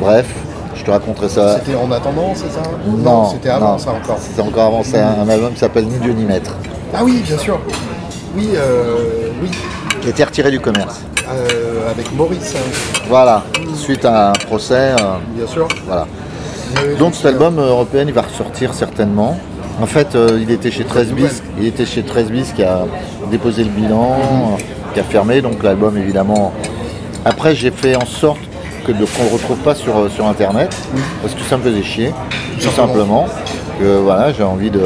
Bref, 0.01 0.27
je 0.77 0.85
te 0.85 0.91
raconterai 0.91 1.29
ça. 1.29 1.59
C'était 1.59 1.75
en 1.77 1.91
attendant, 1.91 2.33
c'est 2.35 2.51
ça? 2.53 2.63
Non, 2.87 3.31
c'était 3.31 3.49
avant 3.51 3.73
non, 3.73 3.79
ça 3.79 3.91
encore. 3.91 4.19
C'était 4.21 4.41
encore 4.43 4.65
avant. 4.67 4.83
C'est 4.85 5.01
un, 5.01 5.23
un 5.23 5.29
album 5.29 5.53
qui 5.53 5.59
s'appelle 5.59 5.87
Ni 5.87 5.99
Dieu 5.99 6.13
ni 6.13 6.25
Maître, 6.25 6.53
Ah 6.95 7.01
oui, 7.05 7.23
bien 7.27 7.39
sûr. 7.39 7.59
Oui, 8.37 8.51
euh, 8.55 9.31
oui. 9.43 9.51
qui 10.01 10.07
a 10.07 10.11
été 10.11 10.23
retiré 10.23 10.51
du 10.53 10.61
commerce. 10.61 11.01
Euh, 11.29 11.68
avec 11.91 12.13
Maurice, 12.15 12.55
hein, 12.57 13.01
Voilà. 13.09 13.43
Suite 13.75 14.05
à 14.05 14.31
un 14.31 14.33
procès, 14.33 14.93
euh, 14.93 15.17
bien 15.37 15.47
sûr. 15.47 15.69
voilà. 15.87 16.07
Euh, 16.85 16.97
Donc 16.97 17.15
cet 17.15 17.27
album 17.27 17.59
euh, 17.59 17.69
européen, 17.69 18.05
il 18.07 18.13
va 18.13 18.23
ressortir 18.23 18.75
certainement. 18.75 19.39
En 19.81 19.87
fait, 19.87 20.15
euh, 20.15 20.39
il 20.43 20.51
était 20.51 20.71
chez 20.71 20.85
13 20.85 21.13
bis, 21.13 21.43
il 21.59 21.67
était 21.67 21.87
chez 21.87 22.03
13 22.03 22.31
bis 22.31 22.53
qui 22.53 22.65
a 22.65 22.85
déposé 23.31 23.63
le 23.65 23.71
bilan, 23.71 24.13
euh, 24.13 24.63
qui 24.93 25.01
a 25.01 25.05
fermé, 25.05 25.41
donc 25.41 25.63
l'album 25.63 25.97
évidemment. 25.97 26.53
Après, 27.25 27.55
j'ai 27.55 27.71
fait 27.71 27.95
en 27.97 28.07
sorte 28.07 28.41
que 28.87 28.93
de 28.93 29.05
qu'on 29.05 29.25
le 29.25 29.31
retrouve 29.33 29.59
pas 29.59 29.75
sur, 29.75 29.97
euh, 29.97 30.09
sur 30.09 30.27
internet, 30.27 30.75
parce 31.23 31.35
que 31.35 31.43
ça 31.43 31.57
me 31.57 31.63
faisait 31.63 31.83
chier, 31.83 32.13
tout 32.61 32.71
simplement. 32.71 33.27
Que, 33.79 33.99
voilà, 33.99 34.33
j'ai 34.33 34.43
envie 34.43 34.71
de. 34.71 34.81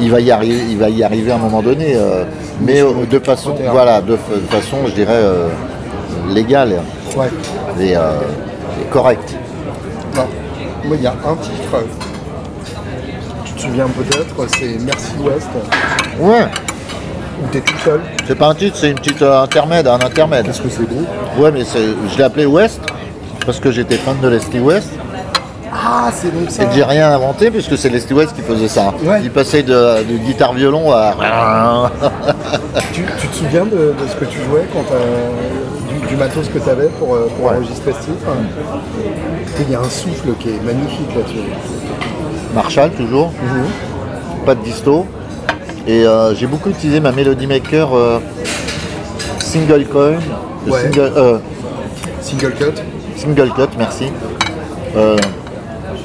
Il 0.00 0.10
va 0.10 0.18
y 0.20 0.32
arriver, 0.32 0.64
il 0.68 0.76
va 0.78 0.88
y 0.90 1.04
arriver 1.04 1.30
à 1.30 1.36
un 1.36 1.38
moment 1.38 1.62
donné, 1.62 1.94
euh, 1.94 2.24
mais 2.60 2.82
euh, 2.82 3.06
de 3.08 3.18
façon, 3.20 3.54
voilà, 3.70 4.00
de 4.00 4.16
façon, 4.50 4.78
je 4.86 4.92
dirais 4.92 5.22
euh, 6.12 7.18
Ouais. 7.18 7.28
et, 7.80 7.96
euh, 7.96 8.00
et 8.80 8.84
correcte. 8.90 9.34
Non. 10.16 10.26
Moi, 10.84 10.96
il 10.96 11.02
y 11.02 11.06
a 11.06 11.12
un 11.12 11.36
titre. 11.36 11.84
Tu 13.44 13.52
te 13.54 13.60
souviens 13.60 13.86
peut-être, 13.88 14.48
c'est 14.56 14.76
Merci 14.84 15.12
West, 15.20 15.48
Ouais. 16.18 16.46
où 17.42 17.46
t'es 17.50 17.60
tout 17.60 17.78
seul. 17.84 18.00
C'est 18.26 18.34
pas 18.36 18.46
un 18.48 18.54
titre, 18.54 18.76
c'est 18.76 18.90
une 18.90 18.98
petite 18.98 19.22
euh, 19.22 19.42
intermède, 19.42 19.86
un 19.86 19.94
intermède. 20.00 20.46
Qu'est-ce 20.46 20.62
que 20.62 20.68
c'est 20.68 20.88
beau 20.88 21.04
Ouais, 21.38 21.50
mais 21.52 21.60
je 21.64 22.18
l'ai 22.18 22.24
appelé 22.24 22.46
West 22.46 22.80
parce 23.44 23.58
que 23.60 23.70
j'étais 23.70 23.96
fan 23.96 24.16
de 24.20 24.28
Leslie 24.28 24.60
West 24.60 24.90
Ah, 25.72 26.10
c'est 26.14 26.32
donc 26.32 26.50
ça. 26.50 26.62
et 26.64 26.66
j'ai 26.74 26.84
rien 26.84 27.10
inventé 27.12 27.50
puisque 27.50 27.76
c'est 27.78 27.88
Leslie 27.88 28.14
West 28.14 28.34
qui 28.36 28.42
faisait 28.42 28.68
ça. 28.68 28.92
Ouais. 29.02 29.20
Il 29.22 29.30
passait 29.30 29.62
de, 29.62 29.72
de 30.04 30.16
guitare 30.18 30.52
violon 30.52 30.90
à. 30.92 31.90
Tu, 32.92 33.04
tu 33.20 33.26
te 33.28 33.34
souviens 33.36 33.64
de, 33.64 33.70
de 33.70 34.08
ce 34.08 34.16
que 34.16 34.24
tu 34.26 34.38
jouais 34.48 34.66
quand 34.72 34.82
t'as- 34.88 35.71
du, 36.12 36.16
matos 36.18 36.48
que 36.48 36.58
tu 36.58 36.68
avais 36.68 36.88
pour, 36.98 37.14
euh, 37.14 37.28
pour 37.36 37.46
Ouais. 37.46 37.56
enregistrer 37.56 37.92
ce 37.92 38.04
titre 38.06 38.26
Il 39.60 39.70
y 39.70 39.74
a 39.74 39.80
un 39.80 39.84
souffle 39.88 40.30
qui 40.38 40.50
est 40.50 40.62
magnifique 40.64 41.14
là-dessus. 41.14 41.38
Marshall 42.54 42.90
toujours, 42.90 43.32
pas 44.44 44.54
de 44.54 44.60
disto. 44.62 45.06
Et 45.86 46.06
euh, 46.06 46.34
j'ai 46.34 46.46
beaucoup 46.46 46.70
utilisé 46.70 47.00
ma 47.00 47.12
Melody 47.12 47.46
Maker 47.46 47.88
euh, 47.94 48.18
single 49.38 49.84
coin, 49.86 50.12
Ouais. 50.68 50.82
single, 50.82 51.12
euh, 51.16 51.38
Single 52.20 52.52
cut, 52.52 52.80
single 53.16 53.50
cut, 53.54 53.68
merci. 53.78 54.04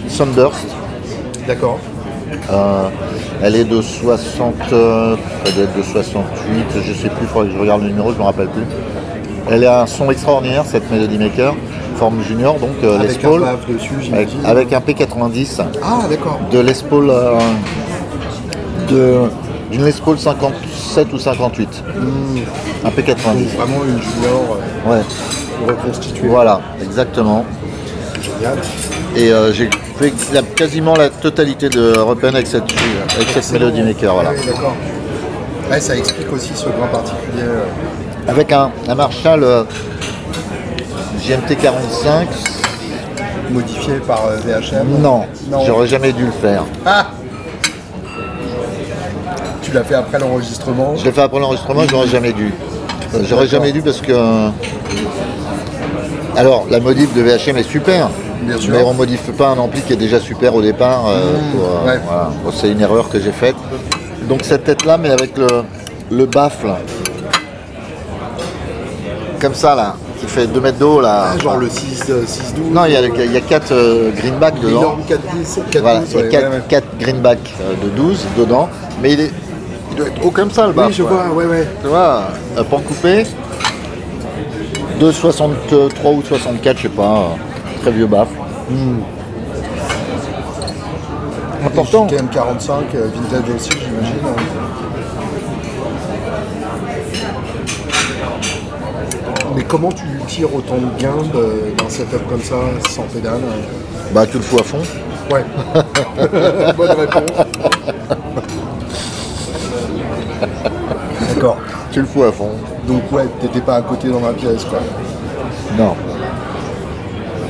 Sunburst. 0.08 0.66
d'accord. 1.47 1.80
Elle 3.43 3.55
est 3.55 3.66
de 3.66 3.82
60, 3.82 4.55
euh, 4.74 5.16
elle 5.45 5.53
doit 5.53 5.64
être 5.66 5.78
de 5.78 5.84
68, 5.84 6.66
je 6.84 6.93
sais 6.93 7.10
plus, 7.10 7.18
il 7.22 7.28
faudrait 7.28 7.49
que 7.49 7.53
je 7.53 7.60
regarde 7.60 7.84
le 7.84 7.89
numéro, 7.89 8.12
je 8.12 8.18
me 8.18 8.24
rappelle 8.24 8.47
plus. 8.47 8.64
Elle 9.50 9.66
a 9.66 9.82
un 9.82 9.86
son 9.88 10.10
extraordinaire, 10.12 10.64
cette 10.66 10.89
Melody 10.91 11.18
Maker, 11.18 11.56
forme 11.95 12.22
junior, 12.22 12.56
donc 12.60 12.72
euh, 12.84 12.98
Les 13.00 13.06
Avec 13.06 13.24
un 13.24 13.28
Paul, 13.30 13.43
dessus, 13.70 13.93
avec, 14.14 14.30
avec 14.43 14.74
un 14.74 14.80
P90 14.80 15.62
Ah, 15.84 16.00
d'accord. 16.10 16.39
de 16.52 16.60
Les 16.60 16.74
Paul, 16.89 17.10
euh, 17.10 17.38
de, 18.89 19.20
d'une 19.72 19.84
Les 19.86 19.93
Paul 19.93 20.18
57 20.20 21.14
ou 21.14 21.18
58, 21.18 21.84
un 22.86 22.89
Donc 22.89 22.93
P90. 22.98 23.56
vraiment 23.56 23.84
une 23.88 24.02
junior 24.02 24.58
Ouais, 24.86 24.98
euh, 24.98 25.68
reconstituée. 25.72 26.28
voilà, 26.28 26.60
exactement. 26.82 27.45
Génial. 28.22 28.58
Et 29.16 29.32
euh, 29.32 29.52
j'ai 29.54 29.70
fait 29.98 30.14
la- 30.34 30.41
quasiment 30.43 30.95
la 30.95 31.10
totalité 31.10 31.70
de 31.70 31.93
European 31.98 32.30
avec 32.36 32.48
cette, 32.48 32.64
avec 33.16 33.30
cette 33.34 33.52
Melody 33.54 33.82
Maker, 33.82 34.14
voilà. 34.14 34.32
Ouais, 34.32 34.36
d'accord. 34.45 34.74
Ouais, 35.72 35.80
ça 35.82 35.95
explique 35.98 36.32
aussi 36.32 36.52
ce 36.56 36.66
grain 36.66 36.88
particulier. 36.91 37.41
euh, 37.43 37.64
Avec 38.28 38.51
un, 38.51 38.71
un 38.88 38.95
Marshall 38.95 39.43
euh, 39.43 39.63
GMT 41.25 41.55
45, 41.61 42.28
modifié 43.51 43.95
par 44.05 44.25
euh, 44.25 44.38
VHM. 44.45 45.01
non, 45.01 45.23
Non. 45.49 45.59
j'aurais 45.65 45.88
jamais 45.88 46.11
dû 46.11 46.25
le 46.25 46.32
faire. 46.32 46.63
Ah 46.86 47.07
Tu 49.61 49.71
l'as 49.71 49.84
fait 49.84 49.95
après 49.95 50.19
l'enregistrement. 50.19 50.95
Je 50.97 51.05
l'ai 51.05 51.11
fait 51.11 51.21
après 51.21 51.39
l'enregistrement, 51.39 51.84
j'aurais 51.89 52.07
jamais 52.07 52.34
dû. 52.34 52.53
Euh, 53.13 53.19
J'aurais 53.23 53.47
jamais 53.47 53.71
dû 53.71 53.82
parce 53.82 54.01
que. 54.01 54.49
Alors, 56.36 56.65
la 56.69 56.80
modif 56.82 57.13
de 57.15 57.21
VHM 57.21 57.57
est 57.57 57.63
super, 57.63 58.09
Bien 58.41 58.57
sûr. 58.59 58.73
mais 58.73 58.84
on 58.84 58.93
modifie 58.93 59.32
pas 59.32 59.47
un 59.47 59.57
ampli 59.57 59.82
qui 59.82 59.93
est 59.93 59.97
déjà 59.97 60.19
super 60.19 60.53
au 60.53 60.61
départ. 60.61 61.07
euh, 61.07 61.88
ouais. 61.88 61.99
voilà. 62.05 62.30
Bon, 62.43 62.51
C'est 62.51 62.69
une 62.69 62.82
erreur 62.82 63.09
que 63.09 63.19
j'ai 63.19 63.32
faite. 63.32 63.55
Donc 64.28 64.41
cette 64.43 64.65
tête-là, 64.65 64.97
mais 64.97 65.09
avec 65.09 65.38
le, 65.38 65.47
le 66.11 66.25
baffle, 66.25 66.67
comme 69.40 69.54
ça 69.54 69.76
là, 69.76 69.96
qui 70.20 70.26
fait 70.28 70.48
2 70.48 70.60
mètres 70.60 70.78
d'eau 70.78 71.02
là. 71.02 71.32
Ah, 71.34 71.38
genre 71.38 71.58
le 71.58 71.70
6, 71.70 72.04
euh, 72.10 72.24
6 72.26 72.54
12. 72.56 72.66
Non, 72.72 72.86
il 72.86 72.94
y 72.94 72.96
a, 72.96 73.02
il 73.02 73.32
y 73.32 73.38
a 73.38 73.42
4 73.42 73.74
greenbacks 74.16 74.60
dedans. 74.60 74.68
L'énorme 74.68 75.02
4 75.08 75.22
10, 75.36 75.60
4 75.72 75.82
Voilà, 75.82 76.00
12, 76.00 76.10
il 76.12 76.16
y 76.16 76.20
a 76.20 76.24
ouais, 76.24 76.30
4, 76.32 76.50
ouais, 76.50 76.58
ouais. 76.60 76.84
greenbacks 77.00 77.54
euh, 77.62 77.74
de 77.86 77.90
12 77.90 78.26
dedans, 78.38 78.70
mais 79.02 79.14
il 79.14 79.22
est 79.22 79.32
Il 79.92 79.98
doit 79.98 80.08
être 80.08 80.26
haut 80.26 80.32
comme 80.32 80.52
ça 80.52 80.68
le 80.68 80.74
bas. 80.74 80.88
Oui, 80.88 80.94
je 80.94 81.04
vois, 81.04 81.28
ouais, 81.30 81.46
ouais. 81.46 81.68
Tu 81.82 81.88
vois, 81.88 82.24
un 82.58 82.64
pan 82.64 82.80
coupé. 82.80 83.26
2,63 85.00 86.16
ou 86.16 86.24
64, 86.24 86.78
je 86.78 86.82
sais 86.84 86.90
pas. 86.90 87.36
Très 87.82 87.92
vieux 87.92 88.08
baffle. 88.08 88.34
Important. 91.66 92.08
TM 92.08 92.28
45, 92.30 92.76
euh, 92.96 93.08
vintage 93.14 93.56
aussi, 93.56 93.70
j'imagine. 93.72 94.18
Comment 99.68 99.91
tu 99.91 100.03
tires 100.28 100.53
autant 100.53 100.76
de 100.78 101.01
gains 101.01 101.24
de- 101.34 101.76
d'un 101.78 101.89
setup 101.89 102.28
comme 102.30 102.41
ça, 102.41 102.55
sans 102.89 103.03
pédale 103.03 103.39
Bah, 104.13 104.26
tu 104.26 104.38
le 104.38 104.43
fous 104.43 104.59
à 104.59 104.63
fond. 104.63 104.80
Ouais. 105.32 105.43
Bonne 106.78 106.91
réponse. 106.91 107.45
D'accord. 111.34 111.57
Tu 111.91 111.99
le 112.01 112.05
fous 112.05 112.24
à 112.24 112.32
fond. 112.32 112.51
Donc 112.88 113.11
ouais, 113.11 113.26
t'étais 113.41 113.59
pas 113.61 113.76
à 113.78 113.82
côté 113.82 114.07
dans 114.09 114.20
la 114.22 114.34
pièce 114.34 114.63
quoi. 114.65 114.80
Non. 115.78 115.95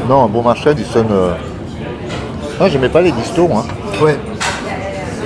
Non, 0.09 0.23
un 0.23 0.27
bon 0.27 0.41
Marshall, 0.41 0.75
il 0.77 0.85
sonne. 0.85 1.07
euh, 1.11 1.31
Moi, 2.59 2.69
j'aimais 2.69 2.89
pas 2.89 3.01
les 3.01 3.11
distos, 3.11 3.49
hein. 3.53 3.63
Ouais. 4.01 4.17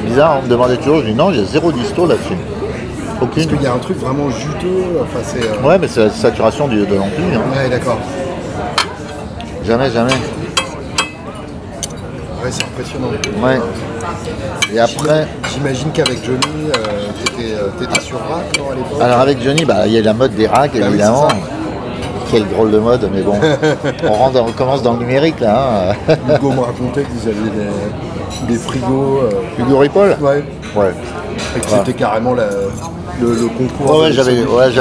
Bizarre, 0.06 0.40
on 0.40 0.44
me 0.44 0.50
demandait 0.50 0.78
toujours, 0.78 1.00
je 1.02 1.06
dis 1.06 1.14
non, 1.14 1.32
j'ai 1.32 1.46
zéro 1.46 1.72
disto 1.72 2.08
là-dessus. 2.08 2.34
Parce 3.28 3.46
qu'il 3.46 3.62
y 3.62 3.68
a 3.68 3.74
un 3.74 3.78
truc 3.78 3.98
vraiment 4.00 4.30
juteux, 4.30 5.00
enfin 5.02 5.20
c'est... 5.24 5.44
euh, 5.44 5.68
Ouais, 5.68 5.78
mais 5.80 5.88
c'est 5.88 6.02
la 6.06 6.10
saturation 6.10 6.68
du- 6.68 6.86
de 6.86 6.96
l'ampli. 6.96 7.24
hein. 7.36 7.42
Ouais, 7.56 7.70
d'accord. 7.70 7.98
Jamais, 9.66 9.90
jamais. 9.92 10.12
Ouais, 12.44 12.50
c'est 12.50 12.64
impressionnant. 12.64 13.08
Ouais. 13.44 13.60
Et 14.74 14.80
après, 14.80 15.28
J'imagine 15.54 15.92
qu'avec 15.92 16.24
Johnny, 16.26 16.70
euh, 16.70 17.10
t'étais, 17.24 17.54
euh, 17.54 17.68
t'étais 17.78 18.00
sur 18.02 18.18
rack, 18.18 18.58
non, 18.58 18.72
à 18.72 18.76
l'époque? 18.76 19.02
Alors 19.02 19.20
avec 19.20 19.42
Johnny, 19.44 19.66
bah, 19.66 19.86
il 19.86 19.92
y 19.94 19.98
a 20.00 20.02
la 20.02 20.14
mode 20.14 20.34
des 20.34 20.48
racks, 20.48 20.72
Bah 20.74 20.80
oui, 20.82 20.88
évidemment. 20.90 21.28
c'est 21.30 22.32
Quelle 22.32 22.48
drôle 22.48 22.72
de 22.72 22.80
mode, 22.80 23.10
mais 23.14 23.22
bon. 23.22 23.36
on, 24.10 24.14
rentre, 24.14 24.42
on 24.42 24.52
commence 24.54 24.82
dans 24.82 24.94
le 24.94 25.00
numérique, 25.00 25.40
là. 25.40 25.92
Hein. 26.10 26.16
Hugo 26.36 26.52
me 26.52 26.62
racontait 26.62 27.04
que 27.04 27.12
vous 27.12 27.28
aviez 27.28 27.52
des, 28.48 28.54
des 28.54 28.58
frigos... 28.60 29.20
euh, 29.24 29.30
Hugo 29.62 29.78
Ripoll? 29.80 30.16
Ouais. 30.22 30.44
Ouais. 30.76 30.94
Et 31.56 31.60
que 31.60 31.68
c'était 31.70 31.94
carrément 31.94 32.34
la- 32.34 32.46
le, 33.20 33.28
le 33.34 33.48
concours. 33.48 33.96
Ouais, 33.98 34.02
ouais, 34.06 34.12
j'avais 34.12 34.32
ouais, 34.44 34.68
deux, 34.68 34.72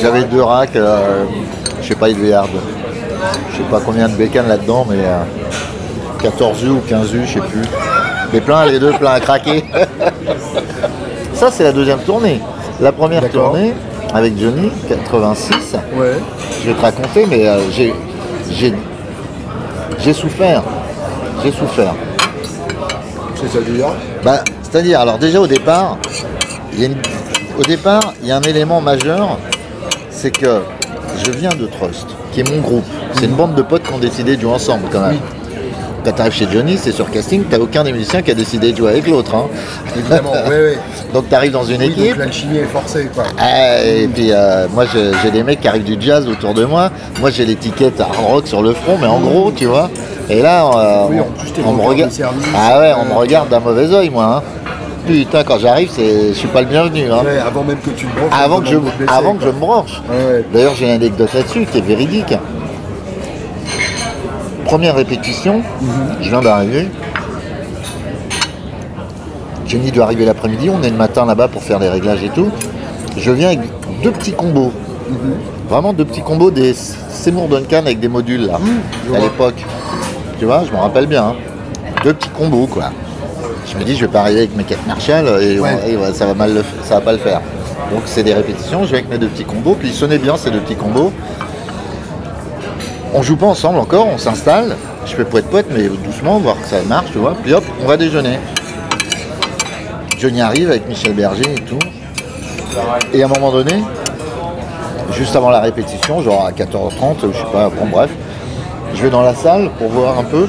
j'avais 0.00 0.24
deux 0.24 0.42
racks. 0.42 0.76
euh, 0.76 1.24
je 1.82 1.88
sais 1.88 1.94
pas, 1.94 2.08
il 2.08 2.16
devait 2.16 2.28
y 2.28 2.32
avoir 2.32 2.48
de- 2.48 2.58
je 3.52 3.56
sais 3.56 3.62
pas 3.70 3.80
combien 3.84 4.08
de 4.08 4.14
bécanes 4.14 4.48
là-dedans, 4.48 4.86
mais 4.88 4.98
euh, 5.00 5.18
14 6.22 6.62
U 6.64 6.68
ou 6.70 6.80
15 6.88 7.12
U, 7.14 7.22
je 7.26 7.34
sais 7.34 7.40
plus. 7.40 7.62
Mais 8.32 8.40
plein, 8.40 8.66
les 8.66 8.78
deux 8.78 8.92
plein 8.92 9.12
à 9.12 9.20
craquer. 9.20 9.64
Ça, 11.34 11.50
c'est 11.50 11.64
la 11.64 11.72
deuxième 11.72 11.98
tournée. 12.00 12.40
La 12.80 12.92
première 12.92 13.28
tournée 13.30 13.72
avec 14.12 14.38
Johnny, 14.38 14.70
86. 14.88 15.74
Ouais. 15.96 16.12
Je 16.62 16.68
vais 16.68 16.74
te 16.74 16.80
raconter, 16.80 17.26
mais 17.28 17.46
euh, 17.46 17.58
j'ai, 17.70 17.92
j'ai, 18.50 18.72
j'ai 19.98 20.12
souffert. 20.12 20.62
J'ai 21.42 21.50
souffert. 21.52 21.94
C'est-à-dire 23.36 23.86
Bah, 24.24 24.40
c'est-à-dire, 24.62 25.00
alors 25.00 25.18
déjà 25.18 25.40
au 25.40 25.46
départ, 25.46 25.98
il 26.72 26.80
y 26.80 26.84
a 26.84 26.86
une- 26.86 26.96
au 27.58 27.62
départ, 27.62 28.14
il 28.22 28.28
y 28.28 28.32
a 28.32 28.36
un 28.36 28.42
élément 28.42 28.80
majeur, 28.80 29.38
c'est 30.10 30.30
que 30.30 30.62
je 31.24 31.30
viens 31.30 31.50
de 31.50 31.66
Trust, 31.66 32.06
qui 32.32 32.40
est 32.40 32.50
mon 32.50 32.60
groupe. 32.60 32.84
C'est 33.14 33.26
une 33.26 33.34
bande 33.34 33.54
de 33.54 33.62
potes 33.62 33.82
qui 33.84 33.92
ont 33.92 33.98
décidé 33.98 34.36
de 34.36 34.42
jouer 34.42 34.52
ensemble 34.52 34.84
quand 34.90 35.00
même. 35.00 35.18
Quand 36.04 36.12
tu 36.12 36.20
arrives 36.20 36.34
chez 36.34 36.46
Johnny, 36.52 36.76
c'est 36.76 36.92
sur 36.92 37.10
casting, 37.10 37.44
t'as 37.48 37.58
aucun 37.58 37.82
des 37.82 37.92
musiciens 37.92 38.20
qui 38.20 38.30
a 38.30 38.34
décidé 38.34 38.72
de 38.72 38.76
jouer 38.76 38.90
avec 38.90 39.06
l'autre. 39.08 39.34
hein. 39.34 39.44
Évidemment, 39.96 40.32
oui, 40.48 40.54
oui. 40.72 40.76
Donc 41.14 41.28
tu 41.30 41.34
arrives 41.34 41.52
dans 41.52 41.64
une 41.64 41.78
Oui, 41.80 41.86
équipe, 41.86 42.08
donc 42.10 42.16
l'alchimie 42.18 42.58
est 42.58 42.64
forcée, 42.64 43.08
quoi. 43.14 43.24
ah, 43.38 43.82
et 43.82 44.06
puis 44.08 44.28
euh, 44.30 44.66
moi 44.74 44.84
j'ai 44.92 45.30
des 45.30 45.42
mecs 45.44 45.60
qui 45.60 45.68
arrivent 45.68 45.84
du 45.84 45.96
jazz 45.98 46.28
autour 46.28 46.52
de 46.52 46.64
moi. 46.66 46.90
Moi 47.20 47.30
j'ai 47.30 47.46
l'étiquette 47.46 47.98
hard 48.00 48.16
rock 48.16 48.46
sur 48.48 48.60
le 48.62 48.74
front, 48.74 48.98
mais 49.00 49.06
en 49.06 49.20
gros, 49.20 49.50
tu 49.56 49.64
vois. 49.64 49.88
Et 50.28 50.42
là, 50.42 50.66
euh, 50.66 51.06
Oui, 51.08 51.16
on- 51.64 51.72
me 51.72 51.80
regarde. 51.82 52.10
Ah 52.54 52.80
ouais, 52.80 52.92
on 52.98 53.06
Euh, 53.06 53.14
me 53.14 53.18
regarde 53.18 53.48
d'un 53.48 53.60
mauvais 53.60 53.90
oeil, 53.94 54.10
moi. 54.10 54.42
hein. 54.44 54.63
Putain, 55.06 55.44
quand 55.44 55.58
j'arrive, 55.58 55.90
c'est, 55.92 56.28
je 56.28 56.32
suis 56.32 56.48
pas 56.48 56.62
le 56.62 56.68
bienvenu. 56.68 57.10
hein. 57.12 57.22
Ouais, 57.24 57.38
avant 57.38 57.62
même 57.62 57.78
que 57.78 57.90
tu 57.90 58.06
te 58.06 58.16
branches. 58.16 58.32
Avant 58.32 58.60
que 58.60 58.66
je, 58.68 58.76
avant 59.06 59.34
que 59.34 59.42
je 59.42 59.48
me 59.48 59.52
branche. 59.52 60.00
Ouais. 60.08 60.44
D'ailleurs, 60.52 60.74
j'ai 60.74 60.86
une 60.86 60.92
anecdote 60.92 61.32
là-dessus 61.34 61.66
qui 61.70 61.78
est 61.78 61.82
véridique. 61.82 62.34
Première 64.64 64.94
répétition, 64.96 65.60
je 66.22 66.28
viens 66.30 66.40
d'arriver. 66.40 66.88
Johnny 69.66 69.90
doit 69.92 70.04
arriver 70.04 70.24
l'après-midi, 70.24 70.70
on 70.70 70.82
est 70.82 70.90
le 70.90 70.96
matin 70.96 71.26
là-bas 71.26 71.48
pour 71.48 71.62
faire 71.62 71.78
les 71.78 71.88
réglages 71.88 72.22
et 72.22 72.28
tout. 72.30 72.50
Je 73.16 73.30
viens 73.30 73.48
avec 73.48 73.60
deux 74.02 74.10
petits 74.10 74.32
combos. 74.32 74.72
Vraiment 75.68 75.92
deux 75.92 76.04
petits 76.04 76.22
combos 76.22 76.50
des 76.50 76.74
Seymour 76.74 77.48
Duncan 77.48 77.78
avec 77.80 78.00
des 78.00 78.08
modules 78.08 78.46
là, 78.46 78.58
je 79.08 79.14
à 79.14 79.18
l'époque. 79.18 79.64
Tu 80.38 80.44
vois, 80.46 80.62
je 80.66 80.72
me 80.72 80.76
rappelle 80.78 81.06
bien. 81.06 81.24
hein. 81.28 81.34
Deux 82.02 82.14
petits 82.14 82.28
combos 82.30 82.66
quoi. 82.66 82.84
Je 83.66 83.76
me 83.78 83.84
dis, 83.84 83.96
je 83.96 84.04
vais 84.04 84.12
pas 84.12 84.20
arriver 84.20 84.40
avec 84.40 84.56
mes 84.56 84.64
4 84.64 84.86
Marshall 84.86 85.26
et, 85.42 85.58
Ouais. 85.58 85.78
et 85.88 85.96
ouais, 85.96 86.12
ça 86.12 86.26
va 86.26 86.34
mal 86.34 86.54
le 86.54 86.62
ça 86.84 86.96
va 86.96 87.00
pas 87.00 87.12
le 87.12 87.18
faire. 87.18 87.40
Donc 87.90 88.02
c'est 88.06 88.22
des 88.22 88.34
répétitions, 88.34 88.84
je 88.84 88.90
vais 88.92 88.98
avec 88.98 89.10
mes 89.10 89.18
deux 89.18 89.28
petits 89.28 89.44
combos, 89.44 89.74
puis 89.74 89.88
ils 89.88 89.94
sonnaient 89.94 90.18
bien 90.18 90.36
ces 90.36 90.50
deux 90.50 90.60
petits 90.60 90.76
combos. 90.76 91.12
On 93.14 93.22
joue 93.22 93.36
pas 93.36 93.46
ensemble 93.46 93.78
encore, 93.78 94.08
on 94.08 94.18
s'installe. 94.18 94.76
Je 95.06 95.14
fais 95.14 95.24
poète 95.24 95.46
poète, 95.46 95.66
mais 95.70 95.82
doucement, 96.04 96.38
voir 96.38 96.60
que 96.60 96.66
ça 96.66 96.76
marche, 96.88 97.12
tu 97.12 97.18
vois. 97.18 97.34
Puis 97.42 97.52
hop, 97.52 97.64
on 97.82 97.86
va 97.86 97.96
déjeuner. 97.96 98.38
Johnny 100.18 100.40
arrive 100.40 100.70
avec 100.70 100.88
Michel 100.88 101.12
Berger 101.12 101.52
et 101.54 101.60
tout. 101.60 101.78
Et 103.12 103.22
à 103.22 103.26
un 103.26 103.28
moment 103.28 103.52
donné, 103.52 103.82
juste 105.12 105.36
avant 105.36 105.50
la 105.50 105.60
répétition, 105.60 106.22
genre 106.22 106.46
à 106.46 106.50
14h30, 106.52 107.16
je 107.32 107.36
sais 107.38 107.44
pas, 107.52 107.68
bon 107.68 107.86
bref, 107.90 108.10
je 108.94 109.02
vais 109.02 109.10
dans 109.10 109.22
la 109.22 109.34
salle 109.34 109.70
pour 109.78 109.88
voir 109.88 110.18
un 110.18 110.24
peu, 110.24 110.48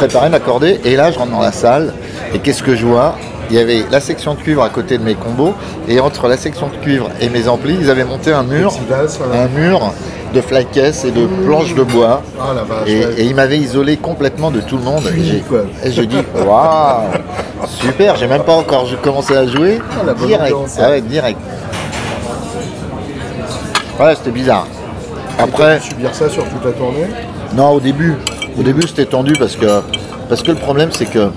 préparer, 0.00 0.30
m'accorder, 0.30 0.80
et 0.86 0.96
là 0.96 1.10
je 1.10 1.18
rentre 1.18 1.32
dans 1.32 1.42
la 1.42 1.52
salle, 1.52 1.92
et 2.34 2.38
qu'est-ce 2.38 2.62
que 2.62 2.74
je 2.74 2.86
vois? 2.86 3.16
Il 3.50 3.56
y 3.56 3.58
avait 3.58 3.84
la 3.90 4.00
section 4.00 4.32
de 4.32 4.40
cuivre 4.40 4.62
à 4.62 4.70
côté 4.70 4.96
de 4.96 5.02
mes 5.02 5.14
combos, 5.14 5.52
et 5.88 6.00
entre 6.00 6.26
la 6.26 6.38
section 6.38 6.68
de 6.68 6.76
cuivre 6.76 7.10
et 7.20 7.28
mes 7.28 7.48
amplis, 7.48 7.76
ils 7.78 7.90
avaient 7.90 8.04
monté 8.04 8.32
un 8.32 8.42
mur, 8.42 8.72
voilà. 9.18 9.42
un 9.42 9.48
mur 9.48 9.92
de 10.32 10.40
flycaisse 10.40 11.04
et 11.04 11.10
de 11.10 11.26
planches 11.44 11.74
de 11.74 11.82
bois. 11.82 12.22
Ah 12.40 12.54
vache. 12.54 12.88
Et, 12.88 13.04
ouais. 13.04 13.14
et 13.18 13.24
il 13.24 13.34
m'avait 13.34 13.58
isolé 13.58 13.98
complètement 13.98 14.50
de 14.50 14.62
tout 14.62 14.78
le 14.78 14.84
monde. 14.84 15.02
Et 15.84 15.92
je 15.92 16.02
dis, 16.02 16.22
waouh, 16.46 17.02
super, 17.66 18.16
j'ai 18.16 18.26
même 18.26 18.44
pas 18.44 18.54
encore 18.54 18.86
commencé 19.02 19.36
à 19.36 19.46
jouer. 19.46 19.80
Ah, 20.00 20.14
direct. 20.14 20.56
Ah 20.78 20.90
ouais, 20.90 21.00
direct. 21.02 21.38
Ouais, 24.00 24.14
c'était 24.14 24.30
bizarre. 24.30 24.66
Après, 25.38 25.78
dû 25.78 25.88
subir 25.88 26.14
ça 26.14 26.30
sur 26.30 26.44
toute 26.44 26.64
la 26.64 26.72
tournée? 26.72 27.06
Non, 27.54 27.70
au 27.72 27.80
début, 27.80 28.16
au 28.58 28.62
début 28.62 28.86
c'était 28.86 29.06
tendu 29.06 29.32
parce 29.38 29.56
que, 29.56 29.80
parce 30.28 30.42
que 30.42 30.50
le 30.50 30.58
problème 30.58 30.90
c'est 30.92 31.06
que 31.06 31.28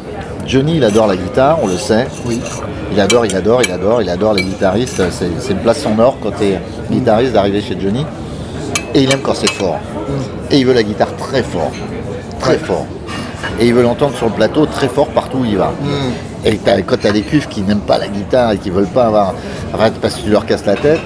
Johnny 0.45 0.77
il 0.77 0.83
adore 0.83 1.07
la 1.07 1.15
guitare, 1.15 1.59
on 1.63 1.67
le 1.67 1.77
sait. 1.77 2.07
Oui. 2.25 2.39
Il 2.91 2.99
adore, 2.99 3.25
il 3.25 3.35
adore, 3.35 3.61
il 3.63 3.71
adore, 3.71 4.01
il 4.01 4.09
adore 4.09 4.33
les 4.33 4.43
guitaristes. 4.43 5.01
C'est 5.09 5.29
c'est 5.39 5.53
une 5.53 5.59
place 5.59 5.85
en 5.85 5.97
or 5.99 6.17
quand 6.21 6.31
tu 6.37 6.43
es 6.45 6.59
guitariste 6.91 7.33
d'arriver 7.33 7.61
chez 7.61 7.77
Johnny. 7.79 8.05
Et 8.93 9.01
il 9.03 9.11
aime 9.11 9.21
quand 9.23 9.33
c'est 9.33 9.49
fort. 9.49 9.79
Et 10.51 10.57
il 10.59 10.65
veut 10.65 10.73
la 10.73 10.83
guitare 10.83 11.15
très 11.15 11.41
fort. 11.43 11.71
Très 12.39 12.57
fort. 12.57 12.85
Et 13.59 13.67
il 13.67 13.73
veut 13.73 13.81
l'entendre 13.83 14.15
sur 14.15 14.27
le 14.27 14.33
plateau 14.33 14.65
très 14.65 14.87
fort 14.89 15.07
partout 15.07 15.37
où 15.39 15.45
il 15.45 15.57
va. 15.57 15.71
Et 16.45 16.57
t'as- 16.57 16.81
quand 16.81 16.97
tu 16.99 17.07
as 17.07 17.11
des 17.13 17.21
cuves 17.21 17.47
qui 17.47 17.61
n'aiment 17.61 17.79
pas 17.79 17.97
la 17.97 18.07
guitare 18.09 18.51
et 18.51 18.57
qui 18.57 18.69
veulent 18.69 18.85
pas 18.85 19.05
avoir. 19.05 19.33
Arrête 19.73 19.93
parce 20.01 20.15
que 20.15 20.21
tu 20.23 20.29
leur 20.29 20.45
casses 20.45 20.65
la 20.65 20.75
tête, 20.75 20.99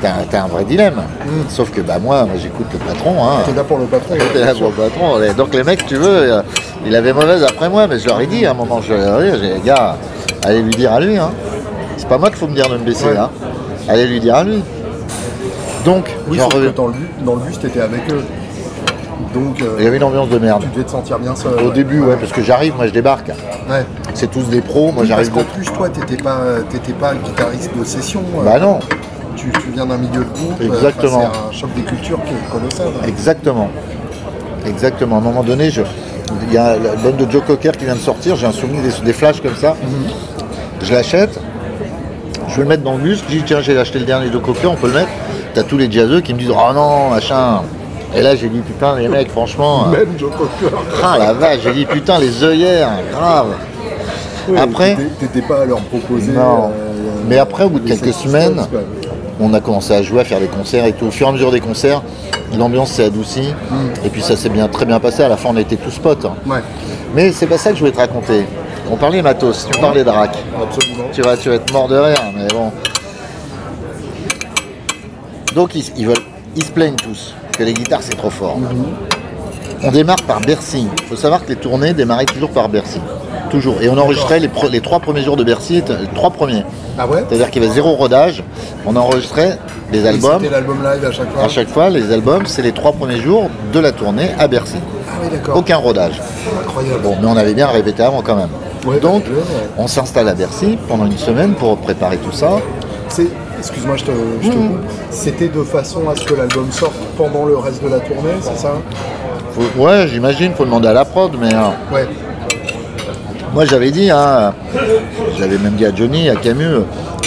t'as 0.00 0.38
as 0.38 0.42
un 0.44 0.48
vrai 0.48 0.64
dilemme. 0.64 1.02
Sauf 1.48 1.70
que 1.70 1.80
bah 1.80 1.98
moi, 1.98 2.24
moi, 2.24 2.34
j'écoute 2.40 2.66
le 2.72 2.78
patron. 2.78 3.14
Hein. 3.24 3.42
T'es 3.46 3.52
là 3.54 3.64
pour 3.64 3.78
le 3.78 3.84
patron. 3.86 4.14
T'es 4.32 4.40
là 4.44 4.54
pour 4.54 4.68
le 4.68 4.74
patron. 4.74 5.22
Et 5.22 5.32
Donc 5.34 5.54
les 5.54 5.64
mecs, 5.64 5.86
tu 5.86 5.96
veux, 5.96 6.32
euh, 6.32 6.42
il 6.86 6.94
avait 6.94 7.12
mauvaise 7.12 7.42
après 7.44 7.68
moi, 7.68 7.86
mais 7.86 7.98
je 7.98 8.06
leur 8.06 8.20
ai 8.20 8.26
dit 8.26 8.44
à 8.46 8.50
un 8.52 8.54
moment, 8.54 8.80
je 8.80 8.94
leur 8.94 9.22
ai 9.22 9.32
dit, 9.32 9.38
les 9.54 9.60
gars, 9.60 9.96
allez 10.42 10.62
lui 10.62 10.74
dire 10.74 10.92
à 10.92 11.00
lui. 11.00 11.16
Hein. 11.16 11.30
C'est 11.96 12.08
pas 12.08 12.18
moi 12.18 12.28
qu'il 12.28 12.38
faut 12.38 12.46
me 12.48 12.54
dire 12.54 12.68
de 12.68 12.76
me 12.76 12.84
baisser. 12.84 13.06
Ouais. 13.06 13.16
Hein. 13.16 13.30
Allez 13.88 14.06
lui 14.06 14.20
dire 14.20 14.36
à 14.36 14.44
lui. 14.44 14.62
Donc, 15.84 16.10
Oui, 16.28 16.38
que 16.38 16.68
dans 16.70 16.86
le, 16.88 16.92
bus, 16.92 17.08
dans 17.24 17.34
le 17.36 17.40
bus, 17.40 17.58
t'étais 17.58 17.80
avec 17.80 18.00
eux. 18.10 18.22
Donc, 19.34 19.60
euh, 19.62 19.76
Il 19.78 19.84
y 19.84 19.86
avait 19.86 19.96
une 19.96 20.04
ambiance 20.04 20.28
de 20.28 20.38
merde. 20.38 20.62
tu 20.62 20.68
devais 20.68 20.84
te 20.84 20.90
sentir 20.90 21.18
bien 21.18 21.34
seul. 21.34 21.52
Au 21.64 21.70
début, 21.70 22.00
ouais, 22.00 22.16
parce 22.16 22.32
que 22.32 22.42
j'arrive, 22.42 22.74
moi 22.76 22.86
je 22.86 22.92
débarque. 22.92 23.28
Ouais. 23.28 23.84
C'est 24.14 24.30
tous 24.30 24.44
des 24.44 24.60
pros, 24.60 24.92
moi 24.92 25.02
Oui, 25.02 25.08
parce 25.08 25.08
j'arrive 25.08 25.30
qu'en 25.30 25.44
plus, 25.54 25.64
toi, 25.66 25.88
t'étais 25.88 26.22
pas, 26.22 26.38
pas 27.00 27.14
guitariste 27.14 27.70
de 27.78 27.84
session. 27.84 28.22
euh, 28.38 28.44
Bah 28.44 28.58
non, 28.58 28.78
tu, 29.38 29.50
tu 29.50 29.70
viens 29.74 29.86
d'un 29.86 29.96
milieu 29.96 30.24
de 30.24 30.30
groupe. 30.34 30.60
euh, 30.60 30.66
Exactement. 30.66 31.18
enfin, 31.18 31.30
c'est 31.50 31.56
un 31.56 31.60
choc 31.60 31.70
des 31.74 31.82
cultures 31.82 32.18
qui 32.24 32.32
est 32.34 32.50
colossal. 32.50 32.88
hein. 32.88 33.06
exactement. 33.06 33.68
Exactement. 34.66 35.16
À 35.16 35.18
un 35.18 35.22
moment 35.22 35.42
donné, 35.42 35.70
je... 35.70 35.82
il 36.48 36.52
y 36.52 36.58
a 36.58 36.76
la 36.76 36.96
bonne 36.96 37.16
de 37.16 37.30
Joe 37.30 37.42
Cocker 37.46 37.72
qui 37.72 37.84
vient 37.84 37.94
de 37.94 38.00
sortir, 38.00 38.36
j'ai 38.36 38.46
un 38.46 38.52
souvenir 38.52 38.82
des, 38.82 39.04
des 39.04 39.12
flashs 39.12 39.40
comme 39.40 39.54
ça. 39.56 39.76
Je 40.82 40.92
l'achète, 40.92 41.38
je 42.48 42.56
vais 42.56 42.62
le 42.62 42.68
mettre 42.68 42.82
dans 42.82 42.96
le 42.96 43.02
bus, 43.02 43.22
je 43.28 43.36
dis 43.36 43.42
tiens 43.44 43.60
j'ai 43.60 43.76
acheté 43.78 43.98
le 43.98 44.04
dernier 44.04 44.30
Joe 44.32 44.42
Cocker, 44.42 44.66
on 44.70 44.74
peut 44.76 44.88
le 44.88 44.94
mettre. 44.94 45.08
T'as 45.54 45.62
tous 45.62 45.78
les 45.78 45.90
jazzeux 45.90 46.20
qui 46.20 46.34
me 46.34 46.38
disent 46.38 46.50
oh 46.52 46.72
non, 46.74 47.10
machin. 47.10 47.62
Et 48.14 48.22
là 48.22 48.34
j'ai 48.36 48.48
dit 48.48 48.60
putain 48.60 48.96
les 48.96 49.08
mecs 49.08 49.30
franchement. 49.30 49.86
euh, 49.88 49.90
Même 49.98 50.08
Joe 50.18 50.30
Cocker. 50.30 50.74
Ah 51.02 51.16
la 51.18 51.32
vache, 51.32 51.60
j'ai 51.64 51.72
dit 51.72 51.84
putain 51.86 52.18
les 52.18 52.42
œillères, 52.44 52.90
grave. 53.12 53.48
Ouais, 54.48 54.58
après, 54.60 54.96
t'étais- 55.20 55.42
pas 55.46 55.62
à 55.62 55.64
leur 55.66 55.80
proposer. 55.80 56.32
Non. 56.32 56.70
euh, 56.70 56.70
Mais 57.28 57.38
après, 57.38 57.64
au 57.64 57.68
bout 57.68 57.80
de 57.80 57.88
quelques 57.88 58.14
semaines. 58.14 58.66
On 59.40 59.52
a 59.54 59.60
commencé 59.60 59.92
à 59.94 60.02
jouer, 60.02 60.20
à 60.20 60.24
faire 60.24 60.40
des 60.40 60.46
concerts 60.48 60.84
et 60.84 60.92
tout. 60.92 61.06
Au 61.06 61.10
fur 61.10 61.26
et 61.26 61.30
à 61.30 61.32
mesure 61.32 61.50
des 61.52 61.60
concerts, 61.60 62.02
l'ambiance 62.56 62.90
s'est 62.92 63.04
adoucie. 63.04 63.52
Mm. 63.70 64.06
Et 64.06 64.08
puis 64.10 64.22
ça 64.22 64.36
s'est 64.36 64.48
bien, 64.48 64.68
très 64.68 64.84
bien 64.84 64.98
passé. 65.00 65.22
À 65.22 65.28
la 65.28 65.36
fin, 65.36 65.50
on 65.52 65.56
était 65.56 65.76
tous 65.76 65.98
potes. 65.98 66.24
hein. 66.24 66.34
Ouais, 66.46 66.58
Mais 67.14 67.32
c'est 67.32 67.46
pas 67.46 67.58
ça 67.58 67.70
que 67.70 67.76
je 67.76 67.80
voulais 67.80 67.92
te 67.92 67.98
raconter. 67.98 68.44
On 68.90 68.96
parlait 68.96 69.20
matos, 69.22 69.68
tu 69.70 69.78
parlais 69.80 70.02
de 70.02 70.08
rack. 70.10 70.36
absolument. 70.62 71.04
Tu 71.12 71.20
vas, 71.20 71.36
tu 71.36 71.48
vas 71.50 71.56
être 71.56 71.72
mort 71.72 71.88
de 71.88 71.96
rire, 71.96 72.22
mais 72.36 72.46
bon. 72.48 72.70
Donc 75.54 75.74
ils, 75.74 75.84
ils 75.96 76.06
veulent, 76.06 76.16
ils 76.56 76.64
se 76.64 76.70
plaignent 76.70 76.96
tous 76.96 77.34
que 77.56 77.62
les 77.64 77.72
guitares 77.74 78.02
c'est 78.02 78.16
trop 78.16 78.30
fort. 78.30 78.58
On 79.82 79.90
démarre 79.90 80.22
par 80.22 80.40
Bercy. 80.40 80.86
Il 81.02 81.04
faut 81.04 81.16
savoir 81.16 81.44
que 81.44 81.50
les 81.50 81.56
tournées 81.56 81.92
démarraient 81.92 82.24
toujours 82.24 82.50
par 82.50 82.68
Bercy. 82.68 83.00
Toujours. 83.50 83.80
Et 83.82 83.88
on 83.88 83.96
enregistrait 83.98 84.40
les, 84.40 84.50
les 84.70 84.80
trois 84.80 85.00
premiers 85.00 85.22
jours 85.22 85.36
de 85.36 85.44
Bercy, 85.44 85.82
les 85.88 86.06
trois 86.14 86.30
premiers. 86.30 86.64
Ah 86.98 87.06
ouais 87.06 87.24
C'est-à-dire 87.28 87.50
qu'il 87.50 87.62
y 87.62 87.64
avait 87.64 87.74
zéro 87.74 87.92
rodage. 87.94 88.42
On 88.86 88.94
enregistrait 88.96 89.58
Et 89.92 90.06
albums. 90.06 90.38
C'était 90.40 90.52
l'album 90.52 90.78
live 90.82 91.04
à 91.04 91.12
chaque 91.12 91.32
fois. 91.32 91.42
À 91.44 91.48
chaque 91.48 91.68
fois, 91.68 91.90
les 91.90 92.12
albums, 92.12 92.46
c'est 92.46 92.62
les 92.62 92.72
trois 92.72 92.92
premiers 92.92 93.20
jours 93.20 93.48
de 93.72 93.78
la 93.80 93.92
tournée 93.92 94.30
à 94.38 94.48
Bercy. 94.48 94.76
Ah 95.08 95.12
oui, 95.22 95.28
d'accord. 95.32 95.56
Aucun 95.56 95.76
rodage. 95.76 96.20
Incroyable. 96.62 97.00
Bon, 97.02 97.16
mais 97.20 97.26
on 97.28 97.36
avait 97.36 97.54
bien 97.54 97.68
répété 97.68 98.02
avant 98.02 98.22
quand 98.22 98.36
même. 98.36 98.50
Ouais, 98.86 99.00
Donc, 99.00 99.24
bah, 99.24 99.30
on 99.78 99.86
s'installe 99.86 100.28
à 100.28 100.34
Bercy 100.34 100.78
pendant 100.88 101.06
une 101.06 101.18
semaine 101.18 101.54
pour 101.54 101.76
préparer 101.78 102.16
tout 102.18 102.32
ça. 102.32 102.50
C'est- 103.08 103.28
Excuse-moi, 103.58 103.96
je 103.96 104.04
te, 104.04 104.10
je 104.40 104.50
te 104.50 104.54
Mhm. 104.56 104.68
coupe. 104.68 104.78
C'était 105.10 105.48
de 105.48 105.62
façon 105.64 106.08
à 106.08 106.14
ce 106.14 106.24
que 106.24 106.34
l'album 106.34 106.70
sorte 106.70 106.94
pendant 107.16 107.44
le 107.44 107.56
reste 107.56 107.82
de 107.82 107.88
la 107.88 107.98
tournée, 107.98 108.30
c'est 108.40 108.56
ça? 108.56 108.70
Faut- 109.52 109.82
ouais, 109.82 110.06
j'imagine, 110.06 110.52
faut 110.54 110.64
demander 110.64 110.86
à 110.86 110.92
la 110.92 111.04
prod, 111.04 111.32
mais 111.40 111.52
euh, 111.52 111.58
Ouais. 111.92 112.06
Moi 113.58 113.64
j'avais 113.64 113.90
dit, 113.90 114.08
hein, 114.08 114.54
j'avais 115.36 115.58
même 115.58 115.72
dit 115.72 115.84
à 115.84 115.92
Johnny, 115.92 116.28
à 116.30 116.36
Camus, 116.36 116.82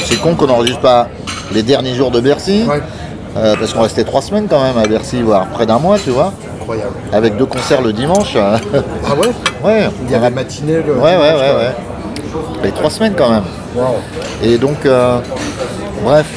c'est 0.05 0.15
con 0.21 0.34
qu'on 0.36 0.47
n'enregistre 0.47 0.79
pas 0.79 1.09
les 1.53 1.61
derniers 1.61 1.93
jours 1.93 2.09
de 2.09 2.21
Bercy, 2.21 2.63
Ouais. 2.69 2.82
euh, 3.36 3.53
parce 3.59 3.73
qu'on 3.73 3.82
restait 3.82 4.05
trois 4.05 4.21
semaines 4.21 4.47
quand 4.49 4.63
même 4.63 4.77
à 4.77 4.88
Bercy, 4.88 5.21
voire 5.21 5.47
près 5.47 5.65
d'un 5.65 5.77
mois, 5.77 5.99
tu 5.99 6.09
vois, 6.11 6.32
Incroyable. 6.61 6.93
avec 7.11 7.36
deux 7.36 7.45
concerts 7.45 7.82
le 7.82 7.91
dimanche. 7.91 8.38
Ah 8.38 9.13
ouais 9.13 9.27
ouais, 9.61 9.89
Il 10.05 10.09
y 10.11 10.15
avait 10.15 10.29
matinée 10.29 10.82
le. 10.88 10.93
ouais, 10.93 11.17
ouais, 11.17 11.34
ouais, 11.34 11.53
ouais. 12.63 12.69
Et 12.69 12.71
trois 12.71 12.89
semaines 12.89 13.13
quand 13.17 13.29
même. 13.29 13.43
Wow. 13.75 13.84
Et 14.41 14.57
donc, 14.57 14.86
euh, 14.86 15.19
bref. 16.05 16.27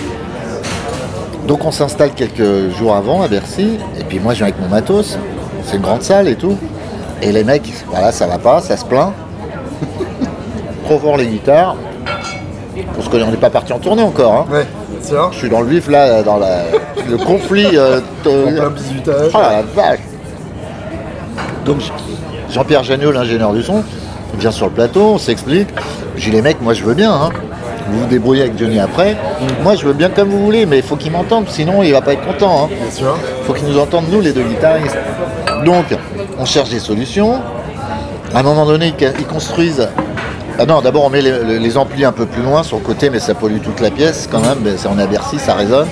Donc 1.46 1.64
on 1.64 1.70
s'installe 1.70 2.10
quelques 2.16 2.74
jours 2.76 2.96
avant 2.96 3.22
à 3.22 3.28
Bercy, 3.28 3.78
et 4.00 4.02
puis 4.02 4.18
moi 4.18 4.32
je 4.32 4.38
viens 4.38 4.46
avec 4.48 4.60
mon 4.60 4.66
matos, 4.66 5.16
c'est 5.64 5.76
une 5.76 5.82
grande 5.82 6.02
salle 6.02 6.26
et 6.26 6.34
tout. 6.34 6.58
Et 7.22 7.30
les 7.30 7.44
mecs, 7.44 7.72
voilà, 7.88 8.10
ça 8.10 8.26
va 8.26 8.38
pas, 8.38 8.60
ça 8.60 8.76
se 8.76 8.84
plaint. 8.84 9.12
Trop 10.84 10.98
fort 10.98 11.16
les 11.16 11.26
guitares. 11.26 11.76
Parce 12.96 13.08
qu'on 13.08 13.30
n'est 13.30 13.36
pas 13.36 13.50
parti 13.50 13.72
en 13.72 13.78
tournée 13.78 14.02
encore. 14.02 14.32
hein. 14.50 14.52
Ouais, 14.52 14.66
c'est 15.00 15.14
ça 15.14 15.28
Je 15.32 15.38
suis 15.38 15.48
dans 15.48 15.60
le 15.60 15.68
vif 15.68 15.88
là, 15.88 16.22
dans 16.22 16.38
la- 16.38 16.64
le 17.08 17.16
conflit. 17.16 17.66
euh, 17.76 18.00
En 18.24 18.28
de- 18.28 18.56
plein 18.58 18.70
bisutage. 18.70 19.30
Oh 19.34 19.38
la 19.38 19.62
vache 19.62 20.00
Donc 21.64 21.78
Jean-Pierre 22.50 22.82
Janot, 22.84 23.12
l'ingénieur 23.12 23.52
du 23.52 23.62
son, 23.62 23.82
vient 24.38 24.50
sur 24.50 24.66
le 24.66 24.72
plateau, 24.72 25.12
on 25.14 25.18
s'explique. 25.18 25.68
J'ai 26.16 26.30
les 26.30 26.42
mecs, 26.42 26.60
moi 26.60 26.74
je 26.74 26.84
veux 26.84 26.94
bien, 26.94 27.12
hein. 27.12 27.30
vous 27.88 28.00
vous 28.00 28.06
débrouillez 28.06 28.42
avec 28.42 28.58
Johnny 28.58 28.78
après. 28.80 29.16
Moi 29.62 29.74
je 29.76 29.84
veux 29.86 29.92
bien 29.92 30.08
comme 30.10 30.28
vous 30.28 30.44
voulez, 30.44 30.66
mais 30.66 30.78
il 30.78 30.82
faut 30.82 30.96
qu'il 30.96 31.12
m'entende, 31.12 31.46
sinon 31.48 31.82
il 31.82 31.92
va 31.92 32.02
pas 32.02 32.12
être 32.12 32.26
content. 32.26 32.64
hein. 32.64 32.68
Bien 32.68 32.90
sûr. 32.90 33.16
Il 33.40 33.44
faut 33.46 33.52
qu'il 33.54 33.66
nous 33.66 33.78
entende, 33.78 34.04
nous 34.10 34.20
les 34.20 34.32
deux 34.32 34.42
guitaristes. 34.42 34.98
Donc 35.64 35.86
on 36.38 36.44
cherche 36.44 36.70
des 36.70 36.78
solutions. 36.80 37.40
À 38.34 38.40
un 38.40 38.42
moment 38.42 38.66
donné, 38.66 38.92
ils 39.18 39.26
construisent. 39.26 39.88
Ah 40.58 40.66
non, 40.66 40.80
d'abord 40.80 41.04
on 41.04 41.10
met 41.10 41.20
les, 41.20 41.76
amplis 41.76 42.04
un 42.04 42.12
peu 42.12 42.26
plus 42.26 42.42
loin 42.42 42.62
sur 42.62 42.76
le 42.78 42.82
côté, 42.84 43.10
mais 43.10 43.18
ça 43.18 43.34
pollue 43.34 43.60
toute 43.60 43.80
la 43.80 43.90
pièce 43.90 44.28
quand 44.30 44.40
même. 44.40 44.58
Ça, 44.76 44.88
on 44.94 44.98
est 44.98 45.02
à 45.02 45.06
Bercy, 45.06 45.38
ça 45.38 45.54
résonne. 45.54 45.88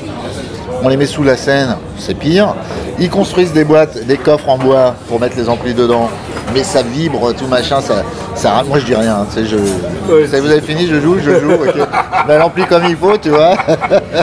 On 0.84 0.88
les 0.88 0.96
met 0.96 1.06
sous 1.06 1.22
la 1.24 1.36
scène, 1.36 1.76
c'est 1.98 2.14
pire. 2.14 2.54
Ils 2.98 3.10
construisent 3.10 3.52
des 3.52 3.64
boîtes, 3.64 4.04
des 4.06 4.16
coffres 4.16 4.48
en 4.48 4.58
bois 4.58 4.94
pour 5.08 5.20
mettre 5.20 5.36
les 5.36 5.48
amplis 5.48 5.74
dedans. 5.74 6.08
Mais 6.54 6.62
ça 6.62 6.82
vibre, 6.82 7.32
tout 7.34 7.46
machin, 7.46 7.80
ça, 7.80 8.02
ça 8.34 8.62
moi 8.68 8.78
je 8.78 8.84
dis 8.86 8.94
rien. 8.94 9.26
tu 9.32 9.40
sais, 9.40 9.46
je, 9.46 9.56
Ouais. 9.56 10.26
ça, 10.26 10.40
vous 10.40 10.50
avez 10.50 10.60
fini, 10.60 10.86
je 10.86 11.00
joue, 11.00 11.18
je 11.18 11.40
joue. 11.40 11.52
ok. 11.52 11.74
Ben, 12.28 12.38
l'ampli 12.38 12.64
comme 12.66 12.84
il 12.88 12.96
faut, 12.96 13.16
tu 13.16 13.30
vois. 13.30 13.56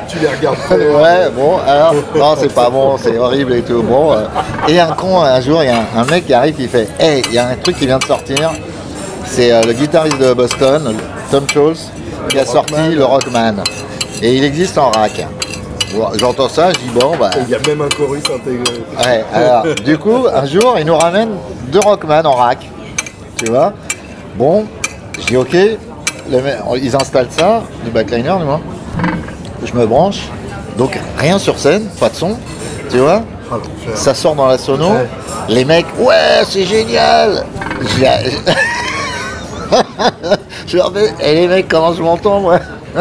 Tu 0.07 0.19
les 0.19 0.27
regardes 0.27 0.55
ouais, 0.71 1.29
bon, 1.35 1.57
alors, 1.67 1.93
non, 2.15 2.35
c'est 2.39 2.53
pas 2.53 2.69
bon, 2.69 2.95
c'est 2.97 3.17
horrible 3.17 3.53
et 3.55 3.61
tout. 3.61 3.81
Bon, 3.83 4.13
euh, 4.13 4.23
et 4.69 4.79
un 4.79 4.93
con, 4.93 5.21
un 5.21 5.41
jour, 5.41 5.61
il 5.63 5.67
y 5.67 5.69
a 5.69 5.79
un, 5.79 6.01
un 6.01 6.05
mec 6.05 6.25
qui 6.25 6.33
arrive 6.33 6.55
qui 6.55 6.69
fait 6.69 6.87
Hey, 6.97 7.23
il 7.27 7.33
y 7.33 7.37
a 7.37 7.47
un 7.47 7.55
truc 7.55 7.77
qui 7.77 7.85
vient 7.85 7.97
de 7.99 8.05
sortir. 8.05 8.51
C'est 9.31 9.51
euh, 9.51 9.61
le 9.63 9.73
guitariste 9.73 10.19
de 10.19 10.33
Boston, 10.33 10.95
Tom 11.31 11.45
Scholz, 11.51 11.89
qui 12.29 12.39
a 12.39 12.45
sorti 12.45 12.73
Rockman. 12.73 12.95
le 12.95 13.05
Rockman. 13.05 13.53
Et 14.21 14.35
il 14.35 14.43
existe 14.43 14.77
en 14.77 14.89
rack. 14.89 15.25
J'entends 16.19 16.49
ça, 16.49 16.71
je 16.71 16.77
dis 16.79 16.89
bon, 16.93 17.15
bah. 17.17 17.29
Il 17.41 17.49
y 17.49 17.55
a 17.55 17.59
même 17.67 17.81
un 17.81 17.89
chorus 17.89 18.23
intégré. 18.25 18.83
Ouais, 18.97 19.23
alors, 19.33 19.63
du 19.85 19.97
coup, 19.97 20.25
un 20.31 20.45
jour, 20.45 20.75
il 20.77 20.85
nous 20.85 20.95
ramène 20.95 21.29
deux 21.67 21.79
Rockman 21.79 22.23
en 22.25 22.33
rack. 22.33 22.69
Tu 23.37 23.45
vois? 23.49 23.73
Bon, 24.35 24.65
je 25.19 25.25
dis 25.25 25.37
ok, 25.37 25.53
le 25.53 26.41
ils 26.77 26.95
installent 26.95 27.31
ça, 27.31 27.63
du 27.83 27.91
backliner, 27.91 28.33
du 28.37 28.43
moins. 28.45 28.61
Je 29.63 29.73
me 29.73 29.85
branche, 29.85 30.21
donc 30.77 30.97
rien 31.17 31.39
sur 31.39 31.57
scène, 31.57 31.85
pas 31.99 32.09
de 32.09 32.15
son, 32.15 32.37
tu 32.89 32.97
vois 32.97 33.21
Ah. 33.51 33.55
Ça 33.95 34.13
sort 34.13 34.35
dans 34.35 34.47
la 34.47 34.57
sono, 34.57 34.91
les 35.47 35.65
mecs, 35.65 35.87
ouais, 35.99 36.43
c'est 36.45 36.65
génial 36.65 37.45
Je- 40.67 40.77
leur 40.77 40.91
fais, 40.93 41.13
et 41.21 41.35
les 41.35 41.47
mecs, 41.47 41.67
comment 41.67 41.93
je 41.93 42.01
m'entends, 42.01 42.39
moi 42.41 42.59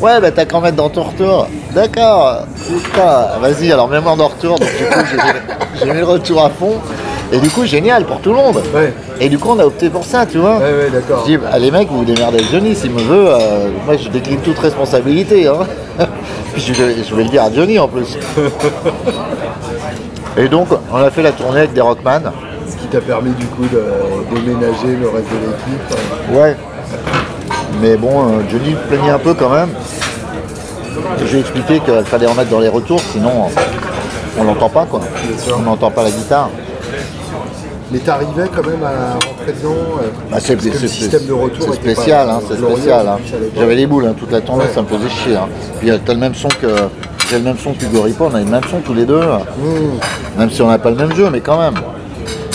Ouais, 0.00 0.20
bah 0.20 0.30
t'as 0.30 0.44
qu'à 0.44 0.56
en 0.56 0.60
mettre 0.60 0.76
dans 0.76 0.88
ton 0.88 1.02
retour. 1.02 1.48
D'accord, 1.74 2.42
putain, 2.68 3.26
vas-y, 3.40 3.72
alors 3.72 3.88
mets-moi 3.88 4.14
dans 4.16 4.28
retour. 4.28 4.58
Donc 4.58 4.68
du 4.68 4.84
coup, 4.84 5.00
j'ai 5.10 5.16
mis, 5.16 5.80
j'ai 5.80 5.86
mis 5.92 5.98
le 5.98 6.04
retour 6.04 6.44
à 6.44 6.50
fond. 6.50 6.74
Et 7.32 7.38
du 7.40 7.50
coup, 7.50 7.64
génial 7.66 8.04
pour 8.06 8.20
tout 8.20 8.30
le 8.30 8.36
monde. 8.36 8.62
Ouais, 8.74 8.94
Et 9.20 9.28
du 9.28 9.38
coup, 9.38 9.50
on 9.50 9.58
a 9.58 9.64
opté 9.66 9.90
pour 9.90 10.04
ça, 10.04 10.24
tu 10.24 10.38
vois. 10.38 10.56
ouais, 10.58 10.62
ouais, 10.62 10.90
d'accord. 10.90 11.24
Je 11.26 11.32
dis, 11.32 11.36
bah, 11.36 11.58
les 11.58 11.70
mecs, 11.70 11.88
vous 11.90 11.98
vous 11.98 12.04
démerdez 12.04 12.38
avec 12.38 12.50
Johnny, 12.50 12.74
s'il 12.74 12.92
me 12.92 13.02
veut, 13.02 13.26
euh, 13.28 13.68
moi 13.84 13.96
je 13.96 14.08
décline 14.08 14.38
toute 14.40 14.58
responsabilité. 14.60 15.46
Hein. 15.48 15.66
Puis 16.54 16.62
je, 16.62 16.72
je 16.74 17.14
vais 17.14 17.24
le 17.24 17.28
dire 17.28 17.42
à 17.42 17.52
Johnny 17.52 17.78
en 17.78 17.88
plus. 17.88 18.16
Et 20.36 20.48
donc, 20.48 20.68
on 20.92 20.96
a 20.96 21.10
fait 21.10 21.22
la 21.22 21.32
tournée 21.32 21.58
avec 21.58 21.72
des 21.72 21.80
Rockman. 21.80 22.20
Ce 22.70 22.76
qui 22.76 22.86
t'a 22.88 23.00
permis 23.00 23.30
du 23.32 23.46
coup 23.46 23.64
de, 23.64 23.82
de 24.36 24.40
ménager 24.46 24.96
le 25.00 25.08
reste 25.08 25.28
de 25.30 25.46
l'équipe. 25.46 25.98
euh, 26.32 26.38
Ouais. 26.40 26.56
Mais 27.80 27.96
bon, 27.96 28.10
euh, 28.28 28.30
Johnny 28.50 28.74
plaignait 28.88 29.10
un 29.10 29.18
peu 29.18 29.34
quand 29.34 29.50
même. 29.50 29.70
J'ai 31.26 31.40
expliqué 31.40 31.80
qu'il 31.80 32.04
fallait 32.04 32.26
en 32.26 32.34
mettre 32.34 32.50
dans 32.50 32.60
les 32.60 32.68
retours, 32.68 33.00
sinon 33.00 33.30
on 34.38 34.44
l'entend 34.44 34.68
pas 34.68 34.84
quoi. 34.86 35.00
On 35.56 35.60
n'entend 35.62 35.90
pas 35.90 36.02
la 36.04 36.10
guitare. 36.10 36.50
Mais 37.90 37.98
t'arrivais 38.00 38.50
quand 38.54 38.66
même 38.68 38.82
à 38.84 39.14
rentrer 39.14 39.52
dedans. 39.58 39.74
euh, 40.02 40.08
Bah, 40.30 40.38
c'est 40.40 40.56
que 40.56 40.64
le 40.64 40.88
système 40.88 41.24
de 41.24 41.32
retour 41.32 41.66
c'est 41.70 41.74
spécial, 41.92 42.28
hein, 42.28 42.40
c'est 42.46 42.56
spécial. 42.58 43.06
hein. 43.08 43.16
J'avais 43.56 43.76
les 43.76 43.86
boules 43.86 44.06
hein, 44.06 44.14
toute 44.18 44.30
la 44.32 44.40
tournée, 44.40 44.64
Ouais. 44.64 44.70
ça 44.74 44.82
me 44.82 44.86
faisait 44.86 45.08
chier. 45.08 45.36
hein. 45.36 45.48
Puis 45.78 45.90
euh, 45.90 45.98
t'as 46.04 46.12
le 46.14 46.18
même 46.20 46.34
son 46.34 46.48
que 46.48 46.66
j'ai 47.30 47.38
le 47.38 47.44
même 47.44 47.56
son 47.58 47.72
qu'Hugo 47.72 48.02
Ripa, 48.02 48.24
on 48.24 48.34
a 48.34 48.40
le 48.40 48.44
même 48.46 48.64
son 48.70 48.80
tous 48.80 48.94
les 48.94 49.04
deux. 49.06 49.20
Mmh. 49.22 50.38
Même 50.38 50.50
si 50.50 50.60
on 50.62 50.68
n'a 50.68 50.78
pas 50.78 50.90
le 50.90 50.96
même 50.96 51.14
jeu, 51.14 51.28
mais 51.30 51.40
quand 51.40 51.58
même, 51.58 51.74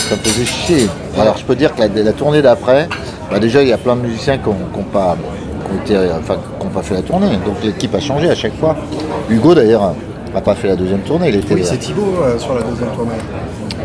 ça 0.08 0.16
me 0.16 0.20
faisait 0.20 0.44
chier. 0.44 0.88
Alors 1.18 1.36
je 1.36 1.44
peux 1.44 1.54
dire 1.56 1.74
que 1.74 1.80
la, 1.80 1.88
la 1.88 2.12
tournée 2.12 2.42
d'après, 2.42 2.88
bah, 3.30 3.38
déjà 3.38 3.62
il 3.62 3.68
y 3.68 3.72
a 3.72 3.78
plein 3.78 3.96
de 3.96 4.02
musiciens 4.02 4.38
qui 4.38 4.48
n'ont 4.48 4.82
pas, 4.92 5.16
été- 5.84 5.96
enfin, 6.18 6.36
pas 6.72 6.82
fait 6.82 6.94
la 6.94 7.02
tournée, 7.02 7.36
donc 7.46 7.56
l'équipe 7.62 7.94
a 7.94 8.00
changé 8.00 8.28
à 8.30 8.34
chaque 8.34 8.56
fois. 8.58 8.76
Hugo 9.30 9.54
d'ailleurs 9.54 9.94
n'a 10.34 10.40
pas 10.40 10.54
fait 10.54 10.68
la 10.68 10.76
deuxième 10.76 11.00
tournée, 11.00 11.28
il 11.28 11.36
était. 11.36 11.54
Oui, 11.54 11.62
c'est 11.64 11.78
Thibaut 11.78 12.14
euh, 12.22 12.38
sur 12.38 12.54
la 12.54 12.62
deuxième 12.62 12.90
tournée. 12.90 13.12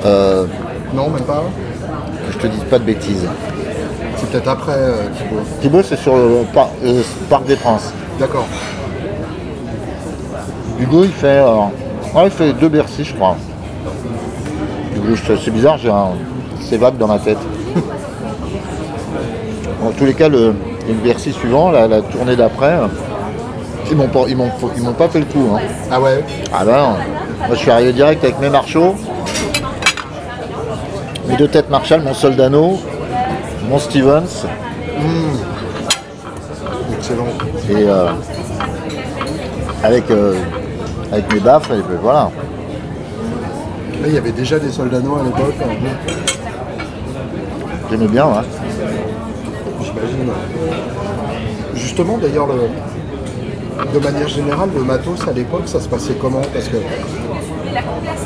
euh, 0.06 0.46
Non, 0.94 1.10
même 1.10 1.24
pas. 1.24 1.44
que 2.28 2.34
je 2.34 2.38
te 2.40 2.48
dis 2.48 2.60
pas 2.70 2.80
de 2.80 2.84
bêtises. 2.86 3.28
C'est 4.18 4.30
peut-être 4.32 4.48
après 4.50 4.74
euh, 4.76 4.94
Thibaut. 5.18 5.42
Thibaut 5.62 5.84
c'est 5.84 5.98
sur 6.00 6.16
le 6.16 6.44
par- 6.54 6.70
euh, 6.84 7.02
Parc 7.30 7.46
des 7.46 7.56
Princes. 7.56 7.94
D'accord. 8.20 8.46
Hugo 10.80 11.04
il 11.04 11.12
fait, 11.12 11.42
ouais, 11.42 12.26
il 12.26 12.32
fait 12.32 12.54
deux 12.54 12.70
Bercy 12.70 13.04
je 13.04 13.14
crois. 13.14 13.36
C'est 15.44 15.52
bizarre, 15.52 15.78
j'ai 15.78 15.90
un, 15.90 16.10
c'est 16.62 16.78
vague 16.78 16.98
dans 16.98 17.08
ma 17.08 17.20
tête. 17.20 17.38
En 19.82 19.92
tous 19.92 20.04
les 20.06 20.14
cas, 20.14 20.28
le, 20.28 20.54
Bercy 21.04 21.32
suivant, 21.32 21.72
la, 21.72 21.88
la 21.88 22.02
tournée 22.02 22.36
d'après, 22.36 22.78
ils 23.90 23.96
m'ont 23.96 24.10
pas, 24.10 24.26
ils 24.28 24.36
m'ont, 24.36 24.52
ils 24.76 24.84
m'ont 24.84 24.92
pas 24.94 25.08
fait 25.08 25.20
le 25.20 25.26
coup. 25.26 25.56
hein. 25.56 25.60
Ah 25.90 26.02
ouais 26.02 26.22
Ah 26.54 26.66
ben. 26.66 26.96
Moi 27.48 27.52
je 27.54 27.56
suis 27.56 27.72
arrivé 27.72 27.94
direct 27.94 28.22
avec 28.24 28.40
mes 28.42 28.50
marchaux, 28.50 28.96
mes 31.30 31.38
deux 31.38 31.48
têtes 31.48 31.70
Marshall, 31.70 32.02
mon 32.02 32.14
Soldano, 32.14 32.78
mon 33.70 33.80
Stevens 33.80 34.46
Excellent. 36.98 37.28
et 37.70 37.76
euh, 37.88 38.08
avec, 39.84 40.12
euh, 40.12 40.36
avec 41.14 41.34
mes 41.34 41.40
baffes, 41.40 41.70
et 41.72 41.82
puis 41.82 41.96
voilà. 42.02 42.30
Là, 44.02 44.08
il 44.08 44.14
y 44.14 44.18
avait 44.18 44.32
déjà 44.32 44.60
des 44.60 44.70
soldats 44.70 45.00
noirs 45.00 45.22
à 45.22 45.24
l'époque. 45.26 45.54
hein. 45.62 45.88
J'aimais 47.92 48.08
bien, 48.08 48.26
ouais. 48.28 48.34
j'imagine. 49.82 50.30
Justement, 51.76 52.18
d'ailleurs, 52.18 52.48
le- 52.48 52.70
de 53.94 54.00
manière 54.04 54.28
générale, 54.28 54.70
le 54.76 54.84
matos 54.84 55.28
à 55.28 55.32
l'époque, 55.32 55.64
ça 55.66 55.80
se 55.80 55.88
passait 55.90 56.14
comment? 56.14 56.42
Parce 56.54 56.68
que 56.68 56.78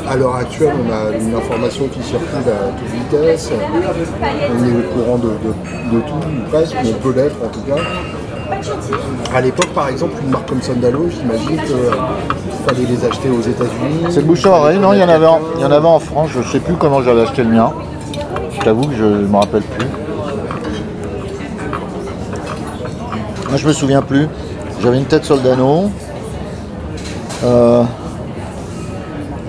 à 0.08 0.16
l'heure 0.16 0.34
actuelle, 0.36 0.74
on 0.86 0.92
a 0.92 1.16
une 1.16 1.34
information 1.34 1.86
qui 1.88 2.02
circule 2.02 2.26
à 2.48 2.78
toute 2.78 2.88
vitesse. 2.90 3.50
On 3.52 4.64
est 4.64 4.72
au 4.72 4.82
courant 4.92 5.16
de, 5.18 5.28
de- 5.28 5.96
de 5.96 6.00
tout, 6.02 6.14
ou 6.14 6.48
presque, 6.50 6.76
on 6.84 6.92
peut 7.02 7.14
l'être 7.16 7.36
en 7.42 7.48
tout 7.48 7.60
cas. 7.62 7.76
À 9.34 9.40
l'époque, 9.40 9.70
par 9.74 9.88
exemple, 9.88 10.14
une 10.22 10.30
marque 10.30 10.48
comme 10.48 10.62
Sandalo, 10.62 11.08
j'imagine 11.10 11.56
qu'il 11.62 12.66
fallait 12.66 12.86
les 12.88 13.04
acheter 13.04 13.28
aux 13.30 13.40
États-Unis. 13.40 14.06
C'est 14.10 14.20
le 14.20 14.26
bouche 14.26 14.46
à 14.46 14.50
oreille, 14.50 14.78
non, 14.78 14.92
il 14.92 15.00
y 15.00 15.02
en 15.02 15.08
avait 15.08 15.26
en, 15.26 15.40
il 15.56 15.62
y 15.62 15.64
en 15.64 15.70
avait 15.72 15.86
en 15.86 15.98
France, 15.98 16.30
je 16.32 16.42
sais 16.42 16.60
plus 16.60 16.74
comment 16.74 17.02
j'avais 17.02 17.22
acheté 17.22 17.42
le 17.42 17.50
mien. 17.50 17.72
Je 18.52 18.60
t'avoue 18.60 18.86
que 18.86 18.94
je 18.94 19.04
ne 19.04 19.26
me 19.26 19.36
rappelle 19.36 19.62
plus. 19.62 19.86
Moi 23.48 23.56
je 23.56 23.66
me 23.66 23.72
souviens 23.72 24.02
plus. 24.02 24.28
J'avais 24.82 24.98
une 24.98 25.04
tête 25.04 25.24
Soldano. 25.24 25.90
Euh, 27.44 27.82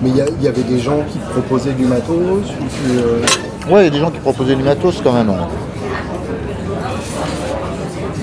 Mais 0.02 0.10
il 0.10 0.42
y, 0.42 0.48
avait 0.48 0.62
des 0.62 0.78
gens 0.78 1.02
qui 1.10 1.18
proposaient 1.18 1.72
du 1.72 1.86
matos 1.86 2.10
ou 2.10 2.64
qui, 2.64 2.98
euh, 2.98 3.20
Ouais, 3.68 3.82
il 3.82 3.84
y 3.84 3.86
a 3.88 3.90
des 3.90 3.98
gens 3.98 4.10
qui 4.10 4.20
proposaient 4.20 4.54
du 4.54 4.62
matos 4.62 5.00
quand 5.02 5.12
même. 5.12 5.32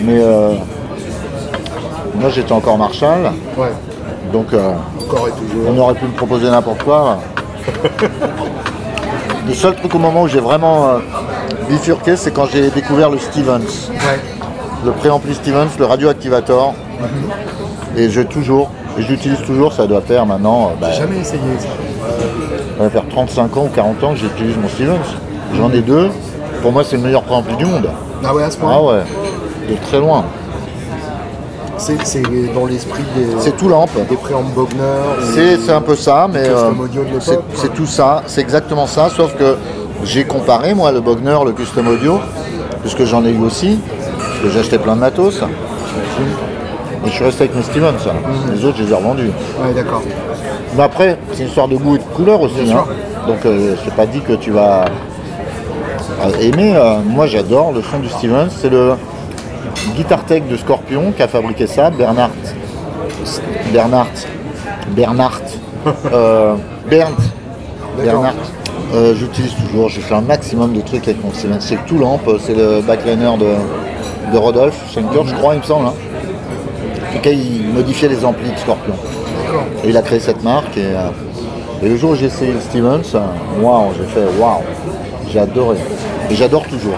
Mais 0.04 0.20
euh, 0.22 0.54
moi 2.16 2.30
j'étais 2.30 2.52
encore 2.52 2.78
Marshall, 2.78 3.32
Ouais, 3.58 3.72
donc 4.32 4.48
euh, 4.54 4.72
encore 5.00 5.28
et 5.28 5.32
toujours. 5.32 5.70
on 5.70 5.78
aurait 5.78 5.94
pu 5.96 6.06
me 6.06 6.12
proposer 6.12 6.50
n'importe 6.50 6.84
quoi. 6.84 7.20
le 9.48 9.54
seul 9.54 9.76
truc 9.76 9.94
au 9.96 10.00
moment 10.00 10.24
où 10.24 10.28
j'ai 10.28 10.40
vraiment 10.40 10.88
euh, 10.90 10.98
bifurqué, 11.70 12.16
c'est 12.18 12.32
quand 12.32 12.46
j'ai 12.52 12.70
découvert 12.70 13.10
le 13.10 13.18
Stevens. 13.18 13.62
Ouais. 13.90 14.20
le 14.86 14.92
préampli 14.92 15.34
Stevens, 15.36 15.70
le 15.80 15.86
radioactivator. 15.86 16.74
Et 17.96 18.10
j'ai 18.10 18.26
toujours, 18.26 18.72
et 18.98 19.04
j'utilise 19.04 19.40
toujours, 19.42 19.72
ça 19.72 19.86
doit 19.86 20.02
faire 20.02 20.26
maintenant, 20.26 20.72
bah, 20.82 20.88
J'ai 20.92 21.02
jamais 21.02 21.20
essayé 21.20 21.42
ça. 21.60 21.68
ça 22.78 22.84
va 22.84 22.90
faire 22.90 23.08
35 23.08 23.58
ans 23.58 23.66
ou 23.66 23.70
40 23.76 24.04
ans 24.04 24.12
que 24.14 24.18
j'utilise 24.20 24.58
mon 24.58 24.68
Stevens. 24.68 24.98
J'en 25.56 25.72
ai 25.72 25.82
deux. 25.82 26.10
Pour 26.62 26.72
moi, 26.72 26.84
c'est 26.84 26.96
le 26.98 27.04
meilleur 27.04 27.22
préampli 27.24 27.56
du 27.56 27.66
monde. 27.66 27.90
Ah 28.26 28.34
ouais, 28.34 28.44
à 28.44 28.50
ce 28.50 28.58
point 28.58 28.72
Ah 28.74 28.82
ouais, 28.82 29.02
de 29.70 29.76
très 29.88 30.00
loin. 30.00 30.24
C'est 31.78 31.98
c'est 32.06 32.22
dans 32.54 32.66
l'esprit 32.66 33.04
des, 33.16 33.26
C'est 33.40 33.58
tout 33.58 33.68
lampe. 33.68 33.90
des 34.10 34.16
préambles 34.16 34.52
Bogner. 34.54 34.78
C'est 35.34 35.58
c'est 35.58 35.72
un 35.72 35.82
peu 35.82 35.96
ça, 35.96 36.28
mais 36.32 36.44
Custom 36.44 36.80
euh, 36.80 36.84
audio 36.84 37.02
de 37.02 37.08
l'époque, 37.08 37.22
c'est 37.24 37.40
c'est 37.62 37.74
tout 37.74 37.86
ça, 37.86 38.24
c'est 38.28 38.42
exactement 38.42 38.88
ça, 38.88 39.10
sauf 39.10 39.36
que 39.36 39.58
j'ai 40.04 40.24
comparé 40.24 40.74
moi 40.74 40.92
le 40.92 41.02
Bogner, 41.02 41.38
le 41.46 41.52
custom 41.52 41.88
audio, 41.88 42.20
puisque 42.82 43.04
j'en 43.06 43.26
ai 43.26 43.32
eu 43.32 43.40
aussi, 43.42 43.80
parce 44.18 44.40
que 44.40 44.50
j'ai 44.50 44.60
acheté 44.60 44.78
plein 44.78 44.96
de 44.96 45.00
matos. 45.02 45.42
Et 47.06 47.10
je 47.10 47.12
suis 47.16 47.24
resté 47.26 47.44
avec 47.46 47.56
mes 47.56 47.64
Stevens, 47.64 48.00
ça. 48.02 48.14
Mhm. 48.14 48.56
les 48.56 48.66
autres 48.66 48.78
je 48.78 48.84
les 48.84 48.92
ai 48.92 48.96
revendus. 48.96 49.32
Ouais, 49.62 49.74
d'accord. 49.76 50.02
Mais 50.78 50.84
après, 50.84 51.18
c'est 51.34 51.42
une 51.42 51.48
histoire 51.50 51.68
de 51.68 51.76
goût 51.76 51.96
et 51.96 52.00
de 52.00 52.04
couleur 52.16 52.40
aussi. 52.42 52.72
Hein. 52.72 52.86
Donc 53.28 53.46
euh, 53.46 53.76
t'ai 53.84 53.92
pas 53.92 54.06
dit 54.06 54.22
que 54.22 54.34
tu 54.34 54.52
vas 54.52 54.86
euh, 56.22 56.32
aimer. 56.40 56.74
euh, 56.76 57.00
moi 57.06 57.28
j'adore 57.28 57.74
le 57.74 57.82
son 57.82 58.00
du 58.00 58.08
Stevens. 58.10 58.48
C'est 58.62 58.70
le 58.70 58.94
Guitar 59.96 60.24
Tech 60.26 60.44
de 60.50 60.58
Scorpion 60.58 61.12
qui 61.16 61.22
a 61.24 61.28
fabriqué 61.28 61.68
ça, 61.68 61.90
Bernard. 61.90 62.32
Bernard. 63.72 64.08
Bernard. 64.96 65.42
euh, 66.14 66.56
Bernd. 66.90 67.16
Bernard. 68.02 68.34
Euh, 68.94 69.14
J'utilise 69.16 69.54
toujours, 69.56 69.90
j'ai 69.90 70.02
fait 70.02 70.14
un 70.16 70.22
maximum 70.22 70.74
de 70.74 70.82
trucs 70.82 71.08
avec 71.08 71.24
mon. 71.24 71.32
C'est 71.60 71.86
tout 71.86 71.98
lampe, 71.98 72.30
c'est 72.46 72.56
le 72.56 72.82
backliner 72.82 73.38
de, 73.38 74.32
de 74.34 74.38
Rodolphe 74.38 74.80
Schenker, 74.94 75.26
je 75.26 75.34
crois, 75.36 75.56
il 75.56 75.60
me 75.60 75.64
semble. 75.64 75.88
hein. 75.88 75.94
En 77.10 77.16
tout 77.16 77.22
cas, 77.22 77.32
il 77.32 77.68
modifiait 77.74 78.10
les 78.10 78.24
amplis 78.26 78.50
de 78.52 78.58
Scorpion. 78.58 78.94
Et 79.84 79.90
il 79.90 79.98
a 79.98 80.02
créé 80.02 80.20
cette 80.20 80.44
marque. 80.44 80.78
Et, 80.78 80.86
euh, 80.86 81.10
et 81.84 81.90
le 81.90 81.98
jour 81.98 82.12
où 82.12 82.16
j'ai 82.16 82.26
essayé 82.28 82.54
le 82.54 82.60
Stevens, 82.62 83.02
euh, 83.16 83.20
waouh, 83.62 83.92
j'ai 83.98 84.06
fait 84.06 84.26
waouh, 84.40 84.62
j'ai 85.30 85.40
adoré. 85.40 85.78
Et 86.32 86.36
j'adore 86.36 86.64
toujours. 86.68 86.98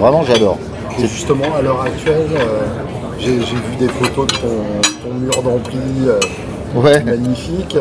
Vraiment, 0.00 0.22
j'adore. 0.24 0.58
Et 0.98 1.06
justement, 1.06 1.44
à 1.58 1.62
l'heure 1.62 1.82
actuelle, 1.82 2.26
euh, 2.38 2.62
j'ai 3.18 3.36
vu 3.36 3.76
des 3.78 3.88
photos 3.88 4.26
de 4.26 4.32
ton, 4.32 5.08
ton 5.08 5.14
mur 5.14 5.42
d'ampli 5.42 5.78
euh, 6.06 6.18
Ouais. 6.74 7.02
magnifique. 7.04 7.76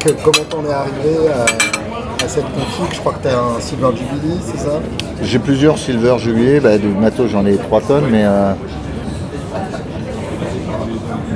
Que- 0.00 0.10
comment 0.24 0.44
t'en 0.48 0.64
es 0.68 0.72
arrivé 0.72 1.28
à, 1.28 2.24
à 2.24 2.28
cette 2.28 2.44
config? 2.44 2.92
Je 2.94 3.00
crois 3.00 3.12
que 3.14 3.22
tu 3.22 3.34
as 3.34 3.38
un 3.38 3.60
Silver 3.60 3.88
Jubilee, 3.96 4.38
c'est 4.44 4.58
ça? 4.58 4.80
J'ai 5.22 5.38
plusieurs 5.38 5.78
Silver 5.78 6.16
Jubilee, 6.18 6.60
bah, 6.60 6.78
de 6.78 6.88
matos 6.88 7.28
j'en 7.30 7.44
ai 7.46 7.56
3 7.56 7.80
tonnes, 7.82 8.04
mais 8.10 8.24
euh, 8.24 8.52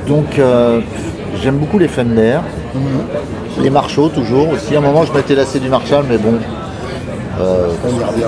donc 0.06 0.40
j'aime 1.42 1.56
beaucoup 1.58 1.78
les 1.78 1.88
Fender, 1.88 2.38
les 3.60 3.70
Marshall 3.70 4.10
toujours 4.10 4.48
aussi. 4.50 4.74
À 4.74 4.78
un 4.78 4.82
moment 4.82 5.04
je 5.04 5.12
m'étais 5.12 5.34
lassé 5.34 5.60
du 5.60 5.68
Marshall, 5.68 6.04
mais 6.08 6.18
bon, 6.18 6.34
On 7.38 8.00
y 8.00 8.04
revient. 8.04 8.24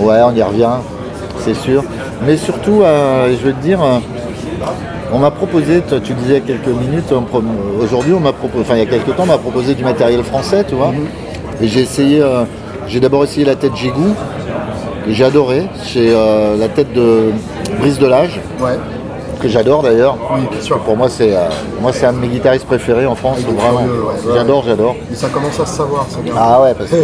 Ouais, 0.00 0.20
on 0.24 0.34
y 0.34 0.42
revient, 0.42 0.70
c'est 1.40 1.54
sûr. 1.54 1.82
Mais 2.26 2.36
surtout, 2.36 2.82
euh, 2.82 3.30
je 3.30 3.46
veux 3.46 3.52
te 3.52 3.62
dire, 3.62 3.82
euh, 3.82 3.98
on 5.12 5.18
m'a 5.18 5.30
proposé, 5.30 5.82
tu 6.04 6.12
disais 6.14 6.28
il 6.28 6.32
y 6.32 6.36
a 6.36 6.40
quelques 6.40 6.66
minutes, 6.68 7.12
aujourd'hui, 7.80 8.12
on 8.12 8.20
m'a 8.20 8.32
proposé, 8.32 8.62
enfin 8.62 8.74
il 8.74 8.80
y 8.80 8.82
a 8.82 8.86
quelques 8.86 9.16
temps, 9.16 9.22
on 9.24 9.26
m'a 9.26 9.38
proposé 9.38 9.74
du 9.74 9.82
matériel 9.84 10.22
français, 10.22 10.64
tu 10.68 10.74
vois. 10.74 10.92
Et 11.60 11.68
j'ai 11.68 11.80
essayé, 11.80 12.20
euh, 12.20 12.44
j'ai 12.88 13.00
d'abord 13.00 13.24
essayé 13.24 13.44
la 13.44 13.56
tête 13.56 13.74
Gigou, 13.74 14.14
que 15.06 15.12
j'ai 15.12 15.24
adoré. 15.24 15.66
C'est 15.82 16.10
euh, 16.10 16.56
la 16.56 16.68
tête 16.68 16.92
de 16.92 17.32
Brice 17.80 17.98
Delage, 17.98 18.40
Ouais. 18.60 18.78
Que 19.40 19.48
j'adore 19.48 19.82
d'ailleurs. 19.82 20.16
Oui, 20.34 20.42
bien 20.50 20.60
sûr. 20.60 20.78
Pour 20.80 20.96
moi, 20.96 21.08
c'est 21.08 21.34
euh, 21.34 21.48
moi 21.80 21.92
c'est 21.92 22.06
un 22.06 22.12
de 22.12 22.18
mes 22.18 22.28
guitaristes 22.28 22.66
préférés 22.66 23.06
en 23.06 23.14
France, 23.14 23.38
vraiment. 23.40 23.78
ouais, 23.80 23.84
ouais, 23.84 24.34
J'adore, 24.34 24.62
j'adore. 24.64 24.96
Et 25.10 25.14
ça 25.14 25.28
commence 25.28 25.58
à 25.58 25.66
se 25.66 25.76
savoir, 25.76 26.06
ce 26.08 26.18
gars. 26.26 26.34
Ah 26.36 26.62
ouais, 26.62 26.74
parce 26.74 26.90
qu'il 26.90 26.98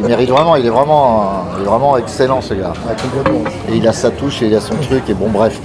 il 0.00 0.06
mérite 0.06 0.30
vraiment, 0.30 0.56
il 0.56 0.66
est 0.66 0.70
vraiment, 0.70 1.20
euh, 1.20 1.56
il 1.58 1.62
est 1.62 1.68
vraiment 1.68 1.96
excellent 1.96 2.40
ce 2.40 2.54
gars. 2.54 2.72
Ah, 2.88 2.92
complètement. 2.94 3.44
Et 3.70 3.76
il 3.76 3.86
a 3.86 3.92
sa 3.92 4.10
touche 4.10 4.42
et 4.42 4.46
il 4.46 4.54
a 4.54 4.60
son 4.60 4.74
truc 4.76 5.08
et 5.08 5.14
bon 5.14 5.28
bref. 5.28 5.60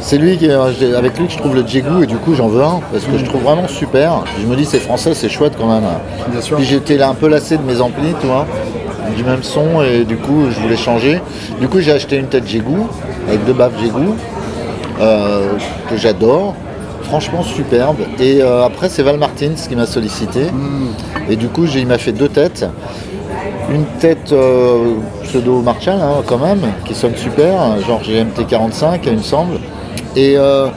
C'est 0.00 0.18
lui 0.18 0.36
qui, 0.38 0.48
euh, 0.48 0.64
avec 0.96 1.18
lui 1.18 1.26
que 1.26 1.32
je 1.32 1.38
trouve 1.38 1.54
le 1.54 1.66
Jigou 1.66 2.02
et 2.02 2.06
du 2.06 2.16
coup 2.16 2.34
j'en 2.34 2.48
veux 2.48 2.62
un 2.62 2.80
parce 2.92 3.04
que 3.04 3.18
je 3.18 3.24
trouve 3.24 3.42
vraiment 3.42 3.66
super. 3.68 4.24
Je 4.40 4.46
me 4.46 4.54
dis 4.54 4.64
c'est 4.64 4.78
français, 4.78 5.14
c'est 5.14 5.28
chouette 5.28 5.54
quand 5.58 5.66
même. 5.66 5.84
Bien 6.28 6.40
sûr. 6.40 6.56
Puis 6.56 6.66
j'étais 6.66 6.96
là 6.96 7.08
un 7.08 7.14
peu 7.14 7.28
lassé 7.28 7.56
de 7.56 7.62
mes 7.62 7.80
amplis, 7.80 8.14
tu 8.20 8.26
vois, 8.26 8.46
du 9.16 9.24
même 9.24 9.42
son 9.42 9.82
et 9.82 10.04
du 10.04 10.16
coup 10.16 10.46
je 10.50 10.60
voulais 10.60 10.76
changer. 10.76 11.20
Du 11.60 11.68
coup 11.68 11.80
j'ai 11.80 11.92
acheté 11.92 12.16
une 12.16 12.26
tête 12.26 12.46
Jigou 12.46 12.86
avec 13.28 13.44
deux 13.44 13.52
baffes 13.52 13.72
euh, 13.82 14.12
que 14.98 15.96
j'adore. 15.96 16.54
Franchement 17.02 17.42
superbe. 17.42 17.98
Et 18.18 18.42
euh, 18.42 18.64
après 18.64 18.88
c'est 18.88 19.02
Val 19.02 19.16
Martins 19.18 19.54
qui 19.68 19.76
m'a 19.76 19.86
sollicité. 19.86 20.46
Et 21.30 21.36
du 21.36 21.48
coup 21.48 21.64
il 21.66 21.86
m'a 21.86 21.98
fait 21.98 22.12
deux 22.12 22.28
têtes. 22.28 22.66
Une 23.70 23.84
tête 24.00 24.32
euh, 24.32 24.94
pseudo 25.24 25.60
Marshall 25.60 25.98
hein, 26.00 26.22
quand 26.26 26.38
même, 26.38 26.60
qui 26.84 26.94
sonne 26.94 27.14
super, 27.16 27.80
genre 27.86 28.00
GMT45 28.02 29.00
il 29.06 29.12
me 29.18 29.22
semble. 29.22 29.58
Et 30.16 30.34
euh, 30.36 30.68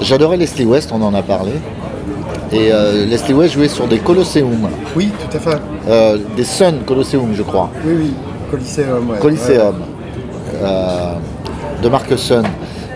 j'adorais 0.00 0.36
Leslie 0.36 0.64
West, 0.66 0.90
on 0.92 1.02
en 1.02 1.14
a 1.14 1.22
parlé. 1.22 1.52
Et 2.52 2.70
euh, 2.72 3.04
Leslie 3.06 3.34
West 3.34 3.54
jouait 3.54 3.68
sur 3.68 3.86
des 3.88 3.98
Colosseum, 3.98 4.68
Oui, 4.94 5.10
tout 5.30 5.36
à 5.36 5.40
fait. 5.40 5.58
euh, 5.88 6.18
des 6.36 6.44
Sun 6.44 6.80
Colosseum 6.86 7.32
je 7.34 7.42
crois, 7.42 7.70
Oui, 7.84 7.94
oui. 7.98 8.14
Coliseum, 8.50 9.10
ouais. 9.10 9.18
Coliseum, 9.18 9.74
euh, 10.62 11.12
de 11.82 11.88
marque 11.88 12.16
Sun. 12.18 12.44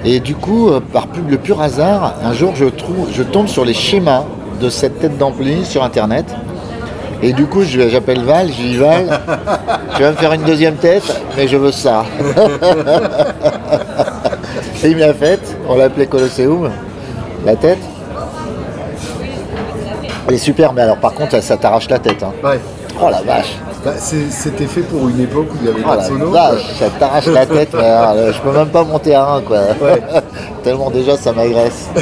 Et 0.05 0.21
du 0.21 0.35
coup, 0.35 0.71
euh, 0.71 0.81
par 0.81 1.07
le 1.29 1.37
pur 1.37 1.61
hasard, 1.61 2.15
un 2.25 2.33
jour 2.33 2.55
je, 2.55 2.65
trouve, 2.65 3.09
je 3.13 3.23
tombe 3.23 3.49
sur 3.49 3.65
les 3.65 3.75
schémas 3.75 4.25
de 4.61 4.71
cette 4.71 4.99
tête 4.99 5.19
d'ampli 5.19 5.65
sur 5.65 5.83
internet. 5.85 6.25
Et 7.23 7.35
du 7.35 7.45
coup, 7.45 7.63
j'appelle 7.63 8.23
Val, 8.25 8.49
je 8.49 8.53
dis 8.63 8.77
Val, 8.79 9.21
tu 9.97 10.03
vas 10.03 10.11
me 10.13 10.17
faire 10.17 10.33
une 10.33 10.43
deuxième 10.43 10.77
tête, 10.77 11.03
mais 11.37 11.47
je 11.49 11.57
veux 11.59 11.71
ça. 11.73 12.05
Et 14.83 14.89
il 14.91 14.95
me 14.97 15.01
l'a 15.01 15.13
faite, 15.13 15.57
on 15.69 15.77
l'appelait 15.77 16.07
Colosseum, 16.07 16.71
la 17.45 17.57
tête. 17.57 17.79
Elle 20.29 20.35
est 20.35 20.39
super, 20.39 20.73
mais 20.73 20.81
alors 20.83 20.97
par 20.97 21.13
contre, 21.13 21.33
ça, 21.33 21.43
ça 21.43 21.57
t'arrache 21.59 21.91
la 21.91 21.99
tête. 21.99 22.23
hein. 22.23 22.33
Ouais. 22.43 22.59
Oh 23.03 23.11
la 23.11 23.21
vache 23.21 23.55
Bah, 23.85 23.93
C'était 23.99 24.67
fait 24.67 24.83
pour 24.83 25.09
une 25.09 25.21
époque 25.21 25.47
où 25.55 25.57
il 25.63 25.67
y 25.67 25.71
avait 25.71 25.81
Oh 25.85 25.89
pas 25.89 25.97
de 25.97 26.03
sono. 26.03 26.33
ça 26.35 26.91
t'arrache 26.99 27.27
la 27.27 27.47
tête, 27.47 27.75
euh, 27.75 28.33
je 28.33 28.41
peux 28.41 28.53
même 28.57 28.69
pas 28.69 28.85
monter 28.85 29.15
à 29.15 29.27
un 29.27 29.41
quoi. 29.41 29.59
Ouais. 29.81 30.03
Tellement 30.63 30.91
déjà 30.91 31.17
ça 31.17 31.33
m'agresse. 31.33 31.89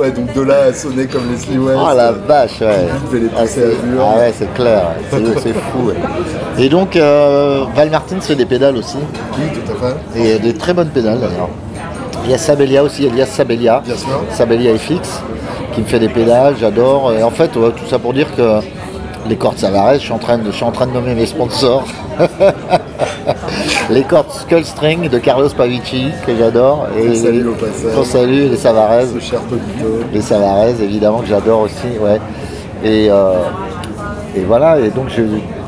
Ouais, 0.00 0.10
donc 0.10 0.32
de 0.32 0.42
là 0.42 0.54
à 0.68 0.72
sonner 0.72 1.06
comme 1.06 1.30
Leslie 1.30 1.56
West. 1.56 1.78
Oh 1.80 1.94
la 1.96 2.10
vache, 2.12 2.60
ouais. 2.60 2.88
Les 3.12 3.28
Ah, 3.36 3.42
à 3.42 3.44
ah 3.44 4.18
ouais, 4.18 4.32
c'est 4.36 4.52
clair, 4.54 4.82
c'est 5.10 5.52
fou. 5.52 5.86
ouais. 5.88 5.94
Et 6.58 6.68
donc, 6.68 6.96
euh, 6.96 7.64
Val 7.76 7.90
Martin 7.90 8.20
fait 8.20 8.34
des 8.34 8.44
pédales 8.44 8.76
aussi, 8.76 8.96
Oui, 9.38 9.44
tout 9.52 9.72
à 9.72 9.92
fait. 10.16 10.20
et 10.34 10.38
des 10.40 10.54
très 10.54 10.74
bonnes 10.74 10.88
pédales 10.88 11.20
d'ailleurs. 11.20 11.48
Il 12.24 12.30
y 12.30 12.34
a 12.34 12.38
Sabelia 12.38 12.82
aussi, 12.82 13.06
Elias 13.06 13.26
Sabelia, 13.26 13.82
Bien 13.86 13.96
sûr. 13.96 14.20
Sabelia 14.30 14.76
FX, 14.76 15.22
qui 15.72 15.82
me 15.82 15.86
fait 15.86 16.00
des 16.00 16.08
pédales, 16.08 16.56
j'adore. 16.58 17.12
Et 17.12 17.22
en 17.22 17.30
fait, 17.30 17.54
ouais, 17.56 17.70
tout 17.70 17.86
ça 17.88 17.98
pour 18.00 18.12
dire 18.14 18.34
que 18.34 18.60
les 19.28 19.36
cordes 19.36 19.58
Savares, 19.58 19.94
je 19.94 19.98
suis 20.00 20.12
en 20.12 20.18
train 20.18 20.38
de, 20.38 20.46
je 20.46 20.56
suis 20.56 20.64
en 20.64 20.72
train 20.72 20.86
de 20.86 20.92
nommer 20.92 21.14
mes 21.14 21.26
sponsors. 21.26 21.84
les 23.90 24.02
cordes 24.02 24.30
Skull 24.30 24.64
String 24.64 25.08
de 25.08 25.18
Carlos 25.18 25.48
Pavici, 25.56 26.08
que 26.26 26.36
j'adore. 26.36 26.86
Qu'on 26.94 27.14
salue 27.14 27.46
au 27.46 27.52
passage. 27.52 28.04
Salue, 28.04 28.50
les 28.50 28.56
Tobito. 29.48 30.04
Les 30.12 30.20
Savarez, 30.20 30.74
évidemment, 30.82 31.18
que 31.20 31.26
j'adore 31.26 31.60
aussi, 31.60 31.98
ouais. 32.00 32.20
Et, 32.84 33.08
euh, 33.10 33.34
et 34.36 34.40
voilà, 34.40 34.78
et 34.78 34.90
donc 34.90 35.08
je 35.08 35.22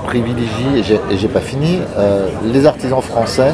privilégie, 0.05 0.77
et 0.77 0.83
j'ai- 0.83 1.01
et 1.25 1.29
pas 1.29 1.41
fini, 1.41 1.79
euh, 1.99 2.29
les 2.45 2.67
artisans 2.67 3.01
français, 3.01 3.53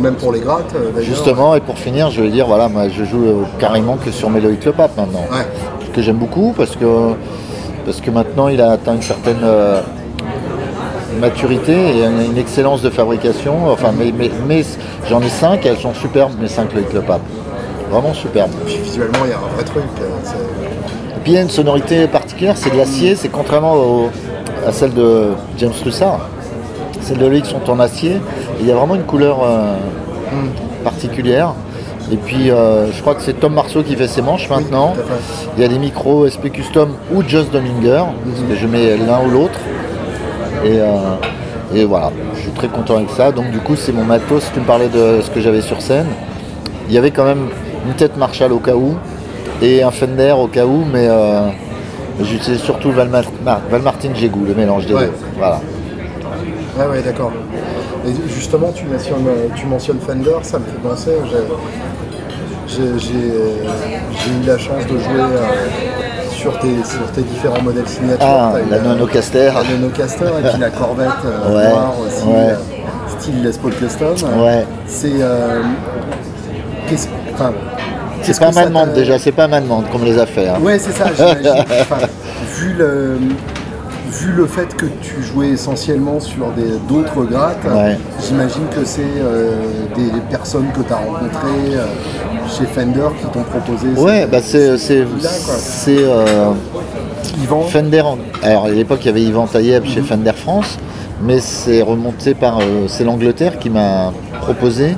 Même 0.00 0.14
pour 0.14 0.32
les 0.32 0.40
grattes, 0.40 0.74
euh, 0.74 1.00
justement, 1.02 1.54
et 1.54 1.60
pour 1.60 1.78
finir, 1.78 2.10
je 2.10 2.22
vais 2.22 2.30
dire, 2.30 2.46
voilà, 2.46 2.68
moi 2.68 2.88
je 2.88 3.04
joue 3.04 3.44
carrément 3.58 3.96
que 3.96 4.10
sur 4.10 4.30
Méloïc 4.30 4.64
Le 4.64 4.72
Pape 4.72 4.96
maintenant. 4.96 5.24
Ouais. 5.30 5.46
que 5.92 6.00
j'aime 6.00 6.16
beaucoup 6.16 6.54
parce 6.56 6.74
que, 6.76 7.12
parce 7.84 8.00
que 8.00 8.10
maintenant 8.10 8.48
il 8.48 8.60
a 8.60 8.70
atteint 8.72 8.94
une 8.94 9.02
certaine 9.02 9.40
euh, 9.42 9.80
maturité 11.20 11.72
et 11.98 12.04
une, 12.04 12.38
excellence 12.38 12.82
de 12.82 12.90
fabrication. 12.90 13.70
Enfin, 13.70 13.92
mais, 13.96 14.12
mais- 14.16 14.30
mais 14.46 14.64
j'en 15.08 15.20
ai 15.20 15.28
cinq, 15.28 15.64
elles 15.66 15.78
sont 15.78 15.94
superbes, 15.94 16.32
mes 16.40 16.48
cinq 16.48 16.72
avec 16.72 16.92
le 16.92 17.00
pape. 17.00 17.20
Vraiment 17.90 18.14
superbes. 18.14 18.50
Puis 18.64 18.76
visuellement, 18.78 19.18
il 19.24 19.30
y 19.30 19.32
a 19.34 19.36
un 19.36 19.54
vrai 19.54 19.64
truc. 19.64 19.82
euh, 20.00 21.16
Et 21.16 21.20
puis 21.22 21.32
il 21.32 21.34
y 21.34 21.38
a 21.38 21.42
une 21.42 21.50
sonorité 21.50 22.06
particulière, 22.08 22.56
c'est 22.56 22.70
de 22.72 22.78
l'acier, 22.78 23.14
c'est 23.16 23.28
contrairement 23.28 23.74
au- 23.74 24.10
à 24.66 24.72
celle 24.72 24.94
de 24.94 25.28
James 25.58 25.72
Russard. 25.84 26.20
Celles 27.02 27.18
de 27.18 27.26
lui 27.26 27.42
qui 27.42 27.50
sont 27.50 27.68
en 27.70 27.80
acier. 27.80 28.12
Et 28.12 28.60
il 28.60 28.66
y 28.66 28.70
a 28.70 28.74
vraiment 28.76 28.94
une 28.94 29.02
couleur 29.02 29.40
euh, 29.44 29.74
particulière. 30.84 31.52
Et 32.12 32.16
puis 32.16 32.50
euh, 32.50 32.92
je 32.92 33.00
crois 33.00 33.14
que 33.14 33.22
c'est 33.22 33.32
Tom 33.40 33.54
Marceau 33.54 33.82
qui 33.82 33.96
fait 33.96 34.06
ses 34.06 34.20
manches 34.22 34.48
maintenant. 34.50 34.92
Il 35.56 35.62
y 35.62 35.64
a 35.64 35.68
des 35.68 35.78
micros 35.78 36.28
SP 36.28 36.52
Custom 36.52 36.90
ou 37.14 37.22
Just 37.26 37.50
Dominger, 37.50 38.04
que 38.48 38.54
je 38.54 38.66
mets 38.66 38.96
l'un 38.98 39.24
ou 39.26 39.30
l'autre. 39.30 39.58
Et, 40.64 40.78
euh, 40.78 40.84
et 41.74 41.84
voilà, 41.86 42.10
je 42.36 42.40
suis 42.42 42.50
très 42.50 42.68
content 42.68 42.96
avec 42.96 43.08
ça. 43.10 43.32
Donc 43.32 43.50
du 43.50 43.58
coup 43.60 43.76
c'est 43.76 43.92
mon 43.92 44.04
matos, 44.04 44.44
tu 44.52 44.60
me 44.60 44.64
parlais 44.66 44.88
de 44.88 45.20
ce 45.22 45.30
que 45.30 45.40
j'avais 45.40 45.62
sur 45.62 45.80
scène. 45.80 46.06
Il 46.88 46.94
y 46.94 46.98
avait 46.98 47.12
quand 47.12 47.24
même 47.24 47.48
une 47.86 47.94
tête 47.94 48.16
Marshall 48.18 48.52
au 48.52 48.58
cas 48.58 48.74
où 48.74 48.94
et 49.62 49.82
un 49.82 49.90
Fender 49.90 50.34
au 50.38 50.48
cas 50.48 50.66
où, 50.66 50.84
mais 50.92 51.06
euh, 51.08 51.48
j'utilise 52.20 52.60
surtout 52.60 52.90
Valmartin 52.92 54.14
Jégou, 54.14 54.44
le 54.44 54.54
mélange 54.54 54.84
des 54.86 54.94
Ouais. 54.94 55.06
deux. 55.06 55.12
Voilà. 55.38 55.60
Ouais, 56.78 56.86
ouais, 56.86 57.02
d'accord. 57.02 57.32
Et 58.06 58.12
justement, 58.28 58.72
tu 58.72 58.84
mentionnes, 58.86 59.26
tu 59.54 59.66
mentionnes 59.66 59.98
Fender, 60.00 60.36
ça 60.42 60.58
me 60.58 60.64
fait 60.64 60.88
penser. 60.88 61.12
j'ai- 62.68 63.08
eu 63.08 64.46
la 64.46 64.56
chance 64.58 64.84
de 64.86 64.98
jouer 64.98 65.20
euh, 65.20 65.46
sur, 66.30 66.58
tes, 66.58 66.82
sur 66.84 67.10
tes 67.14 67.22
différents 67.22 67.62
modèles 67.62 67.88
signatures. 67.88 68.18
Ah, 68.26 68.52
la 68.70 68.78
Nonocaster. 68.80 69.50
La 69.54 69.76
Nonocaster 69.78 70.24
et 70.24 70.48
puis 70.50 70.60
la 70.60 70.70
Corvette 70.70 71.08
euh, 71.24 71.54
Ouais, 71.56 71.70
noire 71.70 71.94
aussi, 72.06 72.24
ouais. 72.26 72.34
euh, 72.50 72.56
style 73.18 73.42
Les 73.42 73.50
Paul 73.52 73.72
Custom. 73.74 74.14
Ouais. 74.40 74.64
C'est. 74.86 75.12
C'est 78.22 78.38
pas 78.38 78.52
ma 78.52 78.64
demande 78.66 78.92
déjà, 78.92 79.18
c'est 79.18 79.32
pas 79.32 79.48
ma 79.48 79.60
demande 79.60 79.88
qu'on 79.90 79.98
me 79.98 80.04
les 80.04 80.18
a 80.18 80.26
fait. 80.26 80.48
hein. 80.48 80.58
Ouais, 80.60 80.78
c'est 80.78 80.92
ça, 80.92 81.06
j'imagine. 81.16 81.64
Vu, 82.56 82.74
le, 82.78 83.18
vu 84.12 84.32
le 84.32 84.46
fait 84.46 84.74
que 84.76 84.86
tu 85.00 85.22
jouais 85.22 85.48
essentiellement 85.48 86.20
sur 86.20 86.46
d'autres 86.88 87.24
grattes, 87.24 87.64
Ouais. 87.64 87.96
j'imagine 88.26 88.64
que 88.74 88.84
c'est 88.84 89.00
euh, 89.18 89.52
des 89.96 90.10
personnes 90.30 90.66
que 90.76 90.82
tu 90.82 90.92
as 90.92 90.96
rencontrées 90.96 91.74
euh, 91.74 91.86
chez 92.48 92.66
Fender 92.66 93.08
qui 93.20 93.26
t'ont 93.28 93.42
proposé. 93.44 93.88
Ouais, 94.00 94.22
ces- 94.22 94.26
bah 94.26 94.38
c'est 94.42 94.78
c'est 94.78 95.04
c'est, 95.58 95.96
euh, 95.98 96.50
Yvan. 97.42 97.62
Fender. 97.62 98.02
en- 98.02 98.18
Alors 98.42 98.66
à 98.66 98.70
l'époque 98.70 99.00
il 99.02 99.06
y 99.06 99.10
avait 99.10 99.22
Yvan 99.22 99.46
Taïeb 99.46 99.84
chez 99.86 100.02
Fender 100.02 100.32
France, 100.36 100.78
mais 101.22 101.40
c'est 101.40 101.80
remonté 101.80 102.34
par 102.34 102.58
c'est 102.88 103.04
l'Angleterre 103.04 103.58
qui 103.58 103.70
m'a 103.70 104.12
proposé 104.42 104.96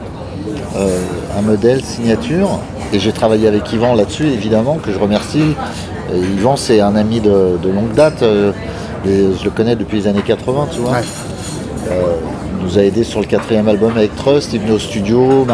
un 1.38 1.42
modèle 1.42 1.82
signature 1.84 2.58
et 2.92 2.98
j'ai 2.98 3.12
travaillé 3.12 3.46
avec 3.46 3.72
Yvan 3.72 3.94
là-dessus 3.94 4.26
évidemment 4.26 4.78
que 4.84 4.90
je 4.92 4.98
remercie. 4.98 5.54
Yvan 6.12 6.56
c'est 6.56 6.80
un 6.80 6.96
ami 6.96 7.20
de, 7.20 7.56
de 7.62 7.68
longue 7.70 7.92
date, 7.94 8.22
et 9.07 9.26
je 9.38 9.44
le 9.44 9.50
connais 9.50 9.76
depuis 9.76 9.98
les 9.98 10.07
années 10.07 10.22
80 10.24 10.68
tu 10.72 10.80
vois. 10.80 10.92
Ouais. 10.92 10.98
Euh, 11.90 12.16
il 12.59 12.64
nous 12.66 12.78
a 12.78 12.82
aidé 12.82 13.05
sur 13.05 13.20
le 13.20 13.26
quatrième 13.26 13.68
album 13.68 13.92
avec 13.96 14.14
Trust, 14.16 14.52
il 14.55 14.61
venait 14.61 14.72
au 14.72 14.78
studio 14.78 15.46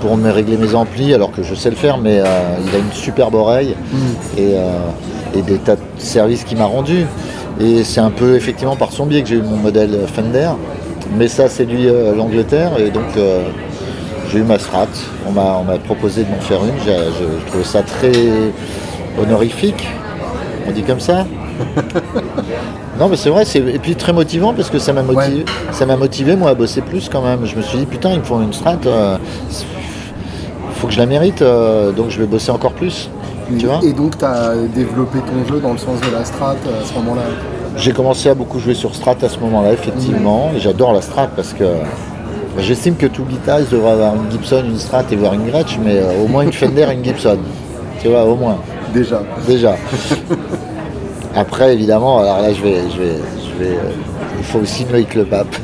pour 0.00 0.16
me 0.16 0.30
régler 0.30 0.56
mes 0.56 0.74
amplis 0.74 1.12
alors 1.12 1.32
que 1.32 1.42
je 1.42 1.54
sais 1.54 1.70
le 1.70 1.76
faire 1.76 1.98
mais 1.98 2.20
euh, 2.20 2.24
il 2.66 2.74
a 2.74 2.78
une 2.78 2.92
superbe 2.92 3.34
oreille 3.34 3.74
et, 4.36 4.54
euh, 4.54 4.78
et 5.36 5.42
des 5.42 5.58
tas 5.58 5.76
de 5.76 5.80
services 5.98 6.44
qu'il 6.44 6.58
m'a 6.58 6.64
rendu. 6.66 7.06
Et 7.60 7.84
c'est 7.84 8.00
un 8.00 8.10
peu 8.10 8.36
effectivement 8.36 8.76
par 8.76 8.92
son 8.92 9.06
biais 9.06 9.22
que 9.22 9.28
j'ai 9.28 9.36
eu 9.36 9.42
mon 9.42 9.56
modèle 9.56 9.98
Fender. 10.06 10.50
Mais 11.18 11.28
ça 11.28 11.48
séduit 11.48 11.88
euh, 11.88 12.14
l'Angleterre 12.14 12.72
et 12.78 12.90
donc 12.90 13.04
j'ai 14.30 14.38
eu 14.38 14.42
ma 14.42 14.58
Strat. 14.58 14.86
On 15.26 15.32
m'a 15.32 15.78
proposé 15.84 16.22
de 16.24 16.30
m'en 16.30 16.40
faire 16.40 16.60
une. 16.64 16.78
Je 16.86 17.46
trouvais 17.48 17.64
ça 17.64 17.82
très 17.82 18.12
honorifique. 19.20 19.88
On 20.68 20.70
dit 20.70 20.82
comme 20.82 21.00
ça 21.00 21.26
Non 22.98 23.08
mais 23.08 23.16
c'est 23.16 23.30
vrai, 23.30 23.46
c'est 23.46 23.60
et 23.60 23.78
puis 23.78 23.94
très 23.96 24.12
motivant 24.12 24.52
parce 24.52 24.68
que 24.68 24.78
ça 24.78 24.92
m'a 24.92 25.02
motivé, 25.02 25.46
ça 25.72 25.86
m'a 25.86 25.96
motivé 25.96 26.36
moi 26.36 26.50
à 26.50 26.54
bosser 26.54 26.82
plus 26.82 27.08
quand 27.08 27.22
même. 27.22 27.46
Je 27.46 27.56
me 27.56 27.62
suis 27.62 27.78
dit 27.78 27.86
putain 27.86 28.10
ils 28.10 28.18
me 28.18 28.24
font 28.24 28.42
une 28.42 28.52
strat, 28.52 28.76
euh, 28.84 29.16
faut 30.74 30.86
que 30.86 30.92
je 30.92 30.98
la 30.98 31.06
mérite, 31.06 31.40
euh, 31.40 31.92
donc 31.92 32.10
je 32.10 32.18
vais 32.18 32.26
bosser 32.26 32.50
encore 32.50 32.72
plus. 32.72 33.08
Tu 33.58 33.66
vois 33.66 33.80
Et 33.82 33.92
donc 33.94 34.18
tu 34.18 34.24
as 34.24 34.52
développé 34.74 35.18
ton 35.20 35.50
jeu 35.50 35.60
dans 35.60 35.72
le 35.72 35.78
sens 35.78 35.98
de 36.00 36.12
la 36.12 36.24
strat 36.26 36.56
euh, 36.66 36.82
à 36.82 36.84
ce 36.84 36.92
moment-là? 36.94 37.22
J'ai 37.76 37.92
commencé 37.92 38.28
à 38.28 38.34
beaucoup 38.34 38.58
jouer 38.58 38.74
sur 38.74 38.94
Strat 38.94 39.16
à 39.22 39.28
ce 39.28 39.38
moment-là, 39.38 39.72
effectivement, 39.72 40.50
et 40.54 40.60
j'adore 40.60 40.92
la 40.92 41.00
Strat 41.00 41.28
parce 41.34 41.52
que 41.54 41.64
bah, 41.64 42.60
j'estime 42.60 42.96
que 42.96 43.06
tout 43.06 43.22
guitariste 43.24 43.70
devrait 43.72 43.92
avoir 43.92 44.14
une 44.16 44.30
Gibson, 44.30 44.62
une 44.66 44.78
Strat 44.78 45.04
et 45.10 45.16
voir 45.16 45.32
une 45.34 45.46
Gretsch, 45.48 45.78
mais 45.82 45.96
euh, 45.96 46.22
au 46.22 46.28
moins 46.28 46.42
une 46.42 46.52
Fender 46.52 46.86
et 46.90 46.94
une 46.94 47.04
Gibson. 47.04 47.38
Tu 48.02 48.08
vois, 48.08 48.24
au 48.24 48.34
moins, 48.34 48.58
Déjà. 48.92 49.22
déjà. 49.46 49.76
Après, 51.34 51.72
évidemment, 51.74 52.18
alors 52.20 52.38
là, 52.40 52.52
je 52.52 52.60
vais, 52.62 52.82
je 52.90 52.98
vais, 53.02 53.16
je 53.58 53.64
vais, 53.64 53.76
euh, 53.76 53.90
il 54.38 54.44
faut 54.44 54.58
aussi 54.58 54.84
Loïc 54.90 55.14
le 55.14 55.24
pape. 55.24 55.54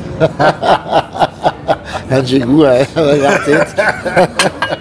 Un 2.09 2.23
Jégou, 2.23 2.61
ouais, 2.63 2.85
ouais, 2.95 3.19
Martin. 3.19 3.59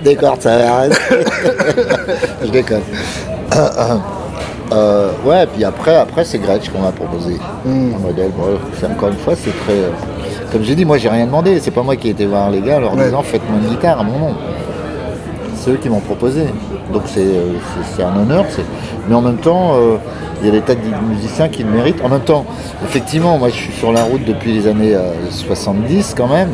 Des 0.05 0.17
ça 0.39 0.59
va 0.59 0.75
arrêter. 0.77 0.97
je 2.45 2.51
déconne. 2.51 2.83
Euh, 4.73 5.13
ouais, 5.25 5.47
puis 5.47 5.65
après, 5.65 5.95
après 5.95 6.25
c'est 6.25 6.39
Gretsch 6.39 6.71
qu'on 6.71 6.81
m'a 6.81 6.91
proposé 6.91 7.37
un 7.65 7.99
modèle. 7.99 8.33
Bon, 8.37 8.59
c'est 8.81 8.87
encore 8.87 9.11
une 9.11 9.17
fois, 9.17 9.35
c'est 9.37 9.57
très. 9.65 9.75
euh, 9.75 9.91
comme 10.51 10.65
j'ai 10.65 10.75
dit, 10.75 10.85
moi 10.85 10.99
j'ai 10.99 11.09
rien 11.09 11.27
demandé. 11.27 11.61
C'est 11.61 11.71
pas 11.71 11.83
moi 11.85 11.95
qui 11.95 12.09
ai 12.09 12.11
été 12.11 12.27
voir 12.27 12.51
les 12.51 12.61
gars 12.61 12.79
en 12.79 12.81
leur 12.81 12.95
Ouais. 12.97 13.05
disant 13.05 13.23
faites-moi 13.23 13.61
une 13.63 13.69
guitare 13.69 14.01
à 14.01 14.03
mon 14.03 14.19
nom. 14.19 14.35
C'est 15.67 15.73
eux 15.73 15.79
qui 15.83 15.89
m'ont 15.89 15.99
proposé. 16.01 16.43
Donc 16.93 17.03
c'est 17.07 17.25
euh, 17.25 18.05
un 18.07 18.21
honneur. 18.23 18.45
Mais 19.09 19.15
en 19.17 19.21
même 19.21 19.39
temps, 19.39 19.73
euh, 19.75 19.97
il 20.41 20.47
y 20.47 20.49
a 20.49 20.53
des 20.53 20.61
tas 20.61 20.77
de 20.77 20.81
musiciens 21.09 21.49
qui 21.49 21.65
le 21.65 21.71
méritent. 21.71 22.01
En 22.05 22.09
même 22.09 22.21
temps, 22.21 22.45
effectivement, 22.85 23.37
moi 23.37 23.49
je 23.49 23.55
suis 23.57 23.73
sur 23.73 23.91
la 23.93 24.05
route 24.05 24.25
depuis 24.25 24.53
les 24.53 24.69
années 24.69 24.95
euh, 24.95 25.11
70 25.31 26.15
quand 26.17 26.29
même. 26.29 26.51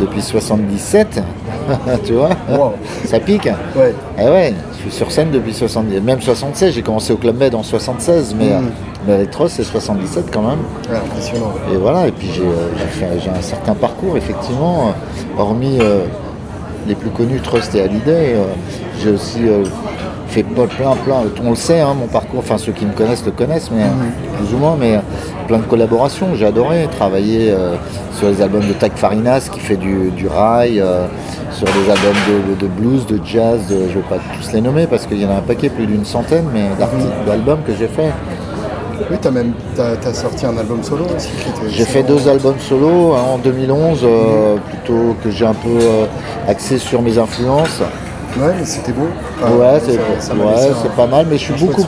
Depuis 0.00 0.20
77, 0.22 1.22
tu 2.04 2.12
vois, 2.12 2.28
Wow. 2.50 2.74
ça 3.06 3.18
pique. 3.18 3.46
Ouais. 3.74 3.94
Eh 4.18 4.24
ouais, 4.24 4.54
je 4.74 4.82
suis 4.82 4.90
sur 4.92 5.10
scène 5.10 5.30
depuis 5.32 5.54
70, 5.54 6.00
même 6.02 6.20
76, 6.20 6.74
j'ai 6.74 6.82
commencé 6.82 7.14
au 7.14 7.16
Club 7.16 7.38
Med 7.38 7.54
en 7.54 7.62
76, 7.62 8.36
mais, 8.38 8.44
Mm. 8.44 8.48
euh, 8.52 8.60
mais 9.06 9.12
avec 9.14 9.30
Tross 9.30 9.52
c'est 9.52 9.64
77 9.64 10.26
quand 10.30 10.42
même. 10.42 10.58
Ouais, 10.90 10.98
impressionnant. 10.98 11.52
Et 11.72 11.76
voilà, 11.78 12.06
et 12.08 12.12
puis 12.12 12.28
j'ai 12.30 12.42
euh, 12.42 13.30
un 13.38 13.40
certain 13.42 13.74
parcours 13.74 14.18
effectivement, 14.18 14.88
euh, 14.88 15.40
hormis 15.40 15.78
euh, 15.80 16.00
les 16.86 16.94
plus 16.94 17.10
connus, 17.10 17.40
Trust 17.40 17.74
et 17.74 17.80
Hallyday, 17.82 18.34
euh, 18.34 18.44
j'ai 19.02 19.10
aussi 19.10 19.40
euh, 19.48 19.64
fait 20.28 20.42
plein, 20.42 20.66
plein, 20.66 20.94
on 21.44 21.50
le 21.50 21.56
sait, 21.56 21.80
hein, 21.80 21.94
mon 21.98 22.06
parcours, 22.06 22.40
enfin 22.40 22.58
ceux 22.58 22.72
qui 22.72 22.84
me 22.84 22.92
connaissent 22.92 23.24
le 23.24 23.32
connaissent, 23.32 23.70
mais 23.70 23.82
euh, 23.82 24.38
plus 24.38 24.54
ou 24.54 24.58
moins, 24.58 24.76
mais 24.78 24.96
euh, 24.96 25.00
plein 25.46 25.58
de 25.58 25.64
collaborations, 25.64 26.28
j'ai 26.34 26.46
adoré 26.46 26.88
travailler 26.90 27.50
euh, 27.50 27.74
sur 28.12 28.28
les 28.28 28.40
albums 28.42 28.66
de 28.66 28.72
Tac 28.72 28.96
Farinas 28.96 29.48
qui 29.52 29.60
fait 29.60 29.76
du, 29.76 30.10
du 30.10 30.28
rail, 30.28 30.80
euh, 30.80 31.06
sur 31.52 31.66
des 31.66 31.90
albums 31.90 32.16
de, 32.50 32.54
de 32.60 32.66
blues, 32.66 33.06
de 33.06 33.18
jazz, 33.24 33.60
de- 33.68 33.76
je 33.88 33.96
ne 33.96 34.02
vais 34.02 34.08
pas 34.08 34.18
tous 34.40 34.52
les 34.52 34.60
nommer 34.60 34.86
parce 34.86 35.06
qu'il 35.06 35.20
y 35.20 35.24
en 35.26 35.30
a 35.30 35.36
un 35.36 35.40
paquet, 35.40 35.68
plus 35.70 35.86
d'une 35.86 36.04
centaine, 36.04 36.44
mais 36.52 36.64
d'arti- 36.78 36.96
d'albums 37.26 37.60
que 37.66 37.72
j'ai 37.78 37.88
fait. 37.88 38.10
Oui, 39.10 39.16
t'as 39.20 39.30
même 39.30 39.52
t'as 39.76 40.14
sorti 40.14 40.46
un 40.46 40.56
album 40.56 40.82
solo 40.82 41.04
aussi. 41.16 41.28
J'ai 41.68 41.84
fait 41.84 42.02
deux 42.02 42.28
albums 42.28 42.58
solo 42.58 43.14
hein, 43.14 43.22
en 43.34 43.38
2011, 43.38 44.00
euh, 44.04 44.56
plutôt 44.68 45.14
que 45.22 45.30
j'ai 45.30 45.44
un 45.46 45.54
peu 45.54 45.68
euh, 45.80 46.06
axé 46.48 46.78
sur 46.78 47.02
mes 47.02 47.18
influences. 47.18 47.80
Ouais, 48.38 48.52
mais 48.58 48.64
c'était 48.66 48.92
beau. 48.92 49.06
Enfin, 49.40 49.52
ouais, 49.54 49.80
c'est 49.82 49.92
ouais, 49.92 50.70
un- 50.84 50.88
pas 50.96 51.06
mal, 51.06 51.26
mais 51.30 51.38
je 51.38 51.44
suis, 51.52 51.54
beaucoup, 51.66 51.82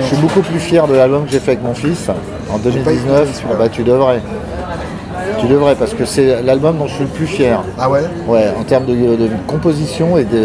je 0.00 0.04
suis 0.04 0.16
beaucoup 0.16 0.40
plus 0.40 0.58
fier 0.58 0.86
de 0.88 0.94
l'album 0.94 1.24
que 1.26 1.30
j'ai 1.30 1.38
fait 1.38 1.52
avec 1.52 1.62
mon 1.64 1.74
fils 1.74 2.08
en 2.50 2.58
pas 2.58 2.68
écouté 2.70 2.80
2019. 2.84 3.34
celui-là. 3.34 3.50
Ah 3.52 3.56
bah, 3.58 3.68
tu 3.68 3.82
devrais. 3.84 4.20
Tu 5.38 5.46
devrais, 5.46 5.74
parce 5.74 5.94
que 5.94 6.04
c'est 6.04 6.42
l'album 6.42 6.78
dont 6.78 6.86
je 6.86 6.94
suis 6.94 7.04
le 7.04 7.10
plus 7.10 7.26
fier. 7.26 7.60
Ah 7.78 7.88
ouais? 7.90 8.02
Ouais, 8.26 8.52
en 8.58 8.62
termes 8.64 8.86
de, 8.86 8.94
de 8.94 9.28
composition 9.46 10.16
et 10.18 10.24
de, 10.24 10.38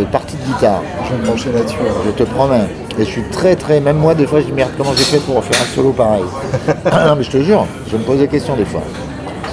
de 0.00 0.04
partie 0.10 0.36
de 0.36 0.44
guitare. 0.52 0.82
Je 1.04 1.14
vais 1.14 1.22
me 1.22 1.26
pencher 1.26 1.50
là-dessus. 1.52 1.78
Je 2.06 2.10
te 2.10 2.22
promets. 2.24 2.66
Et 2.98 3.04
je 3.04 3.10
suis 3.10 3.22
très 3.30 3.54
très, 3.54 3.78
même 3.80 3.96
moi 3.98 4.14
des 4.14 4.26
fois 4.26 4.40
je 4.40 4.46
dis 4.46 4.52
merde 4.52 4.70
comment 4.76 4.92
j'ai 4.96 5.04
fait 5.04 5.18
pour 5.18 5.42
faire 5.44 5.60
un 5.62 5.74
solo 5.74 5.90
pareil. 5.92 6.22
non 7.06 7.14
mais 7.16 7.22
je 7.22 7.30
te 7.30 7.38
jure, 7.42 7.64
je 7.90 7.96
me 7.96 8.02
pose 8.02 8.18
des 8.18 8.26
questions 8.28 8.56
des 8.56 8.64
fois. 8.64 8.82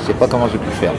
Je 0.02 0.08
sais 0.08 0.14
pas 0.14 0.28
comment 0.28 0.48
j'ai 0.52 0.58
pu 0.58 0.70
faire. 0.80 0.93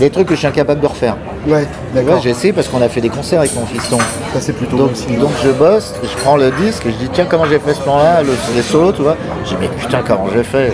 Des 0.00 0.10
trucs 0.10 0.26
que 0.28 0.34
je 0.34 0.38
suis 0.40 0.48
incapable 0.48 0.80
de 0.80 0.86
refaire. 0.86 1.16
Ouais, 1.46 1.66
d'accord. 1.94 2.20
j'ai 2.22 2.30
essayé 2.30 2.52
parce 2.52 2.66
qu'on 2.68 2.80
a 2.82 2.88
fait 2.88 3.00
des 3.00 3.08
concerts 3.08 3.40
avec 3.40 3.54
mon 3.54 3.66
fiston. 3.66 3.98
Ça, 4.32 4.40
c'est 4.40 4.52
plutôt 4.54 4.76
Donc, 4.76 4.90
bon 5.08 5.20
donc 5.20 5.30
je 5.44 5.50
bosse, 5.50 5.94
je 6.02 6.16
prends 6.22 6.36
le 6.36 6.50
disque, 6.50 6.84
je 6.86 6.90
dis 7.04 7.08
tiens 7.12 7.26
comment 7.28 7.44
j'ai 7.44 7.58
fait 7.60 7.74
ce 7.74 7.80
plan-là, 7.82 8.22
le- 8.22 8.32
les 8.56 8.62
solos, 8.62 8.92
tu 8.92 9.02
vois. 9.02 9.16
Je 9.44 9.50
dis 9.50 9.56
mais 9.60 9.68
putain 9.68 10.00
comment 10.06 10.26
j'ai 10.34 10.42
fait 10.42 10.72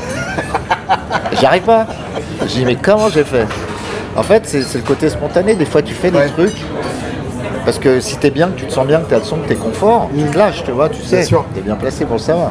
J'arrive 1.40 1.62
pas. 1.62 1.86
Je 2.42 2.46
dis 2.46 2.64
mais 2.64 2.76
comment 2.76 3.08
j'ai 3.10 3.24
fait 3.24 3.46
En 4.16 4.22
fait 4.22 4.42
c'est 4.46 4.62
c'est 4.62 4.78
le 4.78 4.84
côté 4.84 5.08
spontané, 5.10 5.54
des 5.56 5.66
fois 5.66 5.82
tu 5.82 5.92
fais 5.94 6.10
des 6.10 6.18
Ouais. 6.18 6.28
trucs. 6.30 6.56
Parce 7.64 7.78
que 7.78 8.00
si 8.00 8.16
t'es 8.16 8.30
bien, 8.30 8.48
que 8.48 8.58
tu 8.58 8.66
te 8.66 8.72
sens 8.72 8.86
bien, 8.86 9.00
que 9.00 9.08
t'as 9.10 9.18
le 9.18 9.24
son, 9.24 9.36
que 9.36 9.46
t'es 9.48 9.54
confort, 9.54 10.08
tu 10.16 10.24
te 10.24 10.36
lâches, 10.36 10.64
tu 10.64 10.72
vois, 10.72 10.88
tu 10.88 11.00
sais, 11.00 11.18
Bien 11.18 11.24
sûr. 11.24 11.44
t'es 11.54 11.60
bien 11.60 11.76
placé 11.76 12.04
pour 12.04 12.14
le 12.16 12.20
savoir. 12.20 12.50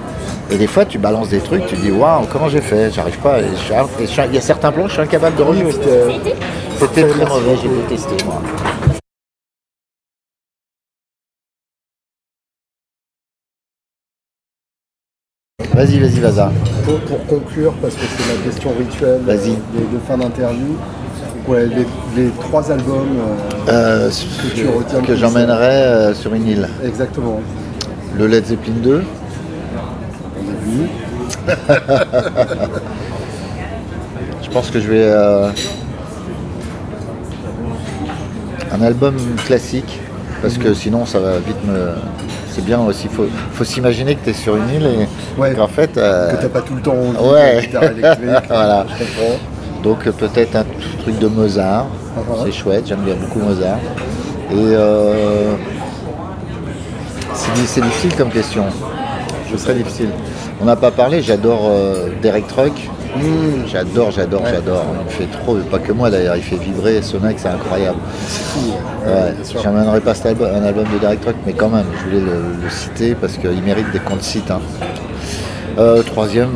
Et 0.49 0.57
des 0.57 0.67
fois 0.67 0.85
tu 0.85 0.97
balances 0.97 1.29
des 1.29 1.39
trucs, 1.39 1.65
tu 1.65 1.75
dis 1.75 1.91
waouh 1.91 2.25
comment 2.31 2.47
j'ai 2.47 2.61
fait, 2.61 2.91
j'arrive 2.91 3.17
pas. 3.19 3.39
Et 3.39 3.43
je 3.51 3.57
suis- 3.57 3.73
et 3.73 4.05
je 4.05 4.11
suis- 4.11 4.21
Il 4.29 4.35
y 4.35 4.37
a 4.37 4.41
certains 4.41 4.71
plans, 4.71 4.87
je 4.87 4.93
suis 4.93 5.01
incapable 5.01 5.35
de 5.35 5.43
rejouer. 5.43 5.71
C'était- 5.71 6.35
C'était 6.79 7.07
très 7.07 7.25
mauvais, 7.25 7.55
j'ai 7.61 7.69
détesté 7.69 8.23
moi. 8.25 8.41
Vas-y, 15.73 15.99
vas-y, 15.99 16.19
vas-y. 16.19 16.83
Pour, 16.83 16.99
pour 17.01 17.25
conclure, 17.27 17.73
parce 17.81 17.95
que 17.95 18.01
c'est 18.05 18.35
la 18.37 18.43
question 18.43 18.71
rituelle 18.77 19.21
euh, 19.27 19.93
de 19.93 19.99
fin 20.07 20.17
d'interview, 20.17 20.75
ouais, 21.47 21.65
les, 21.67 21.85
les 22.23 22.29
trois 22.39 22.71
albums, 22.71 23.07
euh, 23.69 24.07
Euh, 24.07 24.09
Que 24.09 24.55
tu 24.55 24.67
retiens 24.67 25.01
que 25.01 25.15
j'emmènerais 25.15 25.83
euh, 25.83 26.13
sur 26.13 26.33
une 26.33 26.47
île. 26.47 26.67
exactement, 26.83 27.39
Le 28.17 28.27
Led 28.27 28.45
Zeppelin 28.45 28.73
2, 28.83 28.95
au 28.95 28.99
début. 30.41 30.89
je 34.43 34.49
pense 34.49 34.69
que 34.69 34.79
je 34.79 34.87
vais. 34.87 35.03
euh, 35.03 35.49
un 38.73 38.81
album 38.81 39.15
classique, 39.45 39.99
parce 40.41 40.57
que 40.57 40.73
sinon 40.73 41.05
ça 41.05 41.19
va 41.19 41.33
vite 41.39 41.63
me. 41.67 41.89
C'est 42.49 42.65
bien 42.65 42.79
aussi, 42.81 43.07
faut, 43.07 43.27
faut 43.53 43.63
s'imaginer 43.63 44.15
que 44.15 44.25
tu 44.25 44.29
es 44.31 44.33
sur 44.33 44.57
une 44.57 44.69
île 44.75 44.85
et 44.85 45.39
Ouais. 45.39 45.53
qu'en 45.53 45.67
fait. 45.69 45.97
euh, 45.97 46.33
Que 46.33 46.41
t'as 46.41 46.49
pas 46.49 46.61
tout 46.61 46.75
le 46.75 46.81
temps 46.81 46.95
ouais. 47.31 47.59
électrique. 47.63 48.05
Voilà. 48.49 48.85
Je 48.89 49.05
comprends. 49.05 49.39
Donc 49.83 50.05
euh, 50.07 50.11
peut-être 50.11 50.55
un 50.55 50.65
truc 51.01 51.17
de 51.19 51.27
Mozart, 51.27 51.87
Uh-huh. 52.17 52.43
c'est 52.43 52.51
chouette, 52.51 52.83
j'aime 52.87 52.99
bien 53.05 53.15
beaucoup 53.15 53.39
Mozart. 53.39 53.77
Et 54.51 54.55
euh, 54.55 55.53
c'est 57.33 57.53
di- 57.53 57.65
c'est 57.67 57.81
difficile 57.81 58.15
comme 58.15 58.29
question, 58.29 58.65
ce 59.49 59.57
serait 59.57 59.75
difficile. 59.75 60.09
On 60.61 60.65
n'a 60.65 60.75
pas 60.75 60.91
parlé, 60.91 61.21
j'adore 61.21 61.61
euh, 61.69 62.09
Derek 62.21 62.47
Truck, 62.47 62.73
Mmh, 63.13 63.67
j'adore, 63.67 64.11
j'adore, 64.11 64.41
Ouais. 64.43 64.51
j'adore. 64.53 64.85
Il 65.05 65.11
fait 65.13 65.27
trop, 65.43 65.55
pas 65.57 65.79
que 65.79 65.91
moi 65.91 66.09
d'ailleurs, 66.09 66.37
il 66.37 66.43
fait 66.43 66.55
vibrer, 66.55 67.01
ce 67.01 67.17
mec 67.17 67.37
c'est 67.39 67.49
incroyable. 67.49 67.97
fou. 68.27 68.71
ouais. 69.05 69.33
J'emmènerai 69.61 69.99
pas 69.99 70.13
cet 70.13 70.27
album- 70.27 70.49
un 70.55 70.63
album 70.63 70.85
de 70.93 70.97
Derek 70.97 71.19
Truck, 71.21 71.35
mais 71.45 71.51
quand 71.53 71.67
même, 71.69 71.85
je 71.99 72.03
voulais 72.05 72.21
le, 72.25 72.63
le 72.63 72.69
citer 72.69 73.13
parce 73.15 73.37
qu'il 73.37 73.61
mérite 73.63 73.91
des 73.91 73.99
le 74.15 74.21
cite. 74.21 74.49
hein. 74.51 74.61
Euh, 75.77 76.01
troisième, 76.03 76.51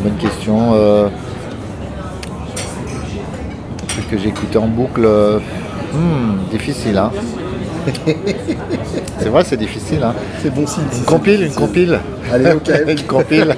bonne 0.00 0.16
question. 0.18 0.74
Que 4.12 4.18
j'ai 4.18 4.28
écouté 4.28 4.58
en 4.58 4.66
boucle. 4.66 5.06
euh, 5.06 5.38
hmm, 5.94 6.50
difficile, 6.50 6.98
hein. 6.98 7.10
c'est 9.18 9.28
vrai, 9.30 9.42
c'est 9.42 9.56
difficile, 9.56 10.02
hein. 10.04 10.14
C'est 10.42 10.54
bon 10.54 10.66
signe. 10.66 10.84
si 10.90 10.98
Une 11.00 11.04
compile, 11.06 11.42
une 11.44 11.54
compile. 11.54 11.98
Allez, 12.30 12.52
ok. 12.52 12.70
une 12.88 13.02
compile. 13.04 13.56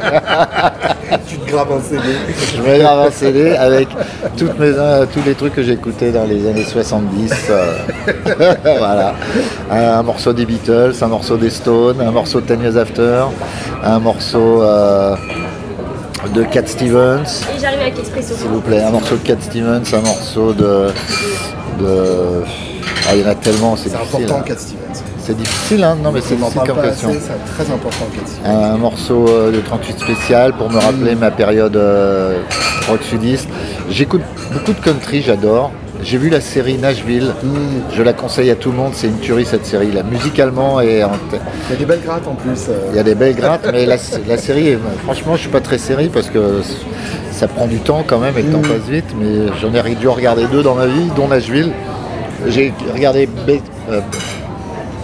tu 1.26 1.38
te 1.38 1.50
graves 1.50 1.72
un 1.72 1.80
CD. 1.80 2.08
Je 2.54 2.62
me 2.62 2.78
grave 2.78 3.08
un 3.08 3.10
CD 3.10 3.56
avec 3.56 3.88
toutes 4.36 4.56
mes, 4.60 4.72
euh, 4.78 5.06
tous 5.12 5.22
les 5.26 5.34
trucs 5.34 5.56
que 5.56 5.62
j'écoutais 5.64 6.12
dans 6.12 6.24
les 6.24 6.48
années 6.48 6.62
70. 6.62 7.32
euh, 7.50 7.74
voilà. 8.78 9.14
Un, 9.72 10.02
morceau 10.04 10.32
des 10.32 10.46
Beatles, 10.46 10.94
un 11.02 11.08
morceau 11.08 11.36
des 11.36 11.50
Stones, 11.50 12.00
un 12.00 12.12
morceau 12.12 12.40
de 12.40 12.46
Ten 12.46 12.62
Years 12.62 12.76
After, 12.76 13.24
un 13.82 13.98
morceau 13.98 14.62
euh, 14.62 15.16
de 16.32 16.42
Cat 16.44 16.66
Stevens, 16.66 17.24
Et 17.54 17.60
j'arrive 17.60 17.80
avec 17.80 17.94
s'il 18.22 18.48
vous 18.48 18.60
plaît. 18.60 18.82
Un 18.82 18.90
morceau 18.90 19.16
de 19.16 19.22
Cat 19.26 19.36
Stevens, 19.40 19.82
un 19.92 20.00
morceau 20.00 20.52
de. 20.52 20.88
de 21.80 22.42
ah, 23.06 23.14
il 23.14 23.20
y 23.20 23.24
en 23.24 23.28
a 23.28 23.34
tellement, 23.34 23.76
c'est 23.76 23.90
C'est 23.90 23.98
difficile. 23.98 24.24
important, 24.24 24.40
hein. 24.40 24.44
Cat 24.46 24.58
Stevens. 24.58 25.02
C'est 25.18 25.36
difficile, 25.36 25.84
hein 25.84 25.96
Non, 26.02 26.12
mais 26.12 26.20
c'est 26.20 26.36
difficile 26.36 26.60
comme 26.66 26.82
question. 26.82 27.10
c'est 27.12 27.52
très 27.64 27.72
important, 27.72 28.06
Cat 28.14 28.26
Stevens. 28.26 28.72
un 28.72 28.76
morceau 28.78 29.28
euh, 29.28 29.52
de 29.52 29.60
38 29.60 29.98
spécial 29.98 30.52
pour 30.54 30.70
me 30.70 30.78
rappeler 30.78 31.14
ma 31.14 31.30
période 31.30 31.76
euh, 31.76 32.40
rock 32.88 33.02
sudiste. 33.02 33.48
J'écoute 33.90 34.22
beaucoup 34.52 34.72
de 34.72 34.80
country, 34.80 35.22
j'adore. 35.22 35.70
J'ai 36.02 36.18
vu 36.18 36.28
la 36.28 36.40
série 36.40 36.76
Nashville, 36.76 37.32
je 37.92 38.02
la 38.02 38.12
conseille 38.12 38.50
à 38.50 38.56
tout 38.56 38.70
le 38.70 38.76
monde, 38.76 38.92
c'est 38.94 39.06
une 39.06 39.18
tuerie 39.20 39.46
cette 39.46 39.64
série, 39.64 39.90
là, 39.92 40.02
musicalement 40.02 40.80
et 40.80 41.02
en 41.02 41.12
Il 41.32 41.72
y 41.72 41.72
a 41.72 41.76
des 41.78 41.84
belles 41.86 42.02
grattes 42.04 42.26
en 42.26 42.34
plus. 42.34 42.66
euh, 42.68 42.78
il 42.90 42.96
y 42.96 42.98
a 42.98 43.02
des 43.02 43.14
belles 43.14 43.34
grattes, 43.34 43.66
mais 43.72 43.86
la, 43.86 43.96
la 44.28 44.36
série, 44.36 44.76
franchement 45.04 45.36
je 45.36 45.42
suis 45.42 45.50
pas 45.50 45.60
très 45.60 45.78
série 45.78 46.08
parce 46.08 46.28
que 46.28 46.60
ça 47.30 47.48
prend 47.48 47.66
du 47.66 47.78
temps 47.78 48.04
quand 48.06 48.18
même 48.18 48.36
et 48.36 48.42
le 48.42 48.52
temps 48.52 48.60
passe 48.60 48.88
vite, 48.90 49.06
mais 49.18 49.46
j'en 49.62 49.72
ai 49.72 49.94
dû 49.94 50.08
regarder 50.08 50.46
deux 50.46 50.62
dans 50.62 50.74
ma 50.74 50.86
vie, 50.86 51.08
dont 51.16 51.28
Nashville. 51.28 51.72
J'ai 52.48 52.74
regardé 52.92 53.26
euh, 53.90 54.00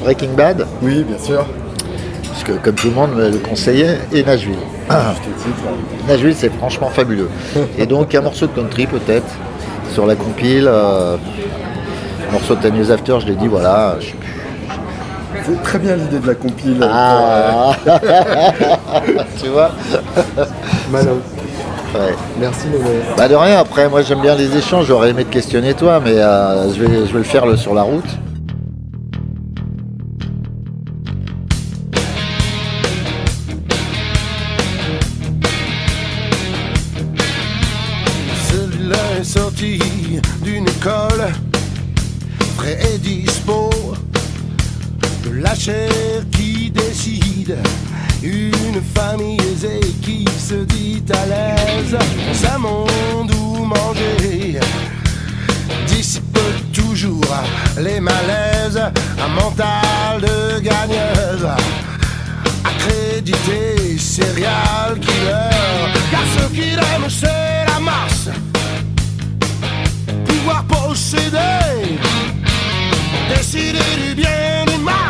Breaking 0.05 0.35
Bad, 0.37 0.67
Oui, 0.83 1.03
bien 1.05 1.19
sûr. 1.19 1.47
parce 2.29 2.43
que 2.45 2.53
comme 2.53 2.75
tout 2.75 2.89
le 2.89 2.95
monde 2.95 3.15
me 3.17 3.31
le 3.31 3.39
conseillait, 3.39 3.99
et 4.13 4.23
Nashville. 4.23 4.55
Là. 4.91 5.15
Nashville, 6.09 6.35
c'est 6.37 6.53
franchement 6.53 6.91
fabuleux. 6.91 7.31
Et 7.79 7.87
donc, 7.87 8.15
un 8.15 8.21
morceau 8.21 8.47
de 8.47 8.53
country, 8.53 8.87
peut-être, 8.87 9.27
sur 9.93 10.07
la 10.07 10.15
compile. 10.17 10.67
euh, 10.69 11.17
morceau 12.33 12.55
de 12.55 12.61
Ten 12.63 12.75
Years 12.77 12.91
After, 12.91 13.19
je 13.21 13.27
l'ai 13.27 13.35
dit, 13.35 13.49
voilà. 13.49 13.97
je- 14.01 14.07
C'est 15.45 15.63
très 15.63 15.79
bien 15.79 15.97
l'idée 15.97 16.19
de 16.19 16.27
la 16.27 16.35
compile. 16.35 16.77
Ah 16.83 17.73
Tu 19.43 19.49
vois 19.49 19.71
Malin. 20.91 21.13
Ouais. 21.95 22.15
Merci, 22.39 22.67
Noé. 22.69 23.01
Bah, 23.17 23.27
de 23.27 23.35
rien, 23.35 23.59
après, 23.59 23.89
moi, 23.89 24.03
j'aime 24.03 24.21
bien 24.21 24.37
les 24.37 24.57
échanges. 24.57 24.87
J'aurais 24.87 25.11
aimé 25.11 25.25
te 25.25 25.33
questionner, 25.33 25.75
toi, 25.75 26.01
mais 26.05 26.13
euh, 26.19 26.73
je, 26.73 26.81
vais, 26.81 27.07
je 27.07 27.13
vais 27.13 27.19
le 27.19 27.25
faire 27.25 27.47
le, 27.47 27.57
sur 27.57 27.75
la 27.75 27.83
route. 27.83 28.05
Famille 48.95 49.39
aisée 49.53 49.81
qui 50.03 50.25
se 50.39 50.55
dit 50.65 51.03
à 51.13 51.27
l'aise 51.27 51.97
dans 51.97 52.55
un 52.55 52.59
monde 52.59 53.33
où 53.33 53.65
manger 53.65 54.61
dissipe 55.87 56.39
toujours 56.73 57.37
les 57.79 58.01
malaises, 58.01 58.81
un 59.25 59.29
mental 59.29 60.21
de 60.21 60.61
gagneuse 60.61 61.47
accrédité 62.65 63.99
serial 63.99 64.99
killer. 65.01 65.93
Car 66.11 66.23
ce 66.37 66.49
qu'il 66.55 66.79
aime 66.79 67.09
c'est 67.09 67.65
la 67.67 67.81
masse. 67.81 68.29
Pouvoir 70.27 70.65
posséder 70.65 71.99
Décider 73.29 73.79
du 74.05 74.15
bien 74.15 74.65
du 74.67 74.79
mal 74.83 75.10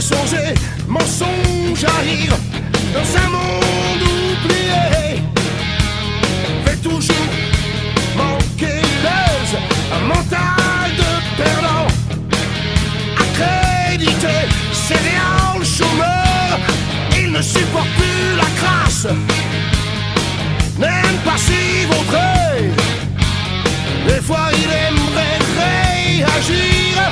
jamais. 0.00 0.54
Mensonge 0.88 1.84
arrive 1.84 2.34
dans 2.94 3.18
un 3.22 3.28
monde 3.28 4.02
oublié. 4.02 5.22
Fait 6.64 6.76
toujours 6.76 7.32
manquer 8.16 8.80
l'aise, 9.04 9.56
un 9.92 10.06
mental 10.06 10.90
de 10.96 11.42
perdant. 11.42 11.86
Accrédité, 13.18 14.48
c'est 14.72 14.94
réel, 14.94 15.58
le 15.58 15.64
chômeur, 15.64 16.58
il 17.16 17.30
ne 17.32 17.42
supporte 17.42 17.88
plus 17.96 18.36
la 18.36 18.48
crasse. 18.60 19.06
N'aime 20.78 21.18
pas 21.24 21.36
si 21.36 21.84
vautrer. 21.86 22.70
Des 24.08 24.22
fois 24.22 24.48
il 24.52 24.70
aimerait 24.70 25.38
réagir 25.58 27.09